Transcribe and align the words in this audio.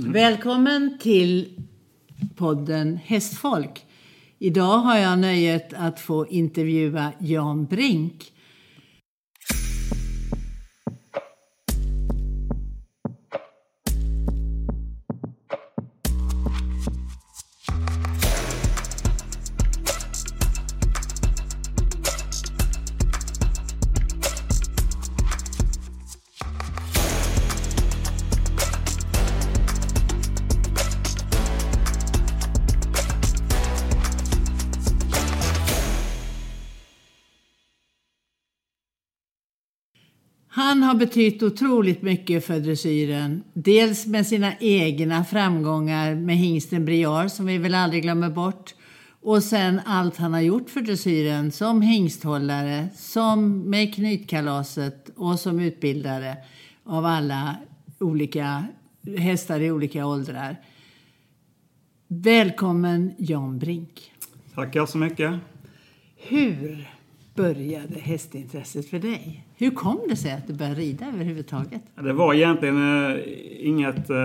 Mm. 0.00 0.12
Välkommen 0.12 0.98
till 1.00 1.60
podden 2.36 2.96
Hästfolk. 3.04 3.86
Idag 4.38 4.78
har 4.78 4.98
jag 4.98 5.18
nöjet 5.18 5.72
att 5.76 6.00
få 6.00 6.26
intervjua 6.26 7.12
Jan 7.18 7.64
Brink. 7.64 8.32
Betytt 41.04 41.42
otroligt 41.42 42.02
mycket 42.02 42.44
för 42.44 42.60
dressyren. 42.60 43.42
Dels 43.52 44.06
med 44.06 44.26
sina 44.26 44.52
egna 44.60 45.24
framgångar 45.24 46.14
med 46.14 46.36
hingsten 46.36 46.84
Briar 46.84 47.28
som 47.28 47.46
vi 47.46 47.58
väl 47.58 47.74
aldrig 47.74 48.02
glömmer 48.02 48.30
bort. 48.30 48.74
Och 49.20 49.42
sen 49.42 49.80
allt 49.84 50.16
han 50.16 50.32
har 50.32 50.40
gjort 50.40 50.70
för 50.70 50.80
dressyren 50.80 51.52
som 51.52 51.82
hingsthållare, 51.82 52.88
som 52.96 53.70
med 53.70 53.94
knytkalaset 53.94 55.10
och 55.16 55.40
som 55.40 55.60
utbildare 55.60 56.36
av 56.84 57.04
alla 57.04 57.56
olika 58.00 58.64
hästar 59.18 59.60
i 59.60 59.70
olika 59.70 60.06
åldrar. 60.06 60.56
Välkommen 62.08 63.14
Jan 63.18 63.58
Brink. 63.58 64.12
Tackar 64.54 64.86
så 64.86 64.98
mycket. 64.98 65.34
Hur 66.16 66.90
började 67.34 68.00
hästintresset 68.00 68.90
för 68.90 68.98
dig? 68.98 69.43
Hur 69.56 69.70
kom 69.70 70.00
det 70.08 70.16
sig 70.16 70.32
att 70.32 70.46
du 70.46 70.54
började 70.54 70.80
rida 70.80 71.06
överhuvudtaget? 71.06 71.82
Det 71.94 72.12
var 72.12 72.34
egentligen 72.34 73.06
eh, 73.06 73.20
inget 73.60 74.10
eh, 74.10 74.16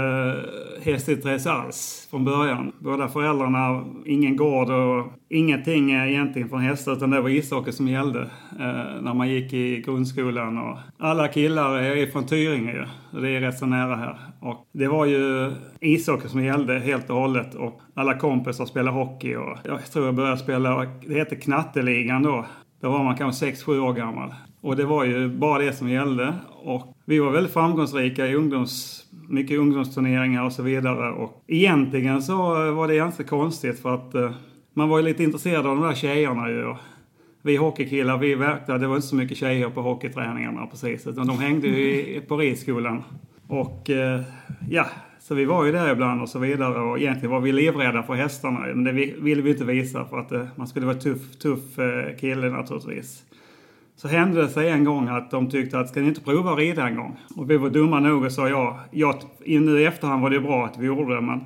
hästintresse 0.84 1.52
alls 1.52 2.08
från 2.10 2.26
början. 2.26 2.72
Båda 2.80 3.08
föräldrarna, 3.08 3.86
ingen 4.06 4.36
gård 4.36 4.70
och 4.70 5.14
ingenting 5.30 5.92
eh, 5.92 6.12
egentligen 6.12 6.50
från 6.50 6.62
hästar 6.62 6.94
utan 6.94 7.10
det 7.10 7.22
var 7.22 7.30
ishockey 7.30 7.72
som 7.72 7.88
gällde 7.88 8.22
eh, 8.60 9.02
när 9.02 9.14
man 9.14 9.30
gick 9.30 9.54
i 9.54 9.82
grundskolan. 9.82 10.58
Och 10.58 10.78
alla 11.00 11.28
killar 11.28 11.78
är 11.78 12.08
från 12.08 12.26
Tyringe 12.26 12.72
ju. 12.72 12.86
Det 13.22 13.30
är 13.30 13.42
rätt 13.42 13.58
så 13.58 13.66
nära 13.66 13.96
här. 13.96 14.20
Och 14.42 14.68
det 14.74 14.88
var 14.88 15.06
ju 15.06 15.52
ishockey 15.80 16.28
som 16.28 16.44
gällde 16.44 16.80
helt 16.80 17.10
och 17.10 17.16
hållet 17.16 17.56
och 17.56 17.82
alla 17.94 18.18
kompisar 18.18 18.66
spelade 18.66 18.98
hockey 18.98 19.36
och 19.36 19.58
jag 19.64 19.86
tror 19.86 20.06
jag 20.06 20.16
började 20.16 20.38
spela, 20.38 20.86
det 21.08 21.14
hette 21.14 21.36
knatteligan 21.36 22.24
då. 22.24 22.46
Då 22.82 22.90
var 22.90 23.04
man 23.04 23.18
kanske 23.18 23.46
6-7 23.46 23.80
år 23.80 23.94
gammal. 23.94 24.34
Och 24.62 24.76
det 24.76 24.86
var 24.86 25.06
ju 25.06 25.30
bara 25.30 25.64
det 25.64 25.74
som 25.74 25.90
gällde. 25.90 26.34
Och 26.64 26.96
vi 27.06 27.20
var 27.20 27.32
väldigt 27.32 27.54
framgångsrika 27.54 28.28
i 28.28 28.36
ungdoms, 28.36 29.06
mycket 29.30 29.60
ungdomsturneringar 29.60 30.44
och 30.44 30.54
så 30.54 30.64
vidare. 30.64 31.12
Och 31.12 31.44
egentligen 31.48 32.22
så 32.22 32.68
eh, 32.68 32.74
var 32.74 32.88
det 32.88 32.96
ganska 32.96 33.24
konstigt 33.24 33.80
för 33.80 33.96
att 33.96 34.16
eh, 34.16 34.32
man 34.74 34.90
var 34.90 34.98
ju 34.98 35.04
lite 35.04 35.24
intresserad 35.24 35.66
av 35.66 35.76
de 35.76 35.88
där 35.88 35.94
tjejerna 35.94 36.50
ju. 36.50 36.76
Vi 37.42 37.56
hockeykillar, 37.56 38.18
vi 38.18 38.36
verkade, 38.36 38.80
det 38.80 38.88
var 38.88 38.96
inte 38.96 39.08
så 39.08 39.16
mycket 39.16 39.38
tjejer 39.38 39.70
på 39.70 39.82
hockeyträningarna 39.82 40.68
precis. 40.68 41.08
Utan 41.08 41.28
de 41.28 41.40
hängde 41.40 41.68
ju 41.68 42.22
på 42.22 42.38
ridskolan. 42.38 43.04
Och 43.48 43.90
eh, 43.90 44.22
ja, 44.70 44.86
så 45.20 45.36
vi 45.36 45.46
var 45.46 45.66
ju 45.66 45.72
där 45.72 45.92
ibland 45.92 46.22
och 46.22 46.30
så 46.30 46.40
vidare 46.40 46.80
och 46.80 47.00
egentligen 47.00 47.32
var 47.32 47.40
vi 47.40 47.52
livrädda 47.52 48.04
för 48.04 48.14
hästarna. 48.14 48.60
Men 48.60 48.84
det 48.84 48.92
ville 48.92 49.42
vi 49.42 49.50
inte 49.50 49.66
visa 49.66 50.06
för 50.06 50.20
att 50.20 50.58
man 50.58 50.68
skulle 50.68 50.86
vara 50.86 50.98
tuff, 50.98 51.38
tuff 51.38 51.76
kille 52.20 52.50
naturligtvis. 52.50 53.24
Så 54.02 54.08
hände 54.08 54.42
det 54.42 54.50
sig 54.50 54.70
en 54.70 54.84
gång 54.84 55.08
att 55.08 55.32
de 55.32 55.50
tyckte 55.50 55.80
att 55.80 55.90
ska 55.90 56.00
ni 56.00 56.08
inte 56.08 56.22
prova 56.22 56.52
att 56.52 56.58
rida 56.58 56.88
en 56.88 56.96
gång? 56.96 57.20
Och 57.36 57.50
vi 57.50 57.58
var 57.58 57.70
dumma 57.70 58.00
nog 58.00 58.24
och 58.24 58.32
sa 58.32 58.50
ja. 58.50 58.80
ja 58.92 59.20
nu 59.46 59.82
i 59.82 59.86
efterhand 59.86 60.22
var 60.22 60.30
det 60.30 60.40
bra 60.40 60.66
att 60.66 60.78
vi 60.78 60.86
gjorde 60.86 61.16
det 61.16 61.22
men 61.22 61.42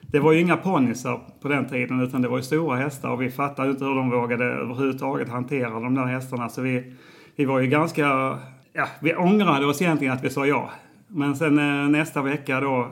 det 0.00 0.20
var 0.20 0.32
ju 0.32 0.40
inga 0.40 0.56
ponnysar 0.56 1.20
på 1.42 1.48
den 1.48 1.68
tiden 1.68 2.00
utan 2.00 2.22
det 2.22 2.28
var 2.28 2.36
ju 2.36 2.42
stora 2.42 2.76
hästar 2.76 3.10
och 3.10 3.22
vi 3.22 3.30
fattade 3.30 3.70
inte 3.70 3.84
hur 3.84 3.94
de 3.94 4.10
vågade 4.10 4.44
överhuvudtaget 4.44 5.28
hantera 5.28 5.70
de 5.70 5.94
där 5.94 6.04
hästarna. 6.04 6.48
Så 6.48 6.62
vi, 6.62 6.92
vi 7.36 7.44
var 7.44 7.60
ju 7.60 7.66
ganska, 7.66 8.38
ja 8.72 8.86
vi 9.00 9.14
ångrade 9.14 9.66
oss 9.66 9.82
egentligen 9.82 10.14
att 10.14 10.24
vi 10.24 10.30
sa 10.30 10.46
ja. 10.46 10.70
Men 11.08 11.36
sen 11.36 11.58
eh, 11.58 11.88
nästa 11.88 12.22
vecka 12.22 12.60
då, 12.60 12.88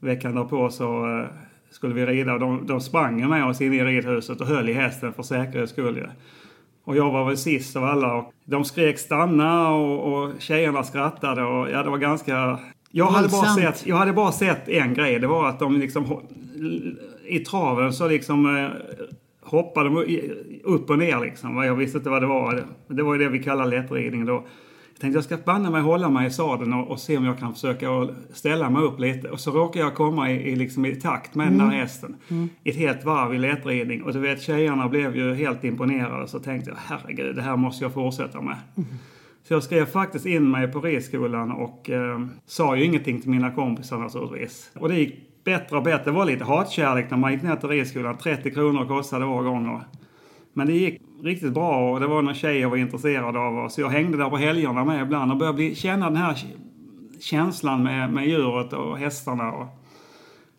veckan 0.00 0.34
därpå 0.34 0.70
så 0.70 1.18
eh, 1.18 1.26
skulle 1.70 1.94
vi 1.94 2.06
rida 2.06 2.32
och 2.32 2.40
de, 2.40 2.66
de 2.66 2.80
sprang 2.80 3.28
med 3.28 3.46
oss 3.46 3.60
in 3.60 3.72
i 3.72 3.84
ridhuset 3.84 4.40
och 4.40 4.46
höll 4.46 4.68
i 4.68 4.72
hästen 4.72 5.12
för 5.12 5.22
säkerhets 5.22 5.72
skull. 5.72 6.06
Och 6.84 6.96
jag 6.96 7.10
var 7.10 7.24
väl 7.24 7.36
sist 7.36 7.76
av 7.76 7.84
alla. 7.84 8.14
Och 8.14 8.32
de 8.44 8.64
skrek 8.64 8.98
stanna 8.98 9.70
och, 9.70 10.12
och 10.12 10.32
tjejerna 10.38 10.82
skrattade 10.82 11.42
och 11.42 11.70
ja, 11.70 11.82
det 11.82 11.90
var 11.90 11.98
ganska... 11.98 12.58
Jag 12.90 13.06
hade, 13.06 13.28
bara 13.28 13.46
sett, 13.46 13.86
jag 13.86 13.96
hade 13.96 14.12
bara 14.12 14.32
sett 14.32 14.68
en 14.68 14.94
grej. 14.94 15.18
Det 15.18 15.26
var 15.26 15.48
att 15.48 15.58
de 15.58 15.78
liksom 15.78 16.20
i 17.26 17.38
traven 17.38 17.92
så 17.92 18.08
liksom 18.08 18.56
eh, 18.56 18.70
hoppade 19.40 19.88
de 19.88 20.20
upp 20.64 20.90
och 20.90 20.98
ner 20.98 21.20
liksom. 21.20 21.56
Jag 21.56 21.74
visste 21.74 21.98
inte 21.98 22.10
vad 22.10 22.22
det 22.22 22.26
var. 22.26 22.64
Det 22.88 23.02
var 23.02 23.14
ju 23.14 23.24
det 23.24 23.28
vi 23.28 23.42
kallar 23.42 23.66
lättridning 23.66 24.26
då. 24.26 24.44
Jag 24.94 25.00
tänkte 25.00 25.16
jag 25.16 25.24
ska 25.24 25.36
banne 25.36 25.70
mig 25.70 25.82
hålla 25.82 26.08
mig 26.08 26.26
i 26.26 26.30
sadeln 26.30 26.72
och, 26.72 26.90
och, 26.90 27.00
se 27.00 27.16
om 27.16 27.24
jag 27.24 27.38
kan 27.38 27.54
försöka 27.54 28.08
ställa 28.32 28.70
mig 28.70 28.82
upp 28.82 29.00
lite. 29.00 29.30
Och 29.30 29.40
så 29.40 29.50
råkar 29.50 29.80
jag 29.80 29.94
komma 29.94 30.30
i, 30.30 30.34
i, 30.34 30.56
liksom 30.56 30.84
i 30.84 30.96
takt 30.96 31.34
med 31.34 31.46
mm. 31.46 31.58
den 31.58 31.68
där 31.68 31.76
hästen. 31.76 32.16
Mm. 32.28 32.48
I 32.62 32.70
ett 32.70 32.76
helt 32.76 33.04
varv 33.04 33.34
i 33.34 33.38
lättridning. 33.38 34.02
Och 34.02 34.12
du 34.12 34.18
vet 34.18 34.42
tjejerna 34.42 34.88
blev 34.88 35.16
ju 35.16 35.34
helt 35.34 35.64
imponerade. 35.64 36.28
Så 36.28 36.38
tänkte 36.38 36.70
jag 36.70 36.76
herregud 36.86 37.36
det 37.36 37.42
här 37.42 37.56
måste 37.56 37.84
jag 37.84 37.92
fortsätta 37.92 38.40
med. 38.40 38.56
Mm. 38.76 38.88
Så 39.48 39.54
jag 39.54 39.62
skrev 39.62 39.86
faktiskt 39.86 40.26
in 40.26 40.50
mig 40.50 40.68
på 40.68 40.80
ridskolan 40.80 41.52
och 41.52 41.90
eh, 41.90 42.26
sa 42.46 42.76
ju 42.76 42.84
ingenting 42.84 43.20
till 43.20 43.30
mina 43.30 43.50
kompisar 43.50 43.98
naturligtvis. 43.98 44.70
Och 44.74 44.88
det 44.88 44.94
gick 44.94 45.44
bättre 45.44 45.76
och 45.76 45.82
bättre. 45.82 46.04
Det 46.04 46.10
var 46.10 46.24
lite 46.24 46.44
hatkärlek 46.44 47.10
när 47.10 47.18
man 47.18 47.32
gick 47.32 47.42
ner 47.42 47.56
till 47.56 47.68
ridskolan. 47.68 48.18
30 48.18 48.50
kronor 48.50 48.86
kostade 48.86 49.24
var 49.24 49.42
gång. 49.42 49.68
Och, 49.68 49.80
men 50.54 50.66
det 50.66 50.72
gick 50.72 51.00
riktigt 51.22 51.52
bra 51.52 51.92
och 51.92 52.00
det 52.00 52.06
var 52.06 52.22
några 52.22 52.34
tjejer 52.34 52.66
var 52.66 52.76
intresserade 52.76 53.38
av 53.38 53.58
oss. 53.58 53.74
Så 53.74 53.80
jag 53.80 53.88
hängde 53.88 54.16
där 54.16 54.30
på 54.30 54.36
helgerna 54.36 54.84
med 54.84 55.02
ibland 55.02 55.32
och 55.32 55.38
började 55.38 55.56
bli, 55.56 55.74
känna 55.74 56.06
den 56.06 56.16
här 56.16 56.38
känslan 57.20 57.82
med, 57.82 58.12
med 58.12 58.28
djuret 58.28 58.72
och 58.72 58.98
hästarna. 58.98 59.52
Och, 59.52 59.66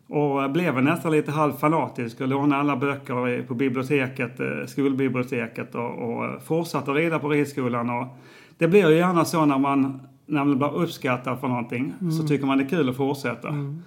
och 0.08 0.50
blev 0.50 0.82
nästan 0.82 1.12
lite 1.12 1.30
halvfanatisk 1.30 2.20
och 2.20 2.28
lånade 2.28 2.60
alla 2.60 2.76
böcker 2.76 3.42
på 3.42 3.54
biblioteket, 3.54 4.40
eh, 4.40 4.66
skolbiblioteket 4.66 5.74
och, 5.74 5.90
och 5.90 6.42
fortsatte 6.42 6.90
rida 6.90 7.18
på 7.18 7.28
ridskolan. 7.28 7.90
Och 7.90 8.06
det 8.58 8.68
blir 8.68 8.88
ju 8.90 8.96
gärna 8.96 9.24
så 9.24 9.44
när 9.44 9.58
man, 9.58 10.00
när 10.26 10.44
man 10.44 10.58
blir 10.58 10.74
uppskattad 10.74 11.40
för 11.40 11.48
någonting 11.48 11.94
mm. 12.00 12.12
så 12.12 12.26
tycker 12.26 12.46
man 12.46 12.58
det 12.58 12.64
är 12.64 12.68
kul 12.68 12.88
att 12.88 12.96
fortsätta. 12.96 13.48
Mm. 13.48 13.82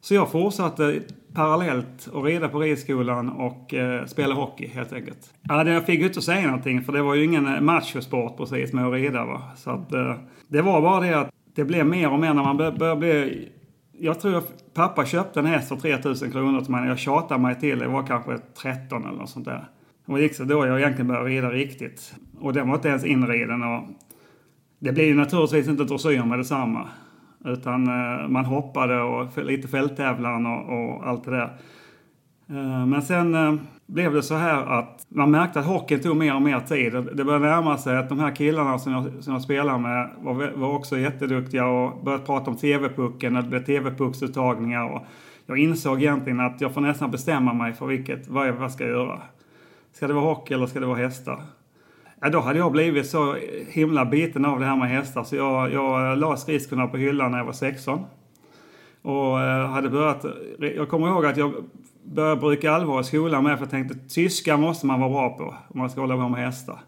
Så 0.00 0.14
jag 0.14 0.30
fortsatte 0.30 1.00
parallellt 1.34 2.06
och 2.06 2.24
rida 2.24 2.48
på 2.48 2.60
ridskolan 2.60 3.28
och 3.28 3.74
eh, 3.74 4.06
spela 4.06 4.34
hockey 4.34 4.66
helt 4.66 4.92
enkelt. 4.92 5.34
Ja, 5.42 5.68
jag 5.68 5.86
fick 5.86 6.00
inte 6.00 6.22
säga 6.22 6.46
någonting 6.46 6.82
för 6.82 6.92
det 6.92 7.02
var 7.02 7.14
ju 7.14 7.24
ingen 7.24 7.46
eh, 7.46 7.60
machosport 7.60 8.36
precis 8.36 8.72
med 8.72 8.86
att 8.86 8.92
rida. 8.92 9.24
Va? 9.24 9.42
Så 9.56 9.70
att, 9.70 9.92
eh, 9.92 10.14
det 10.48 10.62
var 10.62 10.82
bara 10.82 11.00
det 11.00 11.20
att 11.20 11.30
det 11.54 11.64
blev 11.64 11.86
mer 11.86 12.10
och 12.10 12.20
mer 12.20 12.34
när 12.34 12.42
man 12.42 12.56
började 12.56 12.96
bli... 12.96 13.48
Jag 13.98 14.20
tror 14.20 14.38
att 14.38 14.74
pappa 14.74 15.06
köpte 15.06 15.40
en 15.40 15.46
häst 15.46 15.68
för 15.68 15.76
3000 15.76 16.32
kronor 16.32 16.60
till 16.60 16.70
mig. 16.70 16.88
Jag 16.88 16.98
tjatade 16.98 17.40
mig 17.40 17.60
till 17.60 17.78
det. 17.78 17.88
var 17.88 18.06
kanske 18.06 18.38
13 18.62 19.04
eller 19.06 19.18
något 19.18 19.30
sånt 19.30 19.44
där. 19.44 19.68
Och 20.06 20.16
det 20.16 20.22
gick 20.22 20.34
så 20.34 20.44
då 20.44 20.66
jag 20.66 20.78
egentligen 20.80 21.08
började 21.08 21.28
rida 21.28 21.50
riktigt. 21.50 22.14
Och 22.40 22.52
den 22.52 22.68
var 22.68 22.74
inte 22.74 22.88
ens 22.88 23.04
inriden. 23.04 23.62
Och 23.62 23.82
det 24.78 24.92
blev 24.92 25.06
ju 25.06 25.14
naturligtvis 25.14 25.68
inte 25.68 25.84
dressyr 25.84 26.24
med 26.24 26.38
detsamma. 26.38 26.88
Utan 27.44 27.86
eh, 27.86 28.28
man 28.28 28.44
hoppade 28.44 29.02
och 29.02 29.38
lite 29.44 29.68
fälttävlan 29.68 30.46
och, 30.46 30.78
och 30.78 31.08
allt 31.08 31.24
det 31.24 31.30
där. 31.30 31.56
Eh, 32.48 32.86
men 32.86 33.02
sen 33.02 33.34
eh, 33.34 33.54
blev 33.86 34.12
det 34.12 34.22
så 34.22 34.34
här 34.34 34.78
att 34.78 35.06
man 35.08 35.30
märkte 35.30 35.60
att 35.60 35.66
hockeyn 35.66 36.00
tog 36.00 36.16
mer 36.16 36.34
och 36.34 36.42
mer 36.42 36.60
tid. 36.60 36.92
Det 36.92 37.24
började 37.24 37.46
närma 37.46 37.78
sig 37.78 37.96
att 37.96 38.08
de 38.08 38.20
här 38.20 38.36
killarna 38.36 38.78
som 38.78 38.92
jag, 38.92 39.24
som 39.24 39.32
jag 39.32 39.42
spelade 39.42 39.78
med 39.78 40.10
var, 40.18 40.52
var 40.56 40.74
också 40.74 40.98
jätteduktiga 40.98 41.66
och 41.66 42.04
började 42.04 42.24
prata 42.24 42.50
om 42.50 42.56
TV-pucken, 42.56 43.36
och 43.36 43.42
det 43.42 43.48
blev 43.48 43.64
TV-pucksuttagningar. 43.64 44.92
Och 44.92 45.02
jag 45.46 45.58
insåg 45.58 46.02
egentligen 46.02 46.40
att 46.40 46.60
jag 46.60 46.74
får 46.74 46.80
nästan 46.80 47.10
bestämma 47.10 47.52
mig 47.52 47.72
för 47.72 47.86
vilket, 47.86 48.28
vad 48.28 48.48
jag, 48.48 48.52
vad 48.52 48.72
ska 48.72 48.84
jag 48.84 48.92
göra. 48.92 49.20
Ska 49.92 50.06
det 50.06 50.14
vara 50.14 50.24
hockey 50.24 50.54
eller 50.54 50.66
ska 50.66 50.80
det 50.80 50.86
vara 50.86 50.98
hästar? 50.98 51.40
Ja, 52.24 52.28
då 52.28 52.40
hade 52.40 52.58
jag 52.58 52.72
blivit 52.72 53.06
så 53.06 53.36
himla 53.68 54.04
biten 54.04 54.44
av 54.44 54.60
det 54.60 54.66
här 54.66 54.76
med 54.76 54.88
hästar 54.88 55.24
så 55.24 55.36
jag, 55.36 55.72
jag 55.72 56.18
la 56.18 56.36
skridskorna 56.36 56.86
på 56.86 56.96
hyllan 56.96 57.30
när 57.30 57.38
jag 57.38 57.44
var 57.44 57.52
16. 57.52 58.00
Och 59.02 59.40
eh, 59.40 59.68
hade 59.68 59.90
börjat, 59.90 60.24
jag 60.58 60.88
kommer 60.88 61.08
ihåg 61.08 61.26
att 61.26 61.36
jag 61.36 61.52
började 62.04 62.40
bruka 62.40 62.72
allvar 62.72 63.00
i 63.00 63.04
skolan 63.04 63.44
med 63.44 63.58
för 63.58 63.64
jag 63.64 63.70
tänkte 63.70 64.14
tyska 64.14 64.56
måste 64.56 64.86
man 64.86 65.00
vara 65.00 65.10
bra 65.10 65.36
på 65.36 65.44
om 65.44 65.78
man 65.78 65.90
ska 65.90 66.00
hålla 66.00 66.16
på 66.16 66.28
med 66.28 66.44
hästar. 66.44 66.78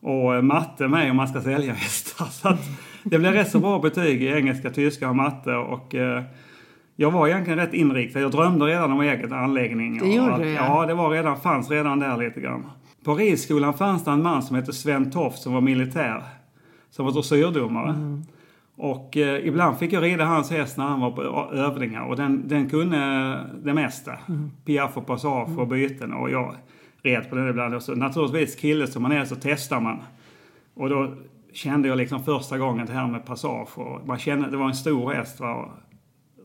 Och 0.00 0.34
eh, 0.34 0.42
matte 0.42 0.88
med 0.88 1.10
om 1.10 1.16
man 1.16 1.28
ska 1.28 1.40
sälja 1.40 1.72
hästar. 1.74 2.24
Så 2.24 2.48
att 2.48 2.60
det 3.02 3.18
blev 3.18 3.32
rätt 3.32 3.50
så 3.50 3.58
bra 3.58 3.78
betyg 3.78 4.22
i 4.22 4.26
engelska, 4.26 4.70
tyska 4.70 5.08
och 5.08 5.16
matte. 5.16 5.54
Och, 5.54 5.94
eh, 5.94 6.22
jag 6.96 7.10
var 7.10 7.28
egentligen 7.28 7.58
rätt 7.58 7.74
inriktad. 7.74 8.20
Jag 8.20 8.30
drömde 8.30 8.64
redan 8.64 8.92
om 8.92 9.00
egen 9.00 9.32
anläggning. 9.32 9.98
Det 9.98 10.14
gjorde 10.14 10.38
du, 10.38 10.50
ja. 10.50 10.80
ja. 10.80 10.86
det 10.86 10.94
var 10.94 11.10
redan, 11.10 11.40
fanns 11.40 11.70
redan 11.70 11.98
där 11.98 12.16
lite 12.16 12.40
grann. 12.40 12.66
På 13.04 13.14
ridskolan 13.14 13.74
fanns 13.74 14.04
det 14.04 14.10
en 14.10 14.22
man 14.22 14.42
som 14.42 14.56
hette 14.56 14.72
Sven 14.72 15.10
Toft 15.10 15.42
som 15.42 15.52
var 15.52 15.60
militär. 15.60 16.22
Som 16.90 17.04
var 17.04 17.12
dressyrdomare. 17.12 17.90
Mm. 17.90 18.22
Och 18.76 19.16
eh, 19.16 19.46
ibland 19.46 19.78
fick 19.78 19.92
jag 19.92 20.02
rida 20.02 20.24
hans 20.24 20.50
häst 20.50 20.76
när 20.76 20.84
han 20.84 21.00
var 21.00 21.10
på 21.10 21.22
övningar. 21.52 22.04
Och 22.04 22.16
den, 22.16 22.48
den 22.48 22.70
kunde 22.70 22.96
det 23.62 23.74
mesta. 23.74 24.12
Mm. 24.28 24.50
Piaff 24.64 24.96
och 24.96 25.06
passage 25.06 25.58
och 25.58 25.68
byten. 25.68 26.12
Och 26.12 26.30
jag 26.30 26.54
red 27.02 27.30
på 27.30 27.36
den 27.36 27.48
ibland. 27.48 27.74
Och 27.74 27.82
så, 27.82 27.94
naturligtvis, 27.94 28.56
kille 28.56 28.86
som 28.86 29.02
man 29.02 29.12
är 29.12 29.24
så 29.24 29.36
testar 29.40 29.80
man. 29.80 29.98
Och 30.74 30.88
då 30.88 31.14
kände 31.52 31.88
jag 31.88 31.98
liksom 31.98 32.24
första 32.24 32.58
gången 32.58 32.86
det 32.86 32.92
här 32.92 33.06
med 33.06 33.26
passage. 33.26 33.78
Och 33.78 34.06
man 34.06 34.18
kände, 34.18 34.50
det 34.50 34.56
var 34.56 34.66
en 34.66 34.74
stor 34.74 35.12
häst. 35.12 35.40
Va? 35.40 35.70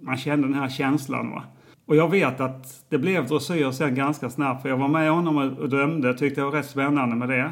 Man 0.02 0.18
kände 0.18 0.48
den 0.48 0.56
här 0.58 0.70
känslan. 0.70 1.32
Va? 1.32 1.44
Och 1.90 1.96
jag 1.96 2.10
vet 2.10 2.40
att 2.40 2.86
det 2.90 2.98
blev 2.98 3.28
dressyr 3.28 3.72
sen 3.72 3.96
ganska 3.96 4.30
snabbt. 4.30 4.62
För 4.62 4.70
jag 4.70 4.78
var 4.78 4.88
med 4.88 5.12
honom 5.12 5.38
och 5.38 5.70
dömde. 5.70 6.14
Tyckte 6.14 6.42
det 6.42 6.46
var 6.46 6.52
rätt 6.52 6.66
spännande 6.66 7.16
med 7.16 7.30
det. 7.30 7.52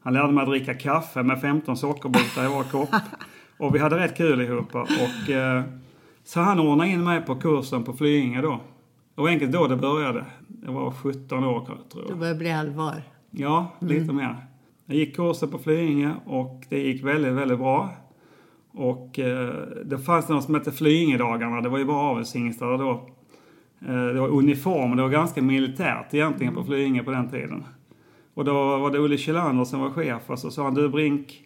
Han 0.00 0.12
lärde 0.12 0.32
mig 0.32 0.42
att 0.42 0.48
dricka 0.48 0.74
kaffe 0.74 1.22
med 1.22 1.40
15 1.40 1.76
sockerbitar 1.76 2.44
i 2.44 2.48
var 2.48 2.64
kopp. 2.64 2.88
Och 3.58 3.74
vi 3.74 3.78
hade 3.78 3.98
rätt 3.98 4.16
kul 4.16 4.40
ihop. 4.40 4.74
Och, 4.74 5.30
eh, 5.30 5.62
så 6.24 6.40
han 6.40 6.60
ordnade 6.60 6.90
in 6.90 7.04
mig 7.04 7.20
på 7.20 7.34
kursen 7.34 7.84
på 7.84 7.92
Flyinge 7.92 8.40
då. 8.40 8.60
Det 9.14 9.22
var 9.22 9.28
enkelt 9.28 9.52
då 9.52 9.66
det 9.66 9.76
började. 9.76 10.24
Jag 10.66 10.72
var 10.72 10.90
17 10.90 11.44
år 11.44 11.64
tror 11.64 11.78
jag. 11.94 12.08
Det 12.08 12.14
började 12.14 12.38
bli 12.38 12.52
allvar. 12.52 13.02
Ja, 13.30 13.70
lite 13.78 14.02
mm. 14.02 14.16
mer. 14.16 14.36
Jag 14.86 14.96
gick 14.96 15.16
kursen 15.16 15.50
på 15.50 15.58
Flyinge 15.58 16.14
och 16.26 16.64
det 16.68 16.78
gick 16.78 17.04
väldigt, 17.04 17.32
väldigt 17.32 17.58
bra. 17.58 17.88
Och 18.72 19.18
eh, 19.18 19.54
det 19.84 19.98
fanns 19.98 20.28
något 20.28 20.44
som 20.44 20.54
hette 20.54 20.72
Flyingedagarna. 20.72 21.60
Det 21.60 21.68
var 21.68 21.78
ju 21.78 21.84
bara 21.84 22.10
avelshingstar 22.10 22.78
då. 22.78 23.06
Eh, 23.86 24.06
det 24.06 24.20
var 24.20 24.28
uniform. 24.28 24.96
Det 24.96 25.02
var 25.02 25.10
ganska 25.10 25.42
militärt 25.42 26.14
egentligen 26.14 26.54
på 26.54 26.64
Flyinge 26.64 27.02
på 27.02 27.10
den 27.10 27.28
tiden. 27.28 27.64
Och 28.34 28.44
då 28.44 28.52
var 28.78 28.90
det 28.90 28.98
Olle 28.98 29.18
Kjellander 29.18 29.64
som 29.64 29.80
var 29.80 29.90
chef 29.90 30.22
och 30.26 30.38
så 30.38 30.50
sa 30.50 30.64
han 30.64 30.74
du 30.74 30.88
Brink, 30.88 31.44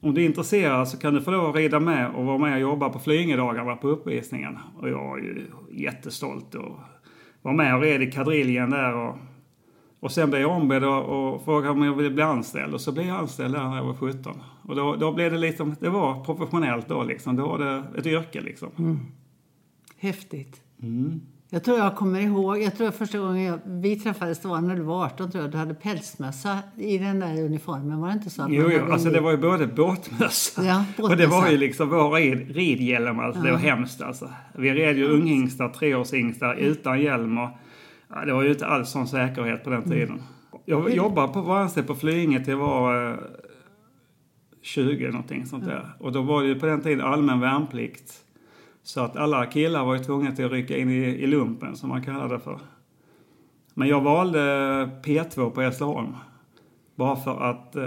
om 0.00 0.14
du 0.14 0.22
är 0.22 0.26
intresserad 0.26 0.88
så 0.88 0.98
kan 0.98 1.14
du 1.14 1.20
få 1.20 1.30
lov 1.30 1.50
att 1.50 1.56
rida 1.56 1.80
med 1.80 2.10
och 2.10 2.24
vara 2.24 2.38
med 2.38 2.54
och 2.54 2.60
jobba 2.60 2.88
på 2.88 2.98
Flyingedagarna 2.98 3.76
på 3.76 3.88
uppvisningen. 3.88 4.58
Och 4.80 4.88
jag 4.88 5.08
var 5.08 5.18
ju 5.18 5.46
jättestolt 5.70 6.54
och 6.54 6.78
var 7.42 7.52
med 7.52 7.74
och 7.74 7.82
red 7.82 8.02
i 8.02 8.10
kadriljen 8.10 8.70
där 8.70 8.94
och 8.94 9.16
och 10.04 10.12
sen 10.12 10.30
blev 10.30 10.42
jag 10.42 10.50
ombedd 10.50 10.84
och, 10.84 11.34
och 11.34 11.44
frågade 11.44 11.72
om 11.72 11.82
jag 11.82 11.94
ville 11.94 12.10
bli 12.10 12.22
anställd 12.22 12.74
och 12.74 12.80
så 12.80 12.92
blev 12.92 13.06
jag 13.06 13.16
anställd 13.16 13.54
där 13.54 13.68
när 13.68 13.76
jag 13.76 13.84
var 13.84 13.94
17. 13.94 14.40
Och 14.62 14.76
då, 14.76 14.96
då 14.96 15.12
blev 15.12 15.32
det 15.32 15.38
liksom, 15.38 15.76
det 15.80 15.88
var 15.88 16.24
professionellt 16.24 16.88
då 16.88 17.02
liksom. 17.02 17.36
Då 17.36 17.46
var 17.46 17.58
det 17.58 17.84
ett 17.98 18.06
yrke 18.06 18.40
liksom. 18.40 18.68
Mm. 18.78 18.98
Häftigt. 19.98 20.62
Mm. 20.82 21.20
Jag 21.54 21.64
tror 21.64 21.78
jag 21.78 21.96
kommer 21.96 22.20
ihåg, 22.20 22.62
jag 22.62 22.76
tror 22.76 22.90
första 22.90 23.18
gången 23.18 23.42
jag, 23.44 23.58
vi 23.64 23.96
träffades 23.96 24.38
det 24.38 24.48
var 24.48 24.60
när 24.60 24.76
du 24.76 24.82
var 24.82 25.04
18 25.04 25.30
tror 25.30 25.44
jag. 25.44 25.50
Du 25.50 25.58
hade 25.58 25.74
pälsmössa 25.74 26.58
i 26.76 26.98
den 26.98 27.20
där 27.20 27.44
uniformen, 27.44 28.00
var 28.00 28.08
det 28.08 28.14
inte 28.14 28.30
så? 28.30 28.46
Jo, 28.48 28.70
jo 28.72 28.92
alltså 28.92 29.10
det 29.10 29.20
var 29.20 29.30
ju 29.30 29.36
både 29.36 29.66
båtmössa 29.66 30.64
ja, 30.64 30.84
båtmössa. 30.96 31.12
och 31.12 31.16
det 31.16 31.26
var 31.26 31.50
ju 31.50 31.56
liksom 31.56 31.88
vår 31.88 32.10
rid, 32.10 32.56
ridhjälm 32.56 33.18
alltså. 33.18 33.40
Ja. 33.40 33.46
Det 33.46 33.52
var 33.52 33.58
hemskt 33.58 34.02
alltså. 34.02 34.30
Vi 34.54 34.70
red 34.70 34.96
ju 34.96 35.08
unghingstar, 35.08 35.68
treårshingstar 35.68 36.54
utan 36.54 37.00
hjälm 37.00 37.38
och 37.38 37.50
Ja, 38.08 38.24
det 38.24 38.32
var 38.32 38.42
ju 38.42 38.50
inte 38.50 38.66
alls 38.66 38.90
sån 38.90 39.08
säkerhet 39.08 39.64
på 39.64 39.70
den 39.70 39.82
mm. 39.82 39.90
tiden. 39.90 40.22
Jag 40.64 40.94
jobbade 40.94 41.32
på 41.32 41.40
Varanstedt 41.40 41.86
på 41.86 41.94
Flyinge 41.94 42.44
till 42.44 42.50
jag 42.50 42.58
var 42.58 43.10
eh, 43.10 43.18
20 44.62 45.10
någonting 45.10 45.46
sånt 45.46 45.64
där. 45.64 45.96
Och 45.98 46.12
då 46.12 46.22
var 46.22 46.42
det 46.42 46.48
ju 46.48 46.60
på 46.60 46.66
den 46.66 46.80
tiden 46.80 47.00
allmän 47.00 47.40
värnplikt. 47.40 48.23
Så 48.84 49.00
att 49.00 49.16
alla 49.16 49.46
killar 49.46 49.84
var 49.84 49.94
ju 49.94 50.04
tvungna 50.04 50.32
till 50.32 50.44
att 50.44 50.52
rycka 50.52 50.76
in 50.76 50.90
i, 50.90 50.94
i 50.94 51.26
lumpen 51.26 51.76
som 51.76 51.88
man 51.88 52.04
kallade 52.04 52.34
det 52.34 52.40
för. 52.40 52.58
Men 53.74 53.88
jag 53.88 54.00
valde 54.00 54.38
P2 55.04 55.50
på 55.50 55.60
Hässleholm. 55.60 56.14
Bara 56.94 57.16
för 57.16 57.50
att 57.50 57.76
eh, 57.76 57.82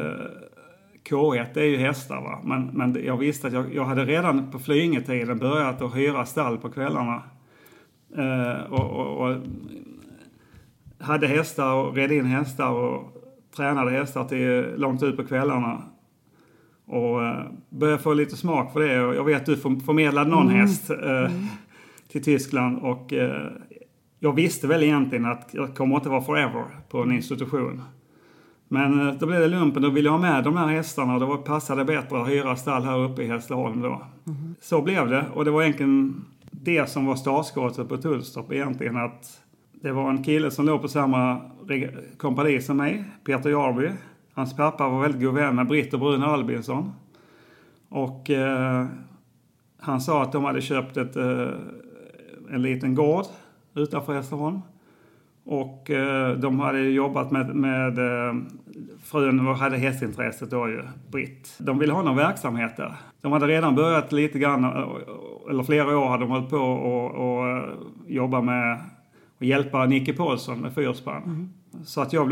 K1 1.10 1.58
är 1.58 1.64
ju 1.64 1.78
hästar 1.78 2.22
va. 2.22 2.42
Men, 2.44 2.66
men 2.74 3.06
jag 3.06 3.18
visste 3.18 3.48
att 3.48 3.54
jag, 3.54 3.76
jag 3.76 3.86
hade 3.86 4.06
redan 4.06 4.52
på 4.52 4.60
Flyingetiden 4.60 5.38
börjat 5.38 5.82
att 5.82 5.96
hyra 5.96 6.26
stall 6.26 6.58
på 6.58 6.70
kvällarna. 6.70 7.24
Eh, 8.18 8.74
och, 8.74 8.92
och, 8.92 9.28
och 9.28 9.38
hade 11.00 11.28
hästar 11.28 11.74
och 11.74 11.96
red 11.96 12.12
in 12.12 12.26
hästar 12.26 12.72
och 12.72 13.24
tränade 13.56 13.92
hästar 13.92 14.24
till 14.24 14.74
långt 14.78 15.04
ut 15.04 15.18
på 15.18 15.24
kvällarna. 15.24 15.82
Och 16.88 17.24
eh, 17.24 17.46
började 17.70 18.04
få 18.04 18.14
lite 18.14 18.38
smak 18.38 18.74
för 18.74 18.80
det. 18.80 18.94
Jag 18.94 19.24
vet 19.24 19.40
att 19.42 19.46
du 19.46 19.58
förmedlade 19.58 20.30
någon 20.30 20.50
mm. 20.50 20.60
häst 20.60 20.90
eh, 20.90 20.98
mm. 20.98 21.32
till 22.12 22.24
Tyskland 22.24 22.80
och 22.80 23.14
eh, 23.14 23.52
jag 24.20 24.34
visste 24.34 24.68
väl 24.68 24.84
egentligen 24.84 25.26
att 25.26 25.50
jag 25.52 25.76
kommer 25.76 25.96
inte 25.96 26.10
vara 26.10 26.22
forever 26.22 26.64
på 26.90 27.02
en 27.02 27.12
institution. 27.12 27.82
Men 28.68 29.08
eh, 29.08 29.14
då 29.14 29.26
blev 29.26 29.40
det 29.40 29.48
lumpen. 29.48 29.82
Då 29.82 29.90
ville 29.90 30.08
jag 30.08 30.12
ha 30.12 30.20
med 30.20 30.44
de 30.44 30.58
här 30.58 30.68
hästarna 30.68 31.14
och 31.14 31.20
då 31.20 31.38
passade 31.38 31.82
det 31.82 31.86
bättre 31.86 32.22
att 32.22 32.30
hyra 32.30 32.56
stall 32.56 32.84
här 32.84 33.00
uppe 33.00 33.24
i 33.24 33.28
Hässleholm 33.28 33.82
då. 33.82 34.02
Mm. 34.28 34.56
Så 34.62 34.82
blev 34.82 35.10
det 35.10 35.26
och 35.34 35.46
det 35.46 35.52
var 35.52 35.62
egentligen 35.62 36.26
det 36.52 36.90
som 36.90 37.06
var 37.06 37.16
startskottet 37.16 37.90
på 37.90 37.98
Tullstorp 37.98 38.52
egentligen 38.52 38.98
att 38.98 39.42
det 39.82 39.92
var 39.92 40.10
en 40.10 40.24
kille 40.24 40.52
som 40.52 40.66
låg 40.66 40.82
på 40.82 40.88
samma 40.88 41.42
kompani 42.18 42.62
som 42.62 42.78
mig, 42.78 43.04
Peter 43.26 43.50
Jarby. 43.50 43.90
Hans 44.38 44.56
pappa 44.56 44.90
var 44.90 45.02
väldigt 45.02 45.22
god 45.22 45.34
vän 45.34 45.56
med 45.56 45.68
Britt 45.68 45.94
och 45.94 46.00
Bruno 46.00 46.26
Albinsson. 46.26 46.92
Och 47.90 48.30
eh, 48.30 48.86
han 49.80 50.02
sa 50.02 50.24
att 50.24 50.32
de 50.32 50.44
hade 50.44 50.62
köpt 50.62 50.98
ett, 50.98 51.16
eh, 51.16 51.48
en 52.52 52.62
liten 52.62 52.96
gård 52.96 53.26
utanför 53.76 54.14
Hässleholm. 54.14 54.60
Och 55.44 55.92
eh, 55.92 56.38
de 56.38 56.60
hade 56.60 56.80
jobbat 56.80 57.32
med, 57.32 57.56
med 57.56 57.98
eh, 57.98 58.36
frun 59.04 59.40
hade 59.40 59.78
hästintresset 59.78 60.50
då 60.50 60.68
ju, 60.68 60.84
Britt. 61.12 61.56
De 61.58 61.80
ville 61.80 61.94
ha 61.94 62.04
någon 62.04 62.18
verksamhet 62.18 62.78
där. 62.78 62.96
De 63.22 63.32
hade 63.32 63.48
redan 63.48 63.76
börjat 63.76 64.12
lite 64.12 64.40
grann, 64.40 64.64
eh, 64.64 65.50
eller 65.50 65.64
flera 65.64 65.98
år 65.98 66.08
hade 66.08 66.24
de 66.24 66.32
hållit 66.32 66.50
på 66.50 66.58
och, 66.58 67.12
och 67.12 67.48
eh, 67.48 67.64
jobba 68.08 68.42
med 68.42 68.80
och 69.38 69.46
hjälpa 69.46 69.86
Nicke 69.86 70.14
Paulsson 70.14 70.60
med 70.60 70.74
fyrspann. 70.74 71.24
Mm. 71.24 71.50
Så 71.84 72.02
att 72.02 72.14
jag 72.14 72.28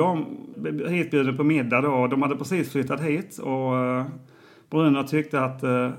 blev 0.55 0.87
hitbjuden 0.89 1.37
på 1.37 1.43
middag 1.43 1.81
då 1.81 1.91
och 1.91 2.09
de 2.09 2.21
hade 2.21 2.35
precis 2.35 2.71
flyttat 2.71 3.01
hit 3.01 3.37
och 3.37 3.77
eh, 3.77 4.05
Bruno 4.69 5.03
tyckte 5.03 5.41
att 5.41 5.63
eh, 5.63 5.91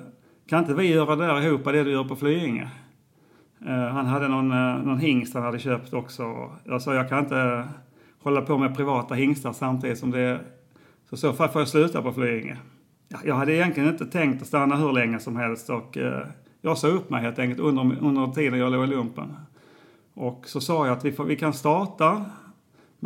kan 0.48 0.58
inte 0.58 0.74
vi 0.74 0.86
göra 0.86 1.16
det 1.16 1.26
där 1.26 1.46
ihop 1.46 1.64
det 1.64 1.84
du 1.84 1.90
gör 1.90 2.04
på 2.04 2.16
Flyinge? 2.16 2.70
Eh, 3.66 3.86
han 3.86 4.06
hade 4.06 4.28
någon, 4.28 4.48
någon 4.84 4.98
hingst 4.98 5.34
han 5.34 5.42
hade 5.42 5.58
köpt 5.58 5.94
också. 5.94 6.50
Jag 6.64 6.82
sa 6.82 6.94
jag 6.94 7.08
kan 7.08 7.18
inte 7.18 7.68
hålla 8.22 8.40
på 8.40 8.58
med 8.58 8.76
privata 8.76 9.14
hingstar 9.14 9.52
samtidigt 9.52 9.98
som 9.98 10.10
det 10.10 10.40
så 11.10 11.16
så 11.16 11.32
fall 11.32 11.48
får 11.48 11.60
jag 11.60 11.68
sluta 11.68 12.02
på 12.02 12.12
Flyinge. 12.12 12.56
Jag 13.24 13.34
hade 13.34 13.54
egentligen 13.54 13.88
inte 13.88 14.06
tänkt 14.06 14.42
att 14.42 14.48
stanna 14.48 14.76
hur 14.76 14.92
länge 14.92 15.18
som 15.18 15.36
helst 15.36 15.70
och 15.70 15.98
jag 16.60 16.78
sa 16.78 16.88
upp 16.88 17.10
mig 17.10 17.22
helt 17.22 17.38
enkelt 17.38 17.60
under, 17.60 17.96
under 18.00 18.26
tiden 18.32 18.58
jag 18.58 18.72
låg 18.72 18.84
i 18.84 18.86
lumpen. 18.86 19.36
Och 20.14 20.48
så 20.48 20.60
sa 20.60 20.86
jag 20.86 20.96
att 20.96 21.04
vi, 21.04 21.12
får, 21.12 21.24
vi 21.24 21.36
kan 21.36 21.52
starta, 21.52 22.24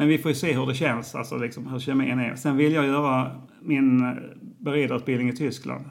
men 0.01 0.09
vi 0.09 0.19
får 0.19 0.31
ju 0.31 0.35
se 0.35 0.53
hur 0.53 0.67
det 0.67 0.75
känns, 0.75 1.15
alltså 1.15 1.37
liksom 1.37 1.67
hur 1.67 1.79
kemin 1.79 2.19
är. 2.19 2.35
Sen 2.35 2.57
vill 2.57 2.73
jag 2.73 2.87
göra 2.87 3.31
min 3.61 4.07
eh, 4.07 4.15
beredarutbildning 4.59 5.29
i 5.29 5.33
Tyskland. 5.33 5.85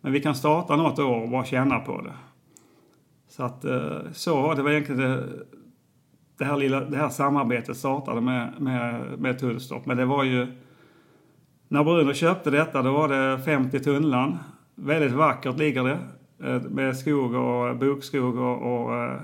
Men 0.00 0.12
vi 0.12 0.20
kan 0.20 0.34
starta 0.34 0.76
något 0.76 0.98
år 0.98 1.22
och 1.22 1.30
bara 1.30 1.44
känna 1.44 1.78
på 1.78 2.02
det. 2.02 2.12
Så 3.28 3.42
att 3.42 3.64
eh, 3.64 3.98
så 4.12 4.42
var 4.42 4.54
det 4.54 4.62
var 4.62 4.70
egentligen 4.70 5.00
det, 5.00 5.24
det 6.38 6.44
här, 6.44 6.56
lilla, 6.56 6.80
det 6.80 6.96
här 6.96 7.08
samarbetet 7.08 7.76
startade 7.76 8.20
med, 8.20 8.52
med, 8.58 9.18
med 9.18 9.38
Tullstorp. 9.38 9.86
Men 9.86 9.96
det 9.96 10.04
var 10.04 10.24
ju, 10.24 10.46
när 11.68 11.84
Bruno 11.84 12.14
köpte 12.14 12.50
detta 12.50 12.82
då 12.82 12.92
var 12.92 13.08
det 13.08 13.42
50 13.44 13.80
tunnland. 13.80 14.38
Väldigt 14.74 15.12
vackert 15.12 15.58
ligger 15.58 15.84
det. 15.84 15.98
Eh, 16.48 16.62
med 16.62 16.96
skog 16.96 17.34
och 17.34 17.76
bokskog 17.76 18.36
och, 18.38 18.72
och 18.72 19.20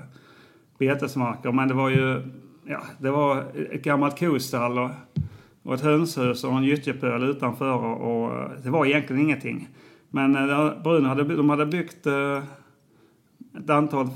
betesmarker. 0.79 1.51
Men 1.51 1.67
det 1.67 1.73
var 1.73 1.89
ju 1.89 2.21
ja, 2.69 2.81
det 2.97 3.11
var 3.11 3.45
ett 3.71 3.83
gammalt 3.83 4.19
kostall 4.19 4.79
och, 4.79 4.89
och 5.63 5.73
ett 5.73 5.81
hönshus 5.81 6.43
och 6.43 6.51
en 6.51 6.63
gyttjepöl 6.63 7.23
utanför. 7.23 7.73
Och, 7.73 8.23
och, 8.23 8.49
det 8.63 8.69
var 8.69 8.85
egentligen 8.85 9.21
ingenting. 9.21 9.67
Men 10.09 10.35
äh, 10.35 10.83
Bruno 10.83 11.07
hade, 11.07 11.35
de 11.35 11.49
hade 11.49 11.65
byggt 11.65 12.05
äh, 12.05 12.43
ett 13.63 13.69
antal 13.69 14.07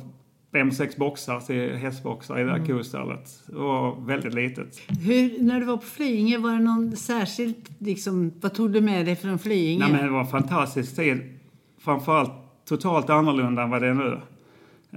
fem, 0.51 0.72
sex 0.72 0.98
boxar 0.98 1.39
till 1.39 1.75
hästboxar 1.75 2.39
i 2.39 2.43
det 2.43 2.50
här 2.50 2.57
mm. 2.57 2.77
kostallet. 2.77 3.29
Det 3.48 3.55
var 3.55 4.05
väldigt 4.05 4.33
litet. 4.33 4.81
Hur, 4.88 5.43
när 5.43 5.60
du 5.60 5.65
var 5.65 5.77
på 5.77 5.86
Flyinge, 5.86 6.38
var 6.38 6.51
det 6.51 6.60
någon 6.60 6.95
särskilt, 6.95 7.72
liksom, 7.79 8.31
vad 8.41 8.53
tog 8.53 8.72
du 8.72 8.81
med 8.81 9.05
dig 9.05 9.15
från 9.15 9.39
Flyinge? 9.39 9.79
Nej, 9.79 9.91
men 9.91 10.05
det 10.05 10.12
var 10.12 10.19
en 10.19 10.27
fantastisk 10.27 10.95
tid. 10.95 11.39
Framförallt 11.79 12.31
totalt 12.65 13.10
annorlunda 13.10 13.63
än 13.63 13.69
vad 13.69 13.81
det 13.81 13.88
är 13.88 13.93
nu. 13.93 14.19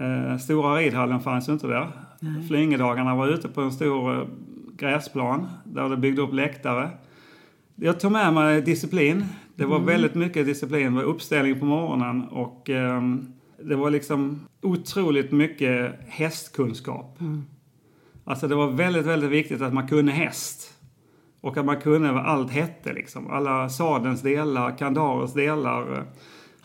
Eh, 0.03 0.39
stora 0.39 0.77
ridhallen 0.77 1.21
fanns 1.21 1.49
ju 1.49 1.53
inte 1.53 1.67
där. 1.67 2.06
Flyingedagarna 2.49 3.15
var 3.15 3.29
ute 3.29 3.49
på 3.49 3.61
en 3.61 3.73
stor 3.73 4.15
eh, 4.15 4.27
gräsplan 4.77 5.49
där 5.65 5.89
det 5.89 5.97
byggde 5.97 6.23
upp 6.23 6.33
läktare. 6.33 6.91
Jag 7.75 8.01
tog 8.01 8.13
med 8.13 8.35
mig 8.35 8.63
disciplin. 8.63 9.25
Det 9.55 9.65
var 9.65 9.77
mm. 9.77 9.87
väldigt 9.87 10.15
mycket 10.15 10.47
disciplin. 10.47 10.95
Det 10.95 11.03
var 11.03 11.03
uppställning 11.03 11.61
på 11.61 11.67
morgonen 11.67 12.23
och 12.23 12.71
eh, 12.71 13.03
det 13.65 13.77
var 13.77 13.91
liksom 13.91 14.41
otroligt 14.63 15.33
mycket 15.33 16.01
hästkunskap. 16.07 17.21
Mm. 17.21 17.45
Alltså 18.25 18.49
det 18.49 18.55
var 18.55 18.71
väldigt, 18.71 19.07
väldigt 19.07 19.31
viktigt 19.31 19.63
att 19.63 19.75
man 19.75 19.89
kunde 19.89 20.13
häst. 20.13 20.73
Och 21.41 21.57
att 21.57 21.65
man 21.65 21.81
kunde 21.81 22.13
vad 22.13 22.27
allt 22.27 22.51
hette 22.51 22.93
liksom. 22.93 23.31
Alla 23.31 23.69
sadens 23.69 24.23
delar, 24.23 24.79
kandarers 24.79 25.33
delar. 25.33 26.07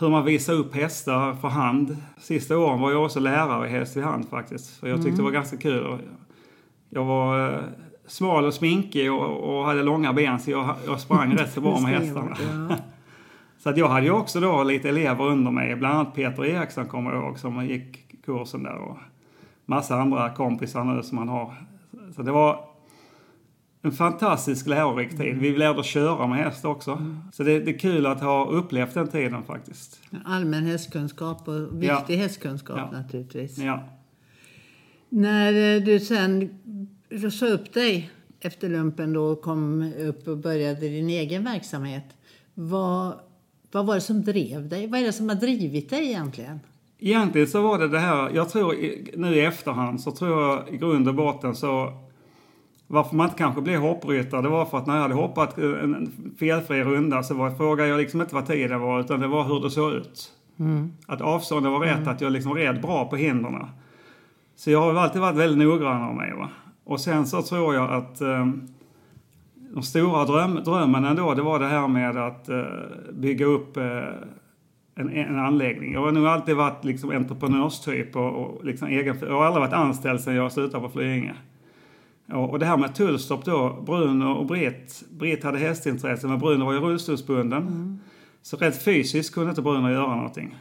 Hur 0.01 0.09
man 0.09 0.25
visar 0.25 0.53
upp 0.53 0.75
hästar 0.75 1.33
för 1.33 1.47
hand. 1.47 1.97
Sista 2.17 2.57
åren 2.57 2.79
var 2.79 2.91
jag 2.91 3.05
också 3.05 3.19
lärare 3.19 3.67
i 3.67 3.71
häst 3.71 3.97
i 3.97 4.01
hand 4.01 4.29
faktiskt. 4.29 4.79
För 4.79 4.87
jag 4.87 4.97
tyckte 4.97 5.09
mm. 5.09 5.17
det 5.17 5.23
var 5.23 5.31
ganska 5.31 5.57
kul. 5.57 5.97
Jag 6.89 7.05
var 7.05 7.49
eh, 7.49 7.59
smal 8.07 8.45
och 8.45 8.53
sminkig 8.53 9.11
och, 9.11 9.57
och, 9.57 9.65
hade 9.65 9.83
långa 9.83 10.13
ben 10.13 10.39
så 10.39 10.51
jag, 10.51 10.75
jag 10.85 10.99
sprang 10.99 11.31
rätt 11.37 11.53
så 11.53 11.61
bra 11.61 11.79
med 11.79 11.91
hästarna. 11.91 12.37
så 13.57 13.69
att 13.69 13.77
jag 13.77 13.87
hade 13.87 14.05
ju 14.05 14.11
också 14.11 14.39
då 14.39 14.63
lite 14.63 14.89
elever 14.89 15.25
under 15.25 15.51
mig. 15.51 15.75
Bland 15.75 15.95
annat 15.95 16.15
Peter 16.15 16.45
Eriksson 16.45 16.85
kommer 16.85 17.13
jag 17.13 17.23
ihåg 17.23 17.39
som 17.39 17.65
gick 17.65 18.21
kursen 18.25 18.63
där. 18.63 18.75
Och 18.75 18.97
massa 19.65 19.95
andra 19.95 20.29
kompisar 20.29 20.83
nu 20.83 21.03
som 21.03 21.15
man 21.15 21.29
har. 21.29 21.53
Så 22.15 22.21
det 22.21 22.31
var 22.31 22.70
en 23.81 23.91
fantastisk 23.91 24.67
lärorik 24.67 25.17
tid. 25.17 25.37
Vi 25.37 25.57
lärde 25.57 25.83
köra 25.83 26.27
med 26.27 26.37
häst 26.37 26.65
också. 26.65 26.91
Mm. 26.91 27.17
Så 27.31 27.43
det, 27.43 27.59
det, 27.59 27.71
är 27.71 27.79
kul 27.79 28.05
att 28.05 28.21
ha 28.21 28.45
upplevt 28.45 28.93
den 28.93 29.07
tiden 29.07 29.43
faktiskt. 29.43 29.99
Allmän 30.25 30.65
hästkunskap 30.65 31.47
och 31.47 31.83
viktig 31.83 32.15
ja. 32.15 32.21
hästkunskap 32.21 32.77
ja. 32.77 32.91
naturligtvis. 32.91 33.57
Ja. 33.57 33.83
När 35.09 35.79
du 35.79 35.99
sen 35.99 36.49
sa 37.31 37.45
upp 37.45 37.73
dig 37.73 38.11
efter 38.39 38.69
lumpen 38.69 39.13
då 39.13 39.23
och 39.23 39.41
kom 39.41 39.93
upp 39.99 40.27
och 40.27 40.37
började 40.37 40.79
din 40.79 41.09
egen 41.09 41.43
verksamhet. 41.43 42.05
Vad, 42.53 43.13
vad 43.71 43.85
var 43.85 43.95
det 43.95 44.01
som 44.01 44.23
drev 44.23 44.69
dig? 44.69 44.87
Vad 44.87 44.99
är 44.99 45.05
det 45.05 45.13
som 45.13 45.29
har 45.29 45.35
drivit 45.35 45.89
dig 45.89 46.05
egentligen? 46.05 46.59
Egentligen 46.99 47.47
så 47.47 47.61
var 47.61 47.79
det 47.79 47.87
det 47.87 47.99
här, 47.99 48.31
jag 48.35 48.49
tror 48.49 48.75
nu 49.17 49.35
i 49.35 49.45
efterhand 49.45 50.01
så 50.01 50.11
tror 50.11 50.41
jag 50.41 50.73
i 50.73 50.77
grund 50.77 51.07
och 51.07 51.15
botten 51.15 51.55
så 51.55 51.93
varför 52.91 53.15
man 53.15 53.25
inte 53.25 53.37
kanske 53.37 53.61
blev 53.61 53.81
hoppryttare, 53.81 54.41
det 54.41 54.49
var 54.49 54.65
för 54.65 54.77
att 54.77 54.85
när 54.85 54.95
jag 54.95 55.01
hade 55.01 55.13
hoppat 55.13 55.57
en 55.57 56.11
felfri 56.39 56.83
runda 56.83 57.23
så 57.23 57.33
var, 57.33 57.51
frågade 57.51 57.89
jag 57.89 57.97
liksom 57.97 58.21
inte 58.21 58.35
vad 58.35 58.47
tiden 58.47 58.81
var 58.81 58.99
utan 58.99 59.19
det 59.19 59.27
var 59.27 59.43
hur 59.43 59.59
det 59.59 59.69
såg 59.69 59.93
ut. 59.93 60.31
Mm. 60.59 60.91
Att 61.07 61.21
avståndet 61.21 61.71
var 61.71 61.79
rätt, 61.79 61.97
mm. 61.97 62.09
att 62.09 62.21
jag 62.21 62.31
liksom 62.31 62.53
red 62.53 62.81
bra 62.81 63.05
på 63.05 63.15
hindren. 63.15 63.65
Så 64.55 64.71
jag 64.71 64.81
har 64.81 64.95
alltid 64.95 65.21
varit 65.21 65.35
väldigt 65.35 65.67
noggrann 65.67 66.01
av 66.01 66.15
mig. 66.15 66.33
Va? 66.33 66.49
Och 66.83 66.99
sen 66.99 67.25
så 67.25 67.41
tror 67.41 67.75
jag 67.75 67.91
att 67.91 68.21
eh, 68.21 68.47
de 69.73 69.83
stora 69.83 70.25
dröm, 70.25 70.55
drömmen 70.55 71.05
ändå, 71.05 71.33
det 71.33 71.41
var 71.41 71.59
det 71.59 71.67
här 71.67 71.87
med 71.87 72.17
att 72.17 72.49
eh, 72.49 72.63
bygga 73.13 73.45
upp 73.45 73.77
eh, 73.77 73.83
en, 74.95 75.09
en 75.09 75.39
anläggning. 75.39 75.93
Jag 75.93 76.01
har 76.01 76.11
nog 76.11 76.27
alltid 76.27 76.55
varit 76.55 76.85
liksom 76.85 77.09
entreprenörstyp 77.09 78.15
och, 78.15 78.45
och 78.45 78.65
liksom 78.65 78.87
egen, 78.87 79.17
jag 79.21 79.33
har 79.33 79.45
aldrig 79.45 79.61
varit 79.61 79.73
anställd 79.73 80.21
sedan 80.21 80.35
jag 80.35 80.51
slutade 80.51 80.83
på 80.83 80.89
Flyinge. 80.89 81.33
Och, 82.31 82.59
det 82.59 82.65
här 82.65 82.77
med 82.77 82.95
Tullstorp 82.95 83.45
då, 83.45 83.81
Bruno 83.85 84.25
och 84.25 84.45
Britt. 84.45 85.03
Britt 85.09 85.43
hade 85.43 85.57
hästintresse 85.57 86.27
men 86.27 86.39
Bruno 86.39 86.65
var 86.65 86.73
ju 86.73 86.79
rullstolsbunden. 86.79 87.61
Mm. 87.61 87.99
Så 88.41 88.57
rent 88.57 88.83
fysiskt 88.83 89.33
kunde 89.33 89.49
inte 89.49 89.61
Bruno 89.61 89.89
göra 89.89 90.15
någonting. 90.15 90.55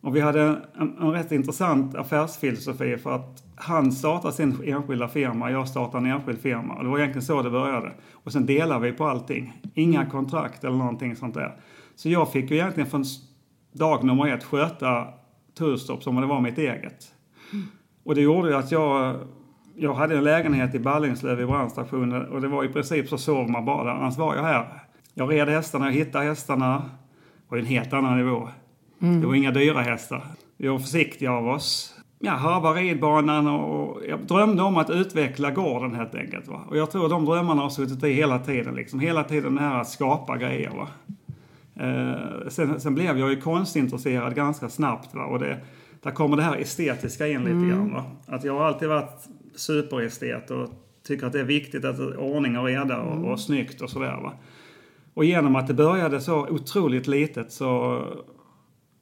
Och 0.00 0.16
vi 0.16 0.20
hade 0.20 0.42
en, 0.42 0.96
en, 1.00 1.10
rätt 1.10 1.32
intressant 1.32 1.94
affärsfilosofi 1.94 2.96
för 2.96 3.14
att 3.14 3.44
han 3.56 3.92
startade 3.92 4.34
sin 4.34 4.62
enskilda 4.64 5.08
firma, 5.08 5.50
jag 5.50 5.68
startade 5.68 6.08
en 6.08 6.12
enskild 6.12 6.38
firma. 6.38 6.74
Och 6.74 6.84
det 6.84 6.90
var 6.90 6.98
egentligen 6.98 7.26
så 7.26 7.42
det 7.42 7.50
började. 7.50 7.92
Och 8.12 8.32
sen 8.32 8.46
delade 8.46 8.90
vi 8.90 8.92
på 8.92 9.04
allting. 9.04 9.62
Inga 9.74 10.00
mm. 10.00 10.10
kontrakt 10.10 10.64
eller 10.64 10.76
någonting 10.76 11.16
sånt 11.16 11.34
där. 11.34 11.60
Så 11.94 12.08
jag 12.08 12.32
fick 12.32 12.50
ju 12.50 12.56
egentligen 12.56 12.90
från 12.90 13.04
dag 13.72 14.04
nummer 14.04 14.28
ett 14.28 14.44
sköta 14.44 15.06
Tullstorp 15.58 16.02
som 16.02 16.16
om 16.16 16.22
det 16.22 16.28
var 16.28 16.40
mitt 16.40 16.58
eget. 16.58 17.14
Mm. 17.52 17.66
Och 18.04 18.14
det 18.14 18.20
gjorde 18.20 18.48
ju 18.48 18.54
att 18.54 18.72
jag, 18.72 19.16
jag 19.80 19.94
hade 19.94 20.16
en 20.16 20.24
lägenhet 20.24 20.74
i 20.74 20.78
Ballingslöv 20.78 21.40
i 21.40 21.46
brandstationen 21.46 22.26
och 22.26 22.40
det 22.40 22.48
var 22.48 22.64
i 22.64 22.68
princip 22.68 23.08
så 23.08 23.18
sov 23.18 23.50
man 23.50 23.64
bara 23.64 23.84
där. 23.84 23.90
Annars 23.90 24.18
var 24.18 24.36
jag 24.36 24.42
här. 24.42 24.66
Jag 25.14 25.32
red 25.32 25.48
hästarna, 25.48 25.86
jag 25.86 25.92
hittade 25.92 26.24
hästarna. 26.24 26.74
Det 26.76 27.48
var 27.48 27.58
en 27.58 27.66
helt 27.66 27.92
annan 27.92 28.16
nivå. 28.16 28.48
Mm. 29.02 29.20
Det 29.20 29.26
var 29.26 29.34
inga 29.34 29.50
dyra 29.50 29.80
hästar. 29.80 30.22
Vi 30.56 30.68
var 30.68 30.78
försiktiga 30.78 31.32
av 31.32 31.48
oss. 31.48 31.94
Ja, 32.18 32.32
harva 32.32 32.72
ridbanan 32.72 33.46
och 33.46 34.00
jag 34.08 34.20
drömde 34.26 34.62
om 34.62 34.76
att 34.76 34.90
utveckla 34.90 35.50
gården 35.50 35.94
helt 35.94 36.14
enkelt. 36.14 36.48
Va? 36.48 36.60
Och 36.68 36.76
jag 36.76 36.90
tror 36.90 37.08
de 37.08 37.24
drömmarna 37.24 37.62
har 37.62 37.70
suttit 37.70 38.04
i 38.04 38.12
hela 38.12 38.38
tiden. 38.38 38.74
Liksom. 38.74 39.00
Hela 39.00 39.24
tiden 39.24 39.54
det 39.54 39.60
här 39.60 39.80
att 39.80 39.88
skapa 39.88 40.36
grejer. 40.36 40.70
Va? 40.70 40.88
Eh, 41.84 42.48
sen, 42.48 42.80
sen, 42.80 42.94
blev 42.94 43.18
jag 43.18 43.30
ju 43.30 43.40
konstintresserad 43.40 44.34
ganska 44.34 44.68
snabbt. 44.68 45.14
Va? 45.14 45.24
Och 45.24 45.38
det, 45.38 45.58
där 46.02 46.10
kommer 46.10 46.36
det 46.36 46.42
här 46.42 46.56
estetiska 46.56 47.28
in 47.28 47.40
lite 47.40 47.50
mm. 47.50 47.68
grann. 47.68 47.92
Va? 47.92 48.04
Att 48.26 48.44
jag 48.44 48.58
har 48.58 48.64
alltid 48.64 48.88
varit 48.88 49.28
superestet 49.58 50.50
och 50.50 50.68
tycker 51.06 51.26
att 51.26 51.32
det 51.32 51.40
är 51.40 51.44
viktigt 51.44 51.84
att 51.84 52.00
ordning 52.00 52.58
och 52.58 52.64
reda 52.64 53.00
och, 53.00 53.12
mm. 53.12 53.24
och 53.24 53.40
snyggt 53.40 53.80
och 53.80 53.90
sådär. 53.90 54.20
Va? 54.22 54.32
Och 55.14 55.24
genom 55.24 55.56
att 55.56 55.66
det 55.66 55.74
började 55.74 56.20
så 56.20 56.48
otroligt 56.48 57.06
litet 57.06 57.52
så 57.52 58.02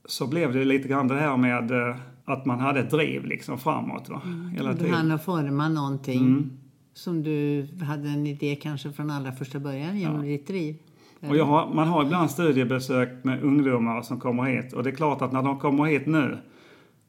så 0.08 0.26
blev 0.26 0.52
det 0.52 0.64
lite 0.64 0.88
grann 0.88 1.08
det 1.08 1.14
här 1.14 1.36
med 1.36 1.70
eh, 1.70 1.96
att 2.24 2.46
man 2.46 2.60
hade 2.60 2.80
ett 2.80 2.90
driv 2.90 3.24
liksom 3.24 3.58
framåt. 3.58 4.08
Va? 4.08 4.22
Mm. 4.24 4.48
Hela 4.48 4.72
tiden. 4.72 4.88
Du 4.88 4.96
hann 4.96 5.12
att 5.12 5.24
forma 5.24 5.68
någonting 5.68 6.20
mm. 6.20 6.52
som 6.94 7.22
du 7.22 7.66
hade 7.84 8.08
en 8.08 8.26
idé 8.26 8.56
kanske 8.62 8.92
från 8.92 9.10
allra 9.10 9.32
första 9.32 9.58
början 9.58 9.98
genom 9.98 10.24
ja. 10.24 10.32
ditt 10.32 10.46
driv. 10.46 10.76
Och 11.20 11.36
har, 11.36 11.74
man 11.74 11.88
har 11.88 12.04
ibland 12.04 12.30
studiebesök 12.30 13.24
med 13.24 13.42
ungdomar 13.42 14.02
som 14.02 14.20
kommer 14.20 14.42
hit 14.42 14.72
och 14.72 14.82
det 14.82 14.90
är 14.90 14.94
klart 14.94 15.22
att 15.22 15.32
när 15.32 15.42
de 15.42 15.58
kommer 15.58 15.84
hit 15.84 16.06
nu 16.06 16.38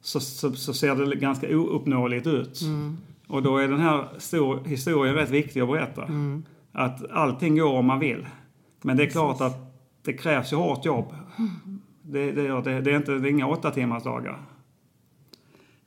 så, 0.01 0.19
så, 0.19 0.51
så 0.51 0.73
ser 0.73 0.95
det 0.95 1.15
ganska 1.15 1.57
ouppnåeligt 1.57 2.27
ut. 2.27 2.61
Mm. 2.61 2.97
Och 3.27 3.43
då 3.43 3.57
är 3.57 3.67
den 3.67 3.79
här 3.79 4.07
stor, 4.17 4.65
historien 4.65 5.15
rätt 5.15 5.29
viktig 5.29 5.61
att 5.61 5.69
berätta. 5.69 6.03
Mm. 6.03 6.43
Att 6.71 7.11
allting 7.11 7.57
går 7.57 7.73
om 7.73 7.85
man 7.85 7.99
vill. 7.99 8.25
Men 8.81 8.97
det 8.97 9.03
är 9.03 9.09
klart 9.09 9.41
att 9.41 9.67
det 10.01 10.13
krävs 10.13 10.53
ju 10.53 10.57
hårt 10.57 10.85
jobb. 10.85 11.13
Mm. 11.37 11.81
Det, 12.01 12.31
det, 12.31 12.61
det, 12.61 12.81
det 12.81 12.91
är 12.91 12.97
inte, 12.97 13.11
det 13.11 13.27
är 13.27 13.31
inga 13.31 13.47
åtta 13.47 13.71
timmars 13.71 14.03
dagar. 14.03 14.39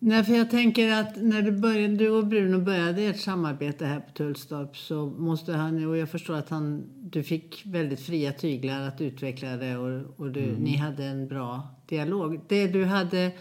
Nej, 0.02 0.24
för 0.24 0.32
jag 0.32 0.50
tänker 0.50 0.92
att 0.92 1.22
när 1.22 1.42
du, 1.42 1.52
började, 1.52 1.96
du 1.96 2.10
och 2.10 2.26
Bruno 2.26 2.58
började 2.58 3.02
ert 3.02 3.20
samarbete 3.20 3.86
här 3.86 4.00
på 4.00 4.10
Tullstorp 4.12 4.76
så 4.76 5.06
måste 5.06 5.52
han, 5.52 5.86
och 5.86 5.96
jag 5.96 6.10
förstår 6.10 6.34
att 6.34 6.48
han, 6.48 6.84
du 6.96 7.22
fick 7.22 7.62
väldigt 7.66 8.00
fria 8.00 8.32
tyglar 8.32 8.88
att 8.88 9.00
utveckla 9.00 9.56
det 9.56 9.76
och, 9.76 10.20
och 10.20 10.30
du, 10.30 10.44
mm. 10.44 10.54
ni 10.54 10.76
hade 10.76 11.04
en 11.04 11.28
bra 11.28 11.68
dialog. 11.88 12.40
Det 12.48 12.66
du 12.66 12.84
hade, 12.84 13.32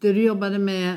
det 0.00 0.12
du 0.12 0.22
jobbade 0.22 0.58
med 0.58 0.96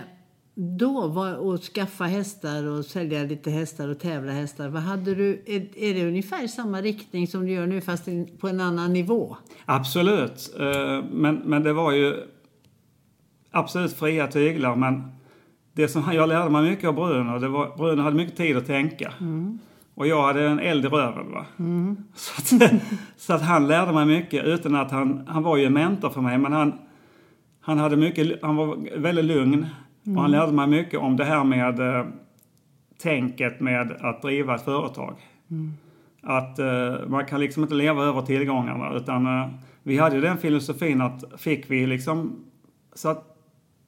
då 0.62 1.08
var 1.08 1.54
att 1.54 1.62
skaffa 1.62 2.04
hästar 2.04 2.66
och 2.66 2.86
sälja 2.86 3.24
lite 3.24 3.51
hästar 3.51 3.88
och 3.88 4.00
tävla 4.00 4.32
hästar. 4.32 4.70
Vad 4.70 4.82
hade 4.82 5.16
du, 5.16 5.44
är, 5.46 5.78
är 5.78 5.94
det 5.94 6.08
ungefär 6.08 6.48
samma 6.48 6.82
riktning 6.82 7.28
som 7.28 7.46
du 7.46 7.51
gör 7.51 7.68
nu 7.68 7.82
fast 7.82 8.08
på 8.39 8.48
en 8.48 8.60
annan 8.60 8.94
nivå? 8.94 9.38
Absolut, 9.66 10.56
eh, 10.60 11.04
men, 11.12 11.36
men 11.36 11.63
det 11.63 11.74
var 11.74 11.92
ju 11.92 12.16
absolut 13.51 13.94
fria 13.94 14.28
tyglar. 14.28 14.75
Men 14.75 15.12
det 15.74 15.88
som 15.88 16.04
jag 16.13 16.30
lärde 16.30 16.50
mig 16.50 16.70
mycket 16.70 16.88
av 16.88 16.96
Bruno, 16.96 17.39
det 17.39 17.48
var 17.48 17.78
Bruno 17.78 18.01
hade 18.01 18.16
mycket 18.16 18.38
tid 18.38 18.58
att 18.58 18.68
tänka. 18.68 19.13
Mm. 19.20 19.60
Och 19.96 20.08
jag 20.08 20.24
hade 20.24 20.48
en 20.48 20.60
eld 20.60 20.86
i 20.86 20.88
röven. 20.88 21.32
Va? 21.32 21.46
Mm. 21.60 21.98
Så, 22.16 22.56
att, 22.56 22.72
så 23.18 23.34
att 23.34 23.42
han 23.42 23.68
lärde 23.68 23.94
mig 23.94 24.06
mycket 24.06 24.46
utan 24.46 24.75
att 24.75 24.92
han, 24.92 25.28
han 25.28 25.44
var 25.44 25.58
ju 25.58 25.66
en 25.66 25.74
mentor 25.74 26.10
för 26.10 26.22
mig. 26.22 26.38
Men 26.38 26.54
han, 26.54 26.74
han, 27.62 27.78
hade 27.78 27.98
mycket, 27.98 28.42
han 28.42 28.56
var 28.56 29.00
väldigt 29.00 29.25
lugn. 29.25 29.66
Mm. 30.06 30.18
Och 30.18 30.22
han 30.22 30.32
lärde 30.32 30.51
mig 30.51 30.68
mycket 30.68 31.00
om 31.00 31.18
det 31.18 31.25
här 31.25 31.44
med 31.44 31.79
eh, 31.79 32.06
tänket 33.01 33.60
med 33.60 33.91
att 34.00 34.22
driva 34.22 34.56
ett 34.56 34.65
företag. 34.65 35.15
Mm. 35.51 35.74
Att 36.22 36.60
eh, 36.60 37.08
man 37.08 37.25
kan 37.25 37.39
liksom 37.39 37.63
inte 37.63 37.75
leva 37.75 38.03
över 38.03 38.22
tillgångarna 38.22 38.94
utan 38.94 39.25
eh, 39.25 39.48
vi 39.84 39.98
hade 39.98 40.15
ju 40.15 40.22
den 40.22 40.38
filosofin 40.38 41.01
att 41.01 41.24
fick 41.38 41.72
vi 41.72 41.88
liksom 41.88 42.46
så 42.94 43.10
att 43.10 43.36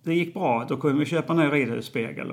det 0.04 0.14
gick 0.14 0.34
bra 0.34 0.66
då 0.70 0.78
kunde 0.78 1.00
vi 1.00 1.06
köpa 1.06 1.34
en 1.34 1.40
ny 1.40 1.46
ridhusspegel. 1.46 2.32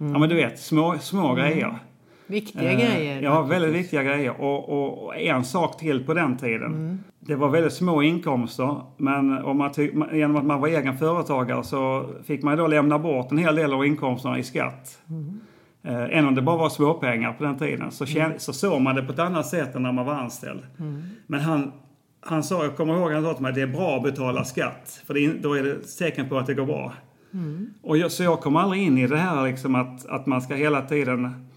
Mm. 0.00 0.12
Ja 0.12 0.18
men 0.18 0.28
du 0.28 0.34
vet, 0.34 0.60
små, 0.60 0.98
små 0.98 1.32
mm. 1.32 1.36
grejer. 1.36 1.78
Viktiga 2.26 2.72
eh, 2.72 2.78
grejer. 2.78 3.22
Ja, 3.22 3.42
väldigt 3.42 3.74
viktiga 3.74 4.02
grejer. 4.02 4.40
Och, 4.40 4.68
och, 4.68 5.06
och, 5.06 5.16
en 5.16 5.44
sak 5.44 5.78
till 5.78 6.06
på 6.06 6.14
den 6.14 6.36
tiden. 6.36 7.04
Det 7.22 7.36
var 7.36 7.48
väldigt 7.48 7.72
små 7.72 8.02
inkomster, 8.02 8.82
men 8.96 9.44
om 9.44 9.58
man 9.58 9.72
genom 10.12 10.36
att 10.36 10.44
man 10.44 10.60
var 10.60 10.68
egen 10.68 10.98
företagare 10.98 11.64
så 11.64 12.10
fick 12.24 12.42
man 12.42 12.58
då 12.58 12.66
lämna 12.66 12.98
bort 12.98 13.32
en 13.32 13.38
hel 13.38 13.54
del 13.54 13.72
av 13.72 13.86
inkomsterna 13.86 14.38
i 14.38 14.42
skatt. 14.42 14.98
Mm. 15.08 15.40
Eh, 15.82 16.18
även 16.18 16.26
om 16.26 16.34
det 16.34 16.42
bara 16.42 16.56
var 16.56 16.68
småpengar 16.68 17.32
på 17.32 17.44
den 17.44 17.58
tiden 17.58 17.90
så, 17.90 18.04
mm. 18.04 18.32
så 18.38 18.52
såg 18.52 18.80
man 18.80 18.94
det 18.94 19.02
på 19.02 19.12
ett 19.12 19.18
annat 19.18 19.46
sätt 19.46 19.74
än 19.74 19.82
när 19.82 19.92
man 19.92 20.06
var 20.06 20.14
anställd. 20.14 20.60
Mm. 20.78 21.02
Men 21.26 21.40
han, 21.40 21.72
han 22.20 22.42
sa, 22.42 22.64
jag 22.64 22.76
kommer 22.76 22.94
ihåg 22.94 23.12
han 23.12 23.22
sa 23.22 23.34
till 23.34 23.42
mig, 23.42 23.52
det 23.52 23.62
är 23.62 23.66
bra 23.66 23.96
att 23.96 24.02
betala 24.02 24.44
skatt. 24.44 25.02
För 25.06 25.14
det, 25.14 25.42
då 25.42 25.54
är 25.54 25.62
det 25.62 25.98
tecken 25.98 26.28
på 26.28 26.38
att 26.38 26.46
det 26.46 26.54
går 26.54 26.66
bra. 26.66 26.92
Mm. 27.34 27.70
Och 27.82 27.96
jag, 27.96 28.12
så 28.12 28.22
jag 28.22 28.40
kom 28.40 28.56
aldrig 28.56 28.82
in 28.82 28.98
i 28.98 29.06
det 29.06 29.16
här 29.16 29.46
liksom 29.46 29.74
att, 29.74 30.06
att 30.06 30.26
man 30.26 30.42
ska 30.42 30.54
hela 30.54 30.82
tiden 30.82 31.50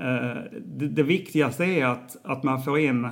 Eh, 0.00 0.42
det, 0.66 0.88
det, 0.88 1.02
viktigaste 1.02 1.64
är 1.64 1.86
att, 1.86 2.16
att 2.24 2.42
man 2.42 2.62
får 2.62 2.78
in 2.78 3.08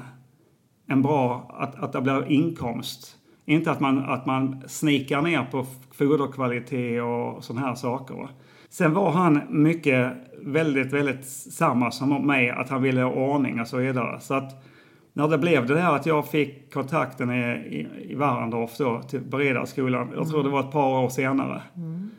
en 0.87 1.03
bra, 1.03 1.55
att, 1.59 1.83
att 1.83 1.93
det 1.93 2.01
blir 2.01 2.33
inkomst. 2.33 3.17
Inte 3.45 3.71
att 3.71 3.81
man, 3.81 4.05
att 4.05 4.27
man 4.27 4.63
snikar 4.67 5.23
ner 5.23 5.47
på 5.51 5.67
foderkvalitet 5.93 7.03
och 7.03 7.45
sådana 7.45 7.67
här 7.67 7.75
saker. 7.75 8.29
Sen 8.69 8.95
var 8.95 9.11
han 9.11 9.41
mycket, 9.49 10.13
väldigt, 10.43 10.93
väldigt 10.93 11.27
samma 11.27 11.91
som 11.91 12.27
mig, 12.27 12.51
att 12.51 12.69
han 12.69 12.83
ville 12.83 13.03
ha 13.03 13.11
ordning 13.11 13.61
och 13.61 13.69
så 13.69 13.77
vidare. 13.77 14.21
Så 14.21 14.35
att 14.35 14.65
när 15.13 15.29
det 15.29 15.39
blev 15.39 15.67
det 15.67 15.75
där 15.75 15.97
att 15.97 16.07
jag 16.07 16.29
fick 16.29 16.73
kontakten 16.73 17.31
i, 17.31 17.43
i, 17.43 17.87
i 18.13 18.15
Warendorf 18.15 18.77
då, 18.79 19.03
till 19.03 19.21
Beredarskolan, 19.21 20.13
jag 20.17 20.29
tror 20.29 20.43
det 20.43 20.49
var 20.49 20.61
ett 20.61 20.73
par 20.73 21.05
år 21.05 21.09
senare. 21.09 21.63
Mm. 21.77 22.11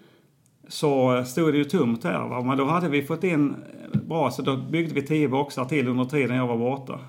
Så 0.68 1.24
stod 1.24 1.54
det 1.54 1.58
ju 1.58 1.64
tomt 1.64 2.02
där. 2.02 2.28
Va? 2.28 2.42
Men 2.42 2.58
då 2.58 2.66
hade 2.66 2.90
vi 2.90 3.04
fått 3.04 3.24
in 3.24 3.56
eh, 3.94 4.02
bra, 4.02 4.32
så 4.32 4.42
då 4.42 4.58
byggde 4.58 4.94
vi 4.94 5.02
tio 5.02 5.30
boxar 5.30 5.66
till 5.66 5.88
under 5.88 6.06
tiden 6.06 6.38
jag 6.38 6.48
var 6.48 6.58
borta. 6.58 7.00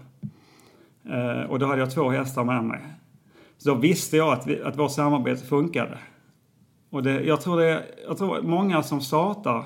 Eh, 1.08 1.50
och 1.50 1.58
då 1.58 1.66
hade 1.66 1.80
jag 1.80 1.90
två 1.90 2.10
hästar 2.10 2.44
med 2.44 2.64
mig. 2.64 2.80
Så 3.58 3.68
då 3.68 3.74
visste 3.74 4.16
jag 4.16 4.32
att, 4.32 4.46
vi, 4.46 4.62
att 4.62 4.78
vårt 4.78 4.92
samarbete 4.92 5.46
funkade. 5.46 5.98
Och 6.90 7.02
det, 7.02 7.20
jag, 7.20 7.40
tror 7.40 7.60
det, 7.60 7.84
jag 8.08 8.18
tror 8.18 8.42
många 8.42 8.82
som 8.82 9.00
startar 9.00 9.64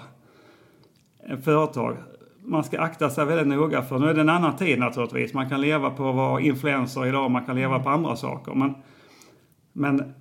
företag, 1.42 1.96
man 2.44 2.64
ska 2.64 2.80
akta 2.80 3.10
sig 3.10 3.24
väldigt 3.24 3.46
noga 3.46 3.82
för 3.82 3.98
nu 3.98 4.10
är 4.10 4.14
det 4.14 4.20
en 4.20 4.28
annan 4.28 4.56
tid 4.56 4.78
naturligtvis. 4.78 5.34
Man 5.34 5.48
kan 5.48 5.60
leva 5.60 5.90
på 5.90 6.08
att 6.08 6.16
vara 6.16 6.40
influencer 6.40 7.06
idag, 7.06 7.30
man 7.30 7.44
kan 7.44 7.56
leva 7.56 7.78
på 7.78 7.88
andra 7.88 8.16
saker. 8.16 8.54
Men, 8.54 8.74
men 9.72 10.14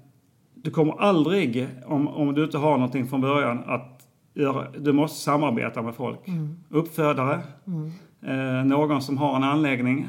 du 0.54 0.72
kommer 0.72 1.02
aldrig, 1.02 1.68
om, 1.86 2.08
om 2.08 2.34
du 2.34 2.44
inte 2.44 2.58
har 2.58 2.72
någonting 2.72 3.08
från 3.08 3.22
början, 3.22 3.64
att 3.66 4.08
göra, 4.34 4.68
du 4.78 4.94
måste 4.94 5.20
samarbeta 5.20 5.82
med 5.82 5.96
folk. 5.96 6.28
Mm. 6.28 6.58
Uppfödare, 6.70 7.40
mm. 7.68 7.92
Eh, 8.24 8.66
någon 8.66 9.02
som 9.02 9.18
har 9.18 9.36
en 9.36 9.44
anläggning. 9.44 10.08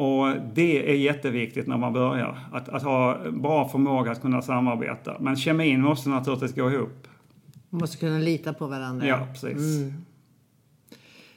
Och 0.00 0.36
det 0.54 0.90
är 0.90 0.94
jätteviktigt 0.94 1.66
när 1.66 1.76
man 1.76 1.92
börjar, 1.92 2.38
att, 2.52 2.68
att 2.68 2.82
ha 2.82 3.30
bra 3.30 3.68
förmåga 3.68 4.10
att 4.10 4.20
kunna 4.20 4.42
samarbeta. 4.42 5.16
Men 5.20 5.36
kemin 5.36 5.80
måste 5.80 6.08
naturligtvis 6.08 6.54
gå 6.54 6.70
ihop. 6.70 7.08
Man 7.70 7.80
måste 7.80 7.96
kunna 7.96 8.18
lita 8.18 8.52
på 8.52 8.66
varandra. 8.66 9.06
Ja, 9.06 9.26
precis. 9.32 9.76
Mm. 9.76 9.92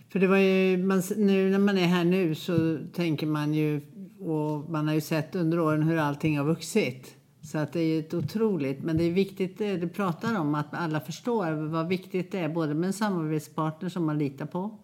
För 0.10 0.20
det 0.20 0.27
var 0.27 0.38
ju, 0.38 0.77
man, 0.77 1.03
nu 1.17 1.50
när 1.50 1.60
man 1.60 1.77
är 1.77 1.86
här 1.88 2.03
nu 2.03 2.36
så 2.36 2.77
tänker 2.93 3.27
man 3.27 3.53
ju, 3.53 3.82
och 4.20 4.70
man 4.70 4.88
har 4.88 4.96
ju 4.96 5.01
sett 5.01 5.36
under 5.36 5.60
åren 5.60 5.84
hur 5.84 5.98
allting 5.98 6.38
har 6.38 6.46
vuxit. 6.46 7.15
Så 7.41 7.58
att 7.58 7.74
det 7.74 7.79
är 7.82 8.00
ett 8.00 8.13
otroligt, 8.13 8.84
men 8.84 8.98
det 8.98 9.03
är 9.03 9.12
viktigt 9.12 9.58
det 9.58 9.77
du 9.77 9.89
pratar 9.89 10.39
om, 10.39 10.55
att 10.55 10.74
alla 10.74 11.00
förstår 11.00 11.51
vad 11.51 11.88
viktigt 11.88 12.32
det 12.32 12.39
är 12.39 12.50
både 12.50 12.74
med 12.74 12.88
en 12.88 12.93
samarbetspartner 12.93 13.89
som 13.89 14.05
man 14.05 14.17
litar 14.17 14.46
på 14.46 14.77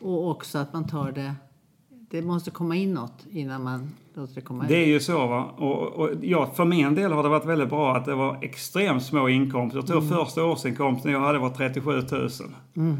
och 0.00 0.30
också 0.30 0.58
att 0.58 0.72
man 0.72 0.88
tar 0.88 1.12
det 1.12 1.34
det 2.10 2.22
måste 2.22 2.50
komma 2.50 2.76
in 2.76 2.94
något 2.94 3.26
innan 3.30 3.62
man 3.62 3.90
låter 4.14 4.34
det 4.34 4.40
komma 4.40 4.62
ut. 4.62 4.68
Det 4.68 4.76
är 4.76 4.86
ju 4.86 5.00
så. 5.00 5.26
Va? 5.26 5.44
Och, 5.56 5.82
och, 5.86 6.10
ja, 6.22 6.50
för 6.54 6.64
min 6.64 6.94
del 6.94 7.12
har 7.12 7.22
det 7.22 7.28
varit 7.28 7.46
väldigt 7.46 7.68
bra 7.68 7.96
att 7.96 8.04
det 8.04 8.14
var 8.14 8.38
extremt 8.42 9.02
små 9.02 9.28
inkomster. 9.28 9.78
Jag 9.78 9.86
tror 9.86 9.98
mm. 9.98 10.08
första 10.08 10.44
årsinkomsten 10.44 11.12
jag 11.12 11.20
hade 11.20 11.38
var 11.38 11.50
37 11.50 11.90
000. 11.90 12.28
Mm. 12.76 12.96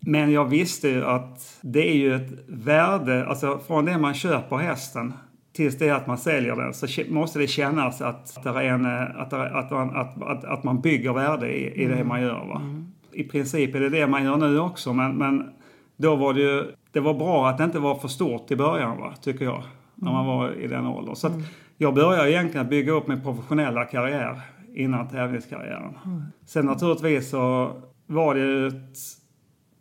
Men 0.00 0.32
jag 0.32 0.44
visste 0.44 0.88
ju 0.88 1.04
att 1.04 1.58
det 1.60 1.90
är 1.90 1.96
ju 1.96 2.14
ett 2.14 2.30
värde, 2.48 3.26
alltså 3.26 3.58
från 3.66 3.84
det 3.84 3.98
man 3.98 4.14
köper 4.14 4.56
hästen 4.56 5.12
tills 5.52 5.78
det 5.78 5.90
att 5.90 6.06
man 6.06 6.18
säljer 6.18 6.56
den 6.56 6.74
så 6.74 6.86
måste 7.08 7.38
det 7.38 7.46
kännas 7.46 8.00
att, 8.00 8.42
det 8.42 8.50
är 8.50 8.64
en, 8.64 8.86
att, 8.86 9.32
att, 9.32 9.70
man, 9.70 9.96
att, 9.96 10.22
att, 10.22 10.44
att 10.44 10.64
man 10.64 10.80
bygger 10.80 11.12
värde 11.12 11.52
i, 11.52 11.82
i 11.82 11.86
det 11.86 11.94
mm. 11.94 12.08
man 12.08 12.22
gör. 12.22 12.46
Va? 12.46 12.60
Mm. 12.64 12.86
I 13.12 13.24
princip 13.24 13.74
är 13.74 13.80
det 13.80 13.88
det 13.88 14.06
man 14.06 14.24
gör 14.24 14.36
nu 14.36 14.58
också 14.58 14.92
men, 14.92 15.16
men 15.16 15.50
då 15.96 16.16
var 16.16 16.34
det 16.34 16.40
ju 16.40 16.64
det 16.92 17.00
var 17.00 17.14
bra 17.14 17.48
att 17.48 17.58
det 17.58 17.64
inte 17.64 17.78
var 17.78 17.94
för 17.94 18.08
stort 18.08 18.50
i 18.50 18.56
början, 18.56 18.98
va, 18.98 19.14
tycker 19.22 19.44
jag. 19.44 19.62
När 19.94 20.12
man 20.12 20.26
var 20.26 20.52
i 20.52 20.66
den 20.66 20.86
åldern. 20.86 21.16
Så 21.16 21.26
mm. 21.26 21.42
jag 21.76 21.94
började 21.94 22.32
egentligen 22.32 22.68
bygga 22.68 22.92
upp 22.92 23.06
min 23.06 23.22
professionella 23.22 23.84
karriär 23.84 24.40
innan 24.74 25.08
tävlingskarriären. 25.08 25.98
Mm. 26.04 26.22
Sen 26.46 26.66
naturligtvis 26.66 27.30
så 27.30 27.72
var 28.06 28.34
det 28.34 28.40
ju 28.40 28.70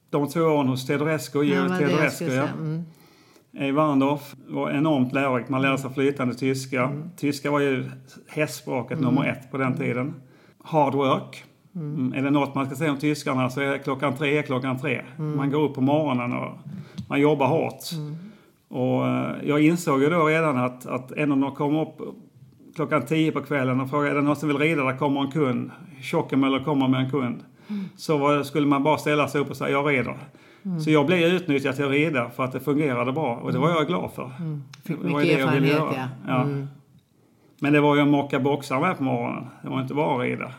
de 0.10 0.28
två 0.28 0.42
åren 0.42 0.68
hos 0.68 0.88
Teodorescu, 0.88 1.44
Georg 1.44 1.70
Teodorescu, 1.80 2.25
ja. 2.25 2.48
Mm. 2.48 2.84
I 3.52 3.72
Warndorf 3.72 4.36
var 4.48 4.72
enormt 4.72 5.13
lärorikt. 5.13 5.50
Man 5.50 5.62
lärde 5.62 5.78
sig 5.78 5.93
flytande 5.93 6.34
tyska. 6.34 6.84
Mm. 6.84 7.10
Tyska 7.17 7.52
var 7.52 7.60
ju 7.60 7.86
hästspråket 8.28 8.98
mm. 8.98 9.06
nummer 9.06 9.30
ett 9.30 9.52
på 9.52 9.58
den 9.58 9.78
tiden. 9.78 10.13
Hard 10.63 10.93
work. 10.93 11.43
Mm. 11.76 12.13
Är 12.13 12.22
det 12.22 12.30
något 12.30 12.56
man 12.56 12.65
ska 12.65 12.76
säga 12.76 12.91
om 12.91 12.98
tyskarna 12.98 13.50
så 13.50 13.62
är 13.62 13.78
klockan 13.78 14.15
tre 14.17 14.43
klockan 14.43 14.80
tre. 14.80 15.02
Mm. 15.17 15.38
Man 15.38 15.52
går 15.52 15.62
upp 15.62 15.76
på 15.76 15.82
morgonen 15.82 16.34
och 16.34 16.58
man 17.10 17.22
jobbar 17.22 17.48
hårt. 17.48 17.91
Mm. 17.93 18.15
Och 18.67 19.08
eh, 19.08 19.36
jag 19.43 19.62
insåg 19.62 20.02
ju 20.02 20.10
då 20.10 20.26
redan 20.26 20.58
att, 20.58 20.86
att 20.86 21.12
en 21.12 21.32
av 21.32 21.38
dem 21.38 21.56
kom 21.56 21.76
upp 21.76 21.98
klockan 22.76 23.06
tio 23.06 23.32
på 23.32 23.41
kvällen 23.41 23.82
och 23.82 23.89
frågade 23.89 24.12
är 24.12 24.15
det 24.15 24.22
någon 24.22 24.36
som 24.36 24.50
vill 24.50 24.58
rida, 24.58 24.84
där 24.84 24.98
kommer 24.98 25.22
en 25.22 25.32
kund. 25.32 25.72
Tjockemöller 26.02 26.63
kommer 26.63 26.88
med 26.88 27.00
en 27.00 27.12
kund. 27.12 27.43
Mm. 27.67 27.86
Så 27.95 28.17
var, 28.17 28.43
skulle 28.43 28.67
man 28.67 28.84
bara 28.84 28.98
ställa 28.98 29.28
sig 29.28 29.41
upp 29.41 29.50
och 29.50 29.58
säga 29.58 29.69
jag 29.69 29.89
rider. 29.89 30.17
Mm. 30.65 30.80
Så 30.80 30.91
jag 30.91 31.06
blev 31.06 31.19
utnyttjad 31.19 31.76
till 31.76 31.86
att 31.86 31.91
rida 31.91 32.30
för 32.30 32.43
att 32.43 32.52
det 32.52 32.60
fungerade 32.60 33.12
bra 33.12 33.36
och 33.36 33.54
det 33.54 33.60
var 33.60 33.69
jag 33.69 33.88
glad 33.88 34.12
för. 34.15 34.32
Mm. 34.39 34.63
Fick 34.86 35.00
mycket 35.02 35.39
erfarenhet 35.39 35.78
ja. 35.78 36.08
ja. 36.28 36.41
Mm. 36.41 36.67
Men 37.60 37.74
det 37.74 37.82
var 37.82 37.95
ju 37.95 38.02
att 38.02 38.08
mocka 38.08 38.39
boxar 38.39 38.80
med 38.80 38.98
på 38.98 39.04
morgonen. 39.04 39.48
Det 39.63 39.69
var 39.69 39.82
inte 39.82 39.93
bara 39.93 40.15
att 40.15 40.22
rida. 40.22 40.52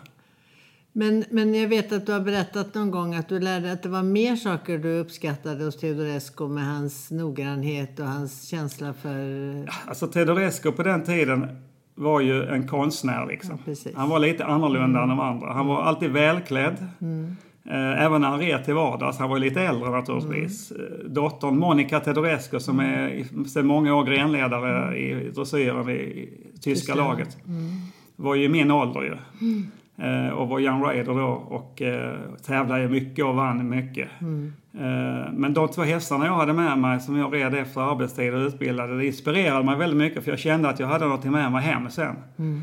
Men, 0.92 1.24
men 1.30 1.54
jag 1.54 1.68
vet 1.68 1.92
att 1.92 2.06
du 2.06 2.12
har 2.12 2.20
berättat 2.20 2.74
någon 2.74 2.90
gång 2.90 3.14
att 3.14 3.28
du 3.28 3.40
lärde 3.40 3.72
att 3.72 3.82
det 3.82 3.88
var 3.88 4.02
mer 4.02 4.36
saker 4.36 4.78
du 4.78 4.98
uppskattade 4.98 5.64
hos 5.64 5.76
Teodorescu 5.76 6.48
med 6.48 6.66
hans 6.66 7.10
noggrannhet 7.10 8.00
och 8.00 8.06
hans 8.06 8.48
känsla 8.48 8.94
för... 8.94 9.68
Alltså 9.86 10.06
Teodorescu 10.06 10.72
på 10.72 10.82
den 10.82 11.04
tiden 11.04 11.46
var 11.94 12.20
ju 12.20 12.44
en 12.44 12.68
konstnär 12.68 13.26
liksom. 13.26 13.58
Ja, 13.66 13.74
han 13.94 14.08
var 14.08 14.18
lite 14.18 14.44
annorlunda 14.44 14.98
mm. 14.98 15.02
än 15.02 15.08
de 15.08 15.20
andra. 15.20 15.52
Han 15.52 15.66
var 15.66 15.82
alltid 15.82 16.10
välklädd. 16.10 16.86
Mm. 17.00 17.36
Eh, 17.64 18.04
även 18.04 18.20
när 18.20 18.28
han 18.28 18.40
red 18.40 18.64
till 18.64 18.74
vardags. 18.74 19.18
Han 19.18 19.30
var 19.30 19.38
lite 19.38 19.62
äldre 19.62 19.90
naturligtvis. 19.90 20.70
Mm. 20.70 20.84
Eh, 20.84 21.10
dottern 21.10 21.58
Monica 21.58 22.00
Teodorescu 22.00 22.60
som 22.60 22.80
är 22.80 23.24
sedan 23.48 23.66
många 23.66 23.94
år 23.94 24.04
grenledare 24.04 24.82
mm. 24.82 24.94
i 24.94 25.30
dressyren 25.30 25.88
i 25.90 26.28
tyska 26.54 26.60
Tyskland. 26.62 27.00
laget. 27.00 27.38
Mm. 27.46 27.70
Var 28.16 28.34
ju 28.34 28.48
min 28.48 28.70
ålder 28.70 29.02
ju. 29.02 29.16
Mm. 29.40 29.70
Eh, 30.00 30.28
och 30.28 30.48
var 30.48 30.60
young 30.60 30.84
rider 30.84 31.14
då 31.14 31.26
och 31.28 31.82
eh, 31.82 32.18
tävlade 32.46 32.88
mycket 32.88 33.24
och 33.24 33.34
vann 33.34 33.68
mycket. 33.68 34.08
Mm. 34.20 34.52
Eh, 34.74 35.32
men 35.32 35.54
de 35.54 35.68
två 35.68 35.82
hästarna 35.82 36.26
jag 36.26 36.32
hade 36.32 36.52
med 36.52 36.78
mig 36.78 37.00
som 37.00 37.16
jag 37.16 37.34
red 37.34 37.54
efter 37.54 37.80
arbetstid 37.80 38.34
och 38.34 38.46
utbildade, 38.46 38.96
det 38.96 39.06
inspirerade 39.06 39.64
mig 39.64 39.76
väldigt 39.76 39.98
mycket 39.98 40.24
för 40.24 40.30
jag 40.30 40.38
kände 40.38 40.68
att 40.68 40.80
jag 40.80 40.86
hade 40.86 41.06
något 41.06 41.24
med 41.24 41.52
mig 41.52 41.62
hem 41.62 41.90
sen. 41.90 42.16
Mm. 42.38 42.60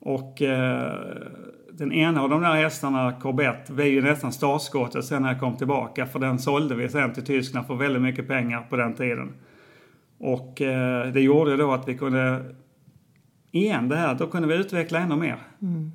Och 0.00 0.42
den 1.72 1.92
ena 1.92 2.22
av 2.22 2.28
de 2.28 2.40
där 2.40 2.54
hästarna, 2.54 3.12
Corbett, 3.12 3.70
var 3.70 3.84
ju 3.84 4.02
nästan 4.02 4.32
startskottet 4.32 5.04
sen 5.04 5.22
när 5.22 5.28
jag 5.28 5.40
kom 5.40 5.56
tillbaka 5.56 6.06
för 6.06 6.18
den 6.18 6.38
sålde 6.38 6.74
vi 6.74 6.88
sen 6.88 7.12
till 7.12 7.24
Tyskland 7.24 7.66
för 7.66 7.74
väldigt 7.74 8.02
mycket 8.02 8.28
pengar 8.28 8.66
på 8.70 8.76
den 8.76 8.94
tiden. 8.94 9.32
Och 10.18 10.54
det 11.12 11.20
gjorde 11.20 11.56
då 11.56 11.72
att 11.72 11.88
vi 11.88 11.98
kunde, 11.98 12.44
igen 13.50 13.88
det 13.88 13.96
här, 13.96 14.14
då 14.14 14.26
kunde 14.26 14.48
vi 14.48 14.54
utveckla 14.54 14.98
ännu 14.98 15.16
mer. 15.16 15.38
Mm. 15.62 15.92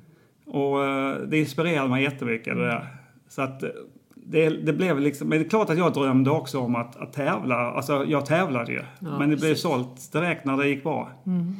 Och 0.52 0.84
eh, 0.84 1.16
det 1.16 1.38
inspirerade 1.38 1.88
mig 1.88 2.02
jättemycket 2.02 2.56
det 2.56 2.66
där. 2.66 2.86
Så 3.28 3.42
att 3.42 3.62
eh, 3.62 3.68
det, 4.14 4.48
det 4.48 4.72
blev 4.72 5.00
liksom, 5.00 5.28
men 5.28 5.38
det 5.38 5.44
är 5.44 5.48
klart 5.48 5.70
att 5.70 5.78
jag 5.78 5.92
drömde 5.92 6.30
också 6.30 6.58
om 6.58 6.76
att, 6.76 6.96
att 6.96 7.12
tävla. 7.12 7.56
Alltså 7.56 8.04
jag 8.08 8.26
tävlade 8.26 8.72
ju. 8.72 8.80
Ja, 8.98 9.18
men 9.18 9.30
det 9.30 9.36
blev 9.36 9.54
sålt 9.54 10.12
direkt 10.12 10.44
när 10.44 10.56
det 10.56 10.68
gick 10.68 10.82
bra. 10.82 11.08
Mm. 11.26 11.56